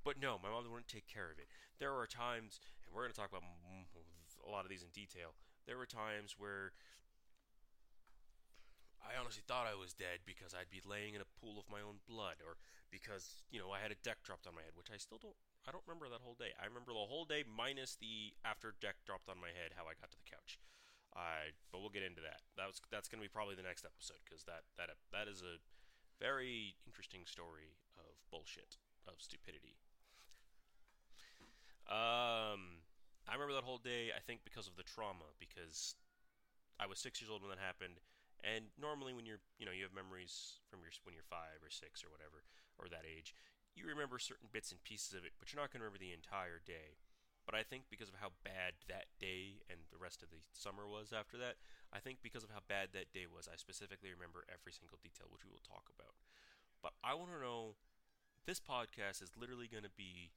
But 0.05 0.19
no, 0.19 0.39
my 0.43 0.51
mom 0.51 0.65
wouldn't 0.71 0.89
take 0.89 1.07
care 1.07 1.31
of 1.31 1.39
it. 1.39 1.47
There 1.79 1.95
are 1.95 2.07
times, 2.07 2.61
and 2.85 2.95
we're 2.95 3.03
going 3.03 3.13
to 3.13 3.21
talk 3.21 3.31
about 3.31 3.45
a 4.47 4.51
lot 4.51 4.65
of 4.65 4.71
these 4.71 4.83
in 4.83 4.91
detail. 4.91 5.35
There 5.67 5.79
were 5.79 5.87
times 5.87 6.35
where 6.39 6.73
I 9.01 9.17
honestly 9.19 9.43
thought 9.49 9.67
I 9.67 9.75
was 9.75 9.97
dead 9.97 10.23
because 10.29 10.53
I'd 10.53 10.71
be 10.71 10.85
laying 10.85 11.17
in 11.17 11.25
a 11.25 11.35
pool 11.41 11.57
of 11.57 11.67
my 11.73 11.81
own 11.81 12.05
blood, 12.05 12.45
or 12.45 12.61
because 12.93 13.43
you 13.49 13.59
know 13.59 13.73
I 13.73 13.81
had 13.81 13.91
a 13.91 14.01
deck 14.05 14.23
dropped 14.23 14.47
on 14.47 14.55
my 14.55 14.63
head, 14.63 14.77
which 14.77 14.93
I 14.93 15.01
still 15.01 15.19
don't 15.19 15.37
I 15.65 15.73
don't 15.73 15.85
remember 15.85 16.09
that 16.13 16.25
whole 16.25 16.37
day. 16.37 16.53
I 16.57 16.69
remember 16.69 16.93
the 16.93 17.09
whole 17.09 17.25
day 17.25 17.45
minus 17.45 17.97
the 17.97 18.37
after 18.45 18.77
deck 18.81 19.01
dropped 19.05 19.29
on 19.29 19.41
my 19.41 19.53
head, 19.53 19.77
how 19.77 19.89
I 19.89 19.97
got 19.97 20.13
to 20.13 20.21
the 20.21 20.29
couch. 20.29 20.61
Uh, 21.11 21.51
but 21.75 21.83
we'll 21.83 21.91
get 21.93 22.07
into 22.07 22.23
that. 22.23 22.45
That 22.55 22.71
was 22.71 22.79
that's 22.89 23.11
going 23.11 23.19
to 23.19 23.27
be 23.27 23.33
probably 23.33 23.59
the 23.59 23.67
next 23.67 23.83
episode 23.83 24.23
because 24.23 24.47
that 24.47 24.69
that 24.79 24.95
that 25.11 25.27
is 25.27 25.43
a 25.43 25.59
very 26.23 26.77
interesting 26.87 27.27
story 27.27 27.81
of 27.99 28.15
bullshit 28.31 28.79
of 29.09 29.19
stupidity. 29.19 29.81
Um, 31.91 32.87
I 33.27 33.35
remember 33.35 33.55
that 33.59 33.67
whole 33.67 33.83
day. 33.83 34.15
I 34.15 34.21
think 34.23 34.47
because 34.47 34.69
of 34.71 34.77
the 34.77 34.87
trauma, 34.87 35.27
because 35.43 35.99
I 36.79 36.87
was 36.87 37.03
six 37.03 37.21
years 37.21 37.31
old 37.31 37.43
when 37.43 37.51
that 37.51 37.59
happened, 37.59 37.99
and 38.45 38.73
normally 38.81 39.13
when 39.13 39.27
you're 39.27 39.43
you 39.59 39.67
know 39.67 39.73
you 39.75 39.85
have 39.85 39.95
memories 39.95 40.61
from 40.69 40.81
your 40.81 40.93
when 41.05 41.15
you're 41.15 41.27
five 41.27 41.61
or 41.63 41.71
six 41.71 42.03
or 42.05 42.11
whatever 42.13 42.45
or 42.79 42.89
that 42.89 43.05
age, 43.05 43.35
you 43.77 43.87
remember 43.87 44.19
certain 44.19 44.49
bits 44.51 44.73
and 44.73 44.83
pieces 44.85 45.13
of 45.15 45.25
it, 45.25 45.37
but 45.39 45.53
you're 45.53 45.61
not 45.61 45.71
going 45.73 45.81
to 45.81 45.87
remember 45.87 46.01
the 46.01 46.17
entire 46.17 46.61
day. 46.65 46.97
But 47.49 47.57
I 47.57 47.65
think 47.65 47.91
because 47.91 48.09
of 48.09 48.21
how 48.21 48.37
bad 48.45 48.79
that 48.87 49.11
day 49.19 49.65
and 49.67 49.81
the 49.91 49.99
rest 49.99 50.23
of 50.23 50.31
the 50.31 50.39
summer 50.53 50.87
was 50.87 51.11
after 51.11 51.37
that, 51.41 51.57
I 51.91 51.99
think 51.99 52.23
because 52.23 52.45
of 52.45 52.53
how 52.53 52.63
bad 52.69 52.93
that 52.93 53.11
day 53.13 53.27
was, 53.27 53.49
I 53.51 53.57
specifically 53.57 54.13
remember 54.13 54.45
every 54.47 54.71
single 54.71 55.01
detail, 55.03 55.27
which 55.33 55.43
we 55.43 55.51
will 55.51 55.65
talk 55.65 55.89
about. 55.91 56.15
But 56.85 56.93
I 57.03 57.17
want 57.17 57.33
to 57.33 57.41
know 57.43 57.75
this 58.47 58.61
podcast 58.61 59.23
is 59.23 59.33
literally 59.39 59.69
going 59.69 59.85
to 59.85 59.95
be 59.97 60.33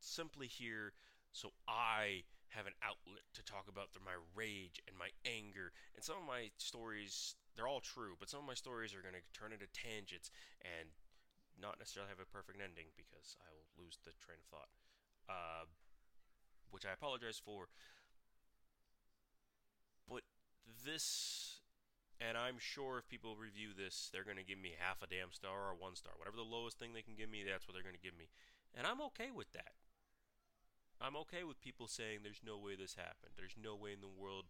simply 0.00 0.46
here 0.46 0.92
so 1.32 1.52
I 1.66 2.22
have 2.50 2.66
an 2.66 2.76
outlet 2.82 3.24
to 3.34 3.42
talk 3.42 3.66
about 3.68 3.90
my 4.04 4.16
rage 4.34 4.80
and 4.86 4.96
my 4.98 5.10
anger. 5.24 5.72
And 5.94 6.04
some 6.04 6.20
of 6.20 6.26
my 6.26 6.50
stories, 6.58 7.34
they're 7.56 7.68
all 7.68 7.80
true, 7.80 8.14
but 8.18 8.28
some 8.28 8.40
of 8.40 8.46
my 8.46 8.58
stories 8.58 8.94
are 8.94 9.02
going 9.02 9.16
to 9.16 9.24
turn 9.32 9.52
into 9.52 9.70
tangents 9.72 10.30
and 10.62 10.92
not 11.58 11.78
necessarily 11.78 12.10
have 12.10 12.22
a 12.22 12.28
perfect 12.28 12.58
ending 12.58 12.90
because 12.98 13.38
I 13.42 13.50
will 13.54 13.70
lose 13.78 13.98
the 14.02 14.14
train 14.18 14.38
of 14.42 14.48
thought, 14.50 14.72
uh, 15.30 15.64
which 16.70 16.84
I 16.86 16.92
apologize 16.92 17.38
for. 17.38 17.70
But 20.08 20.26
this, 20.66 21.62
and 22.20 22.36
I'm 22.36 22.58
sure 22.58 22.98
if 22.98 23.08
people 23.08 23.36
review 23.36 23.70
this, 23.74 24.10
they're 24.12 24.26
going 24.26 24.40
to 24.40 24.46
give 24.46 24.58
me 24.58 24.74
half 24.78 25.02
a 25.02 25.06
damn 25.06 25.32
star 25.32 25.70
or 25.70 25.74
one 25.78 25.94
star. 25.94 26.12
Whatever 26.18 26.36
the 26.36 26.46
lowest 26.46 26.78
thing 26.78 26.92
they 26.92 27.06
can 27.06 27.14
give 27.14 27.30
me, 27.30 27.42
that's 27.46 27.66
what 27.66 27.74
they're 27.74 27.86
going 27.86 27.98
to 27.98 28.02
give 28.02 28.18
me. 28.18 28.28
And 28.74 28.86
I'm 28.86 29.00
okay 29.14 29.30
with 29.30 29.50
that. 29.52 29.78
I'm 31.04 31.20
okay 31.28 31.44
with 31.44 31.60
people 31.60 31.84
saying 31.84 32.24
there's 32.24 32.40
no 32.40 32.56
way 32.56 32.80
this 32.80 32.96
happened. 32.96 33.36
There's 33.36 33.60
no 33.60 33.76
way 33.76 33.92
in 33.92 34.00
the 34.00 34.08
world 34.08 34.48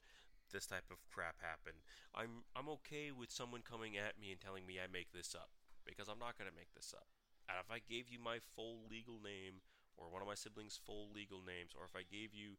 this 0.54 0.70
type 0.70 0.86
of 0.86 1.02
crap 1.10 1.42
happened. 1.42 1.82
I'm 2.14 2.46
I'm 2.54 2.70
okay 2.78 3.10
with 3.10 3.34
someone 3.34 3.66
coming 3.66 3.98
at 3.98 4.22
me 4.22 4.30
and 4.30 4.38
telling 4.38 4.62
me 4.62 4.78
I 4.78 4.86
make 4.86 5.10
this 5.10 5.34
up 5.34 5.50
because 5.82 6.06
I'm 6.06 6.22
not 6.22 6.38
going 6.38 6.46
to 6.46 6.54
make 6.54 6.70
this 6.78 6.94
up. 6.94 7.10
And 7.50 7.58
if 7.58 7.74
I 7.74 7.82
gave 7.82 8.06
you 8.06 8.22
my 8.22 8.38
full 8.38 8.86
legal 8.86 9.18
name 9.18 9.66
or 9.98 10.06
one 10.06 10.22
of 10.22 10.30
my 10.30 10.38
siblings' 10.38 10.78
full 10.78 11.10
legal 11.10 11.42
names, 11.42 11.74
or 11.74 11.84
if 11.84 11.98
I 11.98 12.06
gave 12.06 12.30
you 12.30 12.54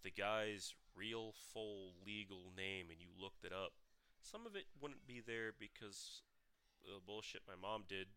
the 0.00 0.10
guy's 0.10 0.72
real 0.96 1.36
full 1.52 1.92
legal 2.00 2.52
name 2.56 2.88
and 2.88 2.98
you 2.98 3.12
looked 3.12 3.44
it 3.44 3.52
up, 3.52 3.76
some 4.24 4.48
of 4.48 4.56
it 4.56 4.64
wouldn't 4.80 5.04
be 5.04 5.20
there 5.20 5.52
because 5.52 6.24
the 6.82 7.04
bullshit 7.04 7.44
my 7.44 7.54
mom 7.54 7.84
did, 7.84 8.08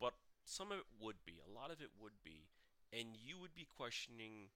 but 0.00 0.16
some 0.44 0.72
of 0.72 0.80
it 0.80 0.88
would 0.96 1.20
be. 1.24 1.36
A 1.44 1.52
lot 1.52 1.70
of 1.70 1.80
it 1.80 1.92
would 2.00 2.24
be. 2.24 2.48
And 2.94 3.18
you 3.18 3.38
would 3.42 3.54
be 3.54 3.66
questioning 3.66 4.54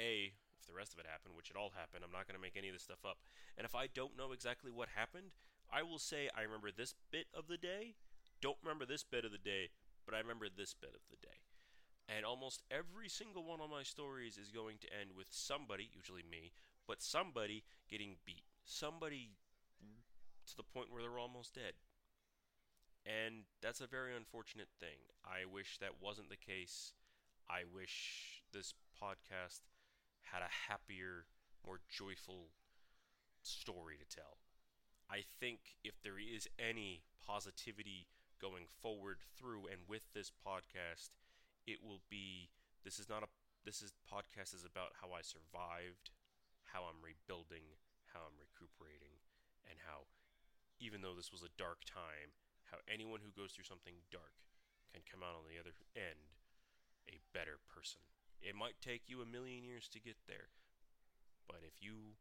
A, 0.00 0.32
if 0.56 0.66
the 0.66 0.72
rest 0.72 0.94
of 0.94 1.00
it 1.00 1.06
happened, 1.06 1.36
which 1.36 1.50
it 1.50 1.56
all 1.56 1.76
happened. 1.76 2.00
I'm 2.00 2.12
not 2.12 2.26
going 2.26 2.38
to 2.38 2.42
make 2.42 2.56
any 2.56 2.68
of 2.68 2.74
this 2.74 2.88
stuff 2.88 3.04
up. 3.04 3.18
And 3.58 3.66
if 3.66 3.74
I 3.74 3.92
don't 3.92 4.16
know 4.16 4.32
exactly 4.32 4.70
what 4.72 4.88
happened, 4.96 5.36
I 5.68 5.82
will 5.82 5.98
say 5.98 6.30
I 6.32 6.42
remember 6.42 6.70
this 6.72 6.94
bit 7.12 7.26
of 7.36 7.46
the 7.46 7.58
day 7.58 7.94
don't 8.40 8.58
remember 8.62 8.86
this 8.86 9.02
bit 9.02 9.24
of 9.24 9.32
the 9.32 9.38
day, 9.38 9.70
but 10.06 10.14
I 10.14 10.18
remember 10.18 10.46
this 10.48 10.74
bit 10.74 10.94
of 10.94 11.02
the 11.10 11.16
day. 11.16 11.42
And 12.08 12.24
almost 12.24 12.62
every 12.70 13.08
single 13.08 13.44
one 13.44 13.60
of 13.60 13.70
my 13.70 13.82
stories 13.82 14.38
is 14.38 14.50
going 14.50 14.78
to 14.80 14.88
end 14.88 15.10
with 15.16 15.26
somebody, 15.30 15.90
usually 15.92 16.22
me, 16.22 16.52
but 16.86 17.02
somebody 17.02 17.64
getting 17.90 18.16
beat. 18.24 18.44
Somebody 18.64 19.30
to 20.46 20.56
the 20.56 20.62
point 20.62 20.90
where 20.90 21.02
they're 21.02 21.18
almost 21.18 21.54
dead. 21.54 21.74
And 23.04 23.44
that's 23.60 23.80
a 23.80 23.86
very 23.86 24.16
unfortunate 24.16 24.68
thing. 24.80 25.12
I 25.24 25.44
wish 25.44 25.78
that 25.78 26.00
wasn't 26.00 26.30
the 26.30 26.36
case. 26.36 26.92
I 27.48 27.64
wish 27.64 28.44
this 28.52 28.74
podcast 28.92 29.64
had 30.20 30.44
a 30.44 30.68
happier, 30.68 31.24
more 31.64 31.80
joyful 31.88 32.52
story 33.40 33.96
to 33.96 34.04
tell. 34.04 34.36
I 35.08 35.24
think 35.40 35.80
if 35.82 35.96
there 36.04 36.20
is 36.20 36.46
any 36.60 37.08
positivity 37.24 38.06
going 38.36 38.68
forward 38.68 39.24
through 39.32 39.64
and 39.72 39.88
with 39.88 40.04
this 40.12 40.30
podcast, 40.30 41.16
it 41.66 41.80
will 41.80 42.04
be 42.12 42.52
this 42.84 43.00
is 43.00 43.08
not 43.08 43.24
a 43.24 43.28
this 43.64 43.80
is 43.80 43.96
podcast 44.04 44.52
is 44.52 44.68
about 44.68 45.00
how 45.00 45.16
I 45.16 45.24
survived, 45.24 46.12
how 46.68 46.84
I'm 46.84 47.00
rebuilding, 47.00 47.80
how 48.12 48.28
I'm 48.28 48.36
recuperating, 48.36 49.24
and 49.64 49.80
how 49.88 50.04
even 50.78 51.00
though 51.00 51.16
this 51.16 51.32
was 51.32 51.42
a 51.42 51.56
dark 51.56 51.88
time, 51.88 52.36
how 52.68 52.84
anyone 52.84 53.24
who 53.24 53.32
goes 53.32 53.56
through 53.56 53.66
something 53.66 54.04
dark 54.12 54.36
can 54.92 55.00
come 55.08 55.24
out 55.24 55.34
on 55.36 55.48
the 55.48 55.56
other 55.56 55.72
end 55.96 56.37
a 57.08 57.20
better 57.32 57.58
person. 57.66 58.00
It 58.38 58.54
might 58.54 58.78
take 58.78 59.08
you 59.10 59.20
a 59.20 59.26
million 59.26 59.64
years 59.64 59.88
to 59.90 60.00
get 60.00 60.16
there, 60.28 60.54
but 61.48 61.64
if 61.66 61.82
you 61.82 62.14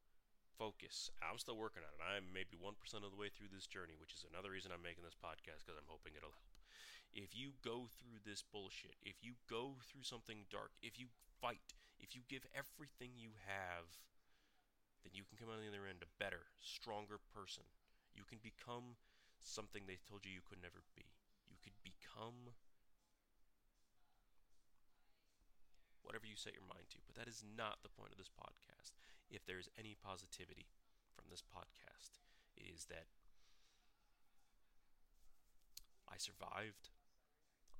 focus. 0.57 1.13
I'm 1.21 1.37
still 1.37 1.55
working 1.55 1.85
on 1.85 1.93
it. 1.93 2.01
I'm 2.01 2.33
maybe 2.33 2.57
1% 2.57 2.73
of 3.05 3.13
the 3.13 3.21
way 3.21 3.29
through 3.29 3.53
this 3.53 3.69
journey, 3.69 3.93
which 3.93 4.17
is 4.17 4.25
another 4.25 4.49
reason 4.49 4.73
I'm 4.73 4.81
making 4.81 5.05
this 5.05 5.17
podcast 5.17 5.63
because 5.63 5.77
I'm 5.77 5.87
hoping 5.87 6.17
it'll 6.17 6.33
help. 6.33 6.49
If 7.13 7.37
you 7.37 7.55
go 7.61 7.87
through 7.87 8.25
this 8.25 8.41
bullshit, 8.41 8.97
if 9.05 9.21
you 9.21 9.37
go 9.45 9.77
through 9.85 10.03
something 10.03 10.49
dark, 10.49 10.73
if 10.81 10.97
you 10.97 11.13
fight, 11.39 11.77
if 12.01 12.17
you 12.17 12.25
give 12.25 12.43
everything 12.51 13.15
you 13.15 13.37
have, 13.45 13.87
then 15.05 15.13
you 15.13 15.23
can 15.23 15.37
come 15.37 15.47
out 15.47 15.61
on 15.61 15.63
the 15.63 15.71
other 15.71 15.87
end 15.87 16.03
a 16.03 16.11
better, 16.19 16.49
stronger 16.57 17.21
person. 17.31 17.63
You 18.11 18.25
can 18.25 18.41
become 18.41 18.97
something 19.39 19.85
they 19.85 20.01
told 20.09 20.25
you 20.25 20.33
you 20.33 20.45
could 20.45 20.61
never 20.61 20.83
be. 20.97 21.05
You 21.47 21.61
could 21.61 21.77
become 21.85 22.57
whatever 26.07 26.23
you 26.23 26.39
set 26.39 26.55
your 26.55 26.63
mind 26.63 26.87
to. 26.95 27.03
But 27.03 27.19
that 27.19 27.27
is 27.27 27.43
not 27.43 27.83
the 27.83 27.91
point 27.91 28.15
of 28.15 28.17
this 28.17 28.31
podcast. 28.31 28.95
If 29.27 29.43
there 29.43 29.59
is 29.59 29.67
any 29.75 29.91
positivity 29.99 30.71
from 31.11 31.27
this 31.27 31.43
podcast, 31.43 32.23
it 32.55 32.63
is 32.63 32.87
that 32.87 33.11
I 36.07 36.15
survived. 36.15 36.95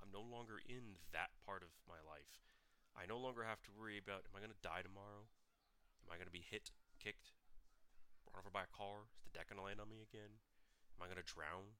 I'm 0.03 0.11
no 0.11 0.19
longer 0.19 0.59
in 0.59 0.99
that 1.15 1.31
part 1.39 1.63
of 1.63 1.71
my 1.87 2.03
life. 2.03 2.43
I 2.91 3.07
no 3.07 3.15
longer 3.15 3.47
have 3.47 3.63
to 3.63 3.71
worry 3.71 3.95
about 3.95 4.27
am 4.27 4.35
I 4.35 4.43
going 4.43 4.51
to 4.51 4.59
die 4.59 4.83
tomorrow? 4.83 5.31
Am 6.03 6.11
I 6.11 6.19
going 6.19 6.27
to 6.27 6.35
be 6.35 6.43
hit, 6.43 6.75
kicked, 6.99 7.31
run 8.27 8.43
over 8.43 8.51
by 8.51 8.67
a 8.67 8.75
car? 8.75 9.07
Is 9.15 9.23
the 9.23 9.31
deck 9.31 9.47
going 9.47 9.57
to 9.61 9.65
land 9.65 9.79
on 9.79 9.87
me 9.87 10.03
again? 10.03 10.43
Am 10.99 11.01
I 11.01 11.07
going 11.07 11.21
to 11.21 11.25
drown? 11.25 11.79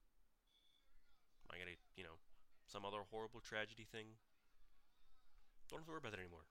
Am 1.44 1.52
I 1.52 1.60
going 1.60 1.74
to, 1.74 1.78
you 1.98 2.08
know, 2.08 2.16
some 2.64 2.88
other 2.88 3.04
horrible 3.08 3.40
tragedy 3.40 3.84
thing? 3.84 4.16
Don't 5.68 5.84
have 5.84 5.86
to 5.86 5.92
worry 5.92 6.02
about 6.02 6.16
that 6.16 6.24
anymore. 6.24 6.48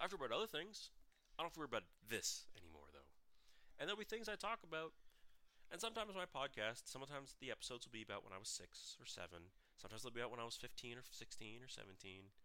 I 0.00 0.08
have 0.08 0.12
to 0.12 0.16
worry 0.16 0.32
about 0.32 0.42
other 0.42 0.50
things. 0.50 0.90
I 1.36 1.44
don't 1.44 1.52
have 1.52 1.56
to 1.56 1.62
worry 1.62 1.72
about 1.72 1.88
this 2.00 2.48
anymore, 2.56 2.88
though. 2.92 3.08
And 3.78 3.88
there'll 3.88 4.00
be 4.00 4.08
things 4.08 4.28
I 4.28 4.36
talk 4.36 4.64
about. 4.64 4.92
And 5.72 5.80
sometimes 5.80 6.12
my 6.12 6.28
podcast, 6.28 6.84
sometimes 6.84 7.36
the 7.40 7.48
episodes 7.48 7.88
will 7.88 7.96
be 7.96 8.04
about 8.04 8.24
when 8.24 8.36
I 8.36 8.40
was 8.40 8.52
six 8.52 8.96
or 9.00 9.08
seven. 9.08 9.56
Sometimes 9.80 10.04
they'll 10.04 10.12
be 10.12 10.20
about 10.20 10.36
when 10.36 10.44
I 10.44 10.48
was 10.48 10.60
15 10.60 11.00
or 11.00 11.04
16 11.08 11.64
or 11.64 11.70
17. 11.72 12.36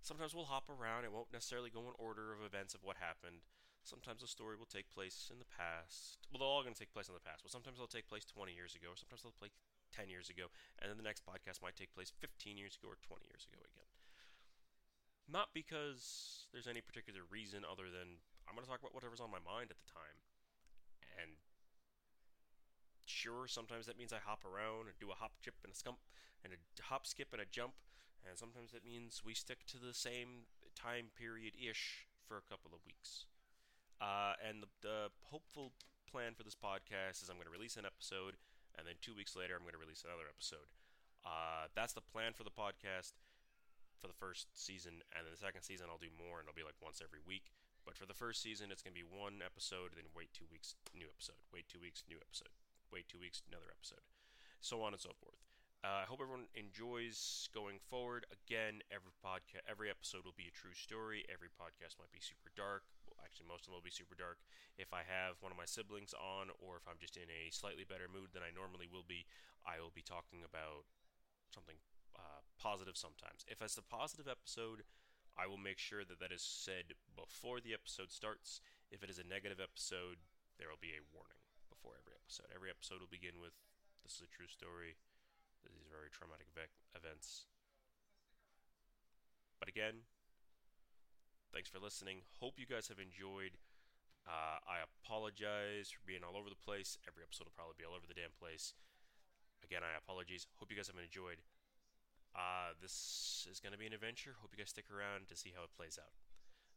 Sometimes 0.00 0.32
we'll 0.32 0.48
hop 0.48 0.72
around. 0.72 1.04
It 1.04 1.12
won't 1.12 1.32
necessarily 1.32 1.68
go 1.68 1.84
in 1.88 1.96
order 2.00 2.32
of 2.32 2.40
events 2.40 2.72
of 2.72 2.80
what 2.80 2.96
happened. 3.00 3.44
Sometimes 3.84 4.24
a 4.24 4.28
story 4.28 4.56
will 4.56 4.68
take 4.68 4.88
place 4.88 5.28
in 5.28 5.36
the 5.36 5.48
past. 5.48 6.24
Well, 6.32 6.40
they're 6.40 6.48
all 6.48 6.64
going 6.64 6.72
to 6.72 6.80
take 6.80 6.96
place 6.96 7.08
in 7.08 7.16
the 7.16 7.20
past, 7.20 7.44
but 7.44 7.52
sometimes 7.52 7.76
they'll 7.76 7.88
take 7.88 8.08
place 8.08 8.24
20 8.24 8.56
years 8.56 8.72
ago, 8.72 8.92
or 8.92 8.96
sometimes 8.96 9.20
they'll 9.20 9.36
take 9.36 9.52
place 9.52 9.56
10 9.92 10.08
years 10.08 10.32
ago, 10.32 10.48
and 10.80 10.88
then 10.88 10.96
the 10.96 11.04
next 11.04 11.20
podcast 11.20 11.60
might 11.60 11.76
take 11.76 11.92
place 11.92 12.08
15 12.16 12.56
years 12.56 12.80
ago 12.80 12.88
or 12.88 12.96
20 13.04 13.28
years 13.28 13.44
ago 13.44 13.60
again. 13.60 13.88
Not 15.34 15.50
because 15.50 16.46
there's 16.54 16.70
any 16.70 16.78
particular 16.78 17.26
reason 17.26 17.66
other 17.66 17.90
than 17.90 18.22
I'm 18.46 18.54
going 18.54 18.62
to 18.62 18.70
talk 18.70 18.78
about 18.78 18.94
whatever's 18.94 19.18
on 19.18 19.34
my 19.34 19.42
mind 19.42 19.74
at 19.74 19.82
the 19.82 19.90
time. 19.90 20.22
And 21.18 21.42
sure, 23.02 23.50
sometimes 23.50 23.90
that 23.90 23.98
means 23.98 24.14
I 24.14 24.22
hop 24.22 24.46
around 24.46 24.86
and 24.86 24.94
do 25.02 25.10
a 25.10 25.18
hop, 25.18 25.42
chip, 25.42 25.58
and 25.66 25.74
a 25.74 25.76
scump, 25.76 25.98
and 26.46 26.54
a 26.54 26.58
hop, 26.86 27.02
skip, 27.02 27.34
and 27.34 27.42
a 27.42 27.50
jump. 27.50 27.74
And 28.22 28.38
sometimes 28.38 28.78
it 28.78 28.86
means 28.86 29.26
we 29.26 29.34
stick 29.34 29.66
to 29.74 29.76
the 29.76 29.90
same 29.90 30.46
time 30.78 31.10
period 31.18 31.58
ish 31.58 32.06
for 32.22 32.38
a 32.38 32.46
couple 32.46 32.70
of 32.70 32.86
weeks. 32.86 33.26
Uh, 33.98 34.38
and 34.38 34.62
the, 34.62 34.70
the 34.86 34.98
hopeful 35.34 35.74
plan 36.06 36.38
for 36.38 36.46
this 36.46 36.54
podcast 36.54 37.26
is 37.26 37.28
I'm 37.28 37.42
going 37.42 37.50
to 37.50 37.58
release 37.58 37.74
an 37.74 37.82
episode, 37.82 38.38
and 38.78 38.86
then 38.86 39.02
two 39.02 39.18
weeks 39.18 39.34
later, 39.34 39.58
I'm 39.58 39.66
going 39.66 39.74
to 39.74 39.82
release 39.82 40.06
another 40.06 40.30
episode. 40.30 40.70
Uh, 41.26 41.66
that's 41.74 41.92
the 41.92 42.06
plan 42.06 42.38
for 42.38 42.46
the 42.46 42.54
podcast 42.54 43.18
for 44.04 44.12
the 44.12 44.20
first 44.20 44.52
season, 44.52 45.00
and 45.16 45.24
then 45.24 45.32
the 45.32 45.40
second 45.40 45.64
season, 45.64 45.88
I'll 45.88 45.96
do 45.96 46.12
more, 46.12 46.36
and 46.36 46.44
it'll 46.44 46.52
be 46.52 46.68
like 46.68 46.76
once 46.84 47.00
every 47.00 47.24
week. 47.24 47.48
But 47.88 47.96
for 47.96 48.04
the 48.04 48.12
first 48.12 48.44
season, 48.44 48.68
it's 48.68 48.84
to 48.84 48.92
be 48.92 49.00
one 49.00 49.40
episode, 49.40 49.96
then 49.96 50.12
wait 50.12 50.28
two 50.36 50.44
weeks, 50.52 50.76
new 50.92 51.08
episode. 51.08 51.40
Wait 51.48 51.72
two 51.72 51.80
weeks, 51.80 52.04
new 52.04 52.20
episode. 52.20 52.52
Wait 52.92 53.08
two 53.08 53.16
weeks, 53.16 53.40
another 53.48 53.72
episode. 53.72 54.04
So 54.60 54.84
on 54.84 54.92
and 54.92 55.00
so 55.00 55.16
forth. 55.16 55.40
Uh, 55.80 56.04
I 56.04 56.08
hope 56.08 56.20
everyone 56.20 56.52
enjoys 56.52 57.48
going 57.56 57.80
forward. 57.88 58.28
Again, 58.28 58.84
every 58.92 59.12
podcast, 59.24 59.64
every 59.64 59.88
episode 59.88 60.28
will 60.28 60.36
be 60.36 60.48
a 60.48 60.56
true 60.56 60.76
story. 60.76 61.24
Every 61.32 61.48
podcast 61.48 61.96
might 61.96 62.12
be 62.12 62.20
super 62.20 62.52
dark. 62.52 62.84
Well, 63.08 63.20
actually, 63.24 63.48
most 63.48 63.64
of 63.64 63.72
them 63.72 63.80
will 63.80 63.88
be 63.88 63.92
super 63.92 64.16
dark. 64.16 64.40
If 64.76 64.92
I 64.92 65.04
have 65.04 65.40
one 65.40 65.52
of 65.52 65.60
my 65.60 65.68
siblings 65.68 66.16
on, 66.16 66.52
or 66.60 66.76
if 66.80 66.84
I'm 66.84 67.00
just 67.00 67.16
in 67.20 67.28
a 67.28 67.52
slightly 67.52 67.88
better 67.88 68.08
mood 68.08 68.36
than 68.36 68.44
I 68.44 68.52
normally 68.52 68.88
will 68.88 69.04
be, 69.04 69.28
I 69.64 69.80
will 69.80 69.92
be 69.92 70.04
talking 70.04 70.40
about 70.44 70.88
something 71.52 71.76
uh, 72.16 72.40
positive 72.58 72.96
sometimes. 72.96 73.44
If 73.46 73.60
it's 73.62 73.78
a 73.78 73.84
positive 73.84 74.26
episode, 74.26 74.86
I 75.36 75.46
will 75.46 75.60
make 75.60 75.78
sure 75.78 76.04
that 76.06 76.20
that 76.20 76.32
is 76.32 76.42
said 76.42 76.94
before 77.14 77.60
the 77.60 77.74
episode 77.74 78.10
starts. 78.10 78.62
If 78.90 79.02
it 79.02 79.10
is 79.10 79.18
a 79.18 79.26
negative 79.26 79.58
episode, 79.58 80.22
there 80.58 80.70
will 80.70 80.80
be 80.80 80.94
a 80.94 81.06
warning 81.10 81.42
before 81.68 81.98
every 81.98 82.14
episode. 82.14 82.50
Every 82.54 82.70
episode 82.70 83.02
will 83.02 83.10
begin 83.10 83.42
with 83.42 83.58
this 84.06 84.20
is 84.20 84.26
a 84.26 84.30
true 84.30 84.46
story 84.46 84.94
these 85.72 85.80
are 85.80 85.96
very 85.96 86.12
traumatic 86.12 86.48
events. 86.92 87.48
But 89.58 89.68
again, 89.68 90.04
thanks 91.52 91.72
for 91.72 91.80
listening. 91.80 92.28
Hope 92.40 92.60
you 92.60 92.68
guys 92.68 92.88
have 92.88 93.00
enjoyed. 93.00 93.56
Uh, 94.24 94.60
I 94.64 94.84
apologize 94.84 95.92
for 95.92 96.04
being 96.04 96.24
all 96.24 96.36
over 96.36 96.48
the 96.48 96.58
place. 96.58 96.96
Every 97.08 97.24
episode 97.24 97.48
will 97.48 97.56
probably 97.56 97.80
be 97.80 97.84
all 97.84 97.96
over 97.96 98.08
the 98.08 98.16
damn 98.16 98.36
place. 98.36 98.72
Again, 99.64 99.80
I 99.80 99.96
apologize. 99.96 100.44
Hope 100.60 100.68
you 100.68 100.76
guys 100.76 100.92
have 100.92 101.00
enjoyed. 101.00 101.40
Uh, 102.34 102.74
this 102.82 103.46
is 103.50 103.60
going 103.60 103.72
to 103.72 103.78
be 103.78 103.86
an 103.86 103.94
adventure. 103.94 104.34
Hope 104.42 104.50
you 104.52 104.58
guys 104.58 104.70
stick 104.70 104.90
around 104.90 105.30
to 105.30 105.36
see 105.36 105.54
how 105.54 105.62
it 105.62 105.70
plays 105.76 105.98
out. 106.02 106.12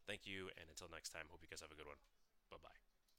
Thank 0.05 0.25
you, 0.25 0.53
and 0.55 0.69
until 0.69 0.87
next 0.87 1.09
time, 1.09 1.27
hope 1.29 1.41
you 1.41 1.49
guys 1.49 1.61
have 1.61 1.73
a 1.73 1.75
good 1.75 1.89
one. 1.89 1.99
Bye 2.49 2.61
bye. 2.63 2.86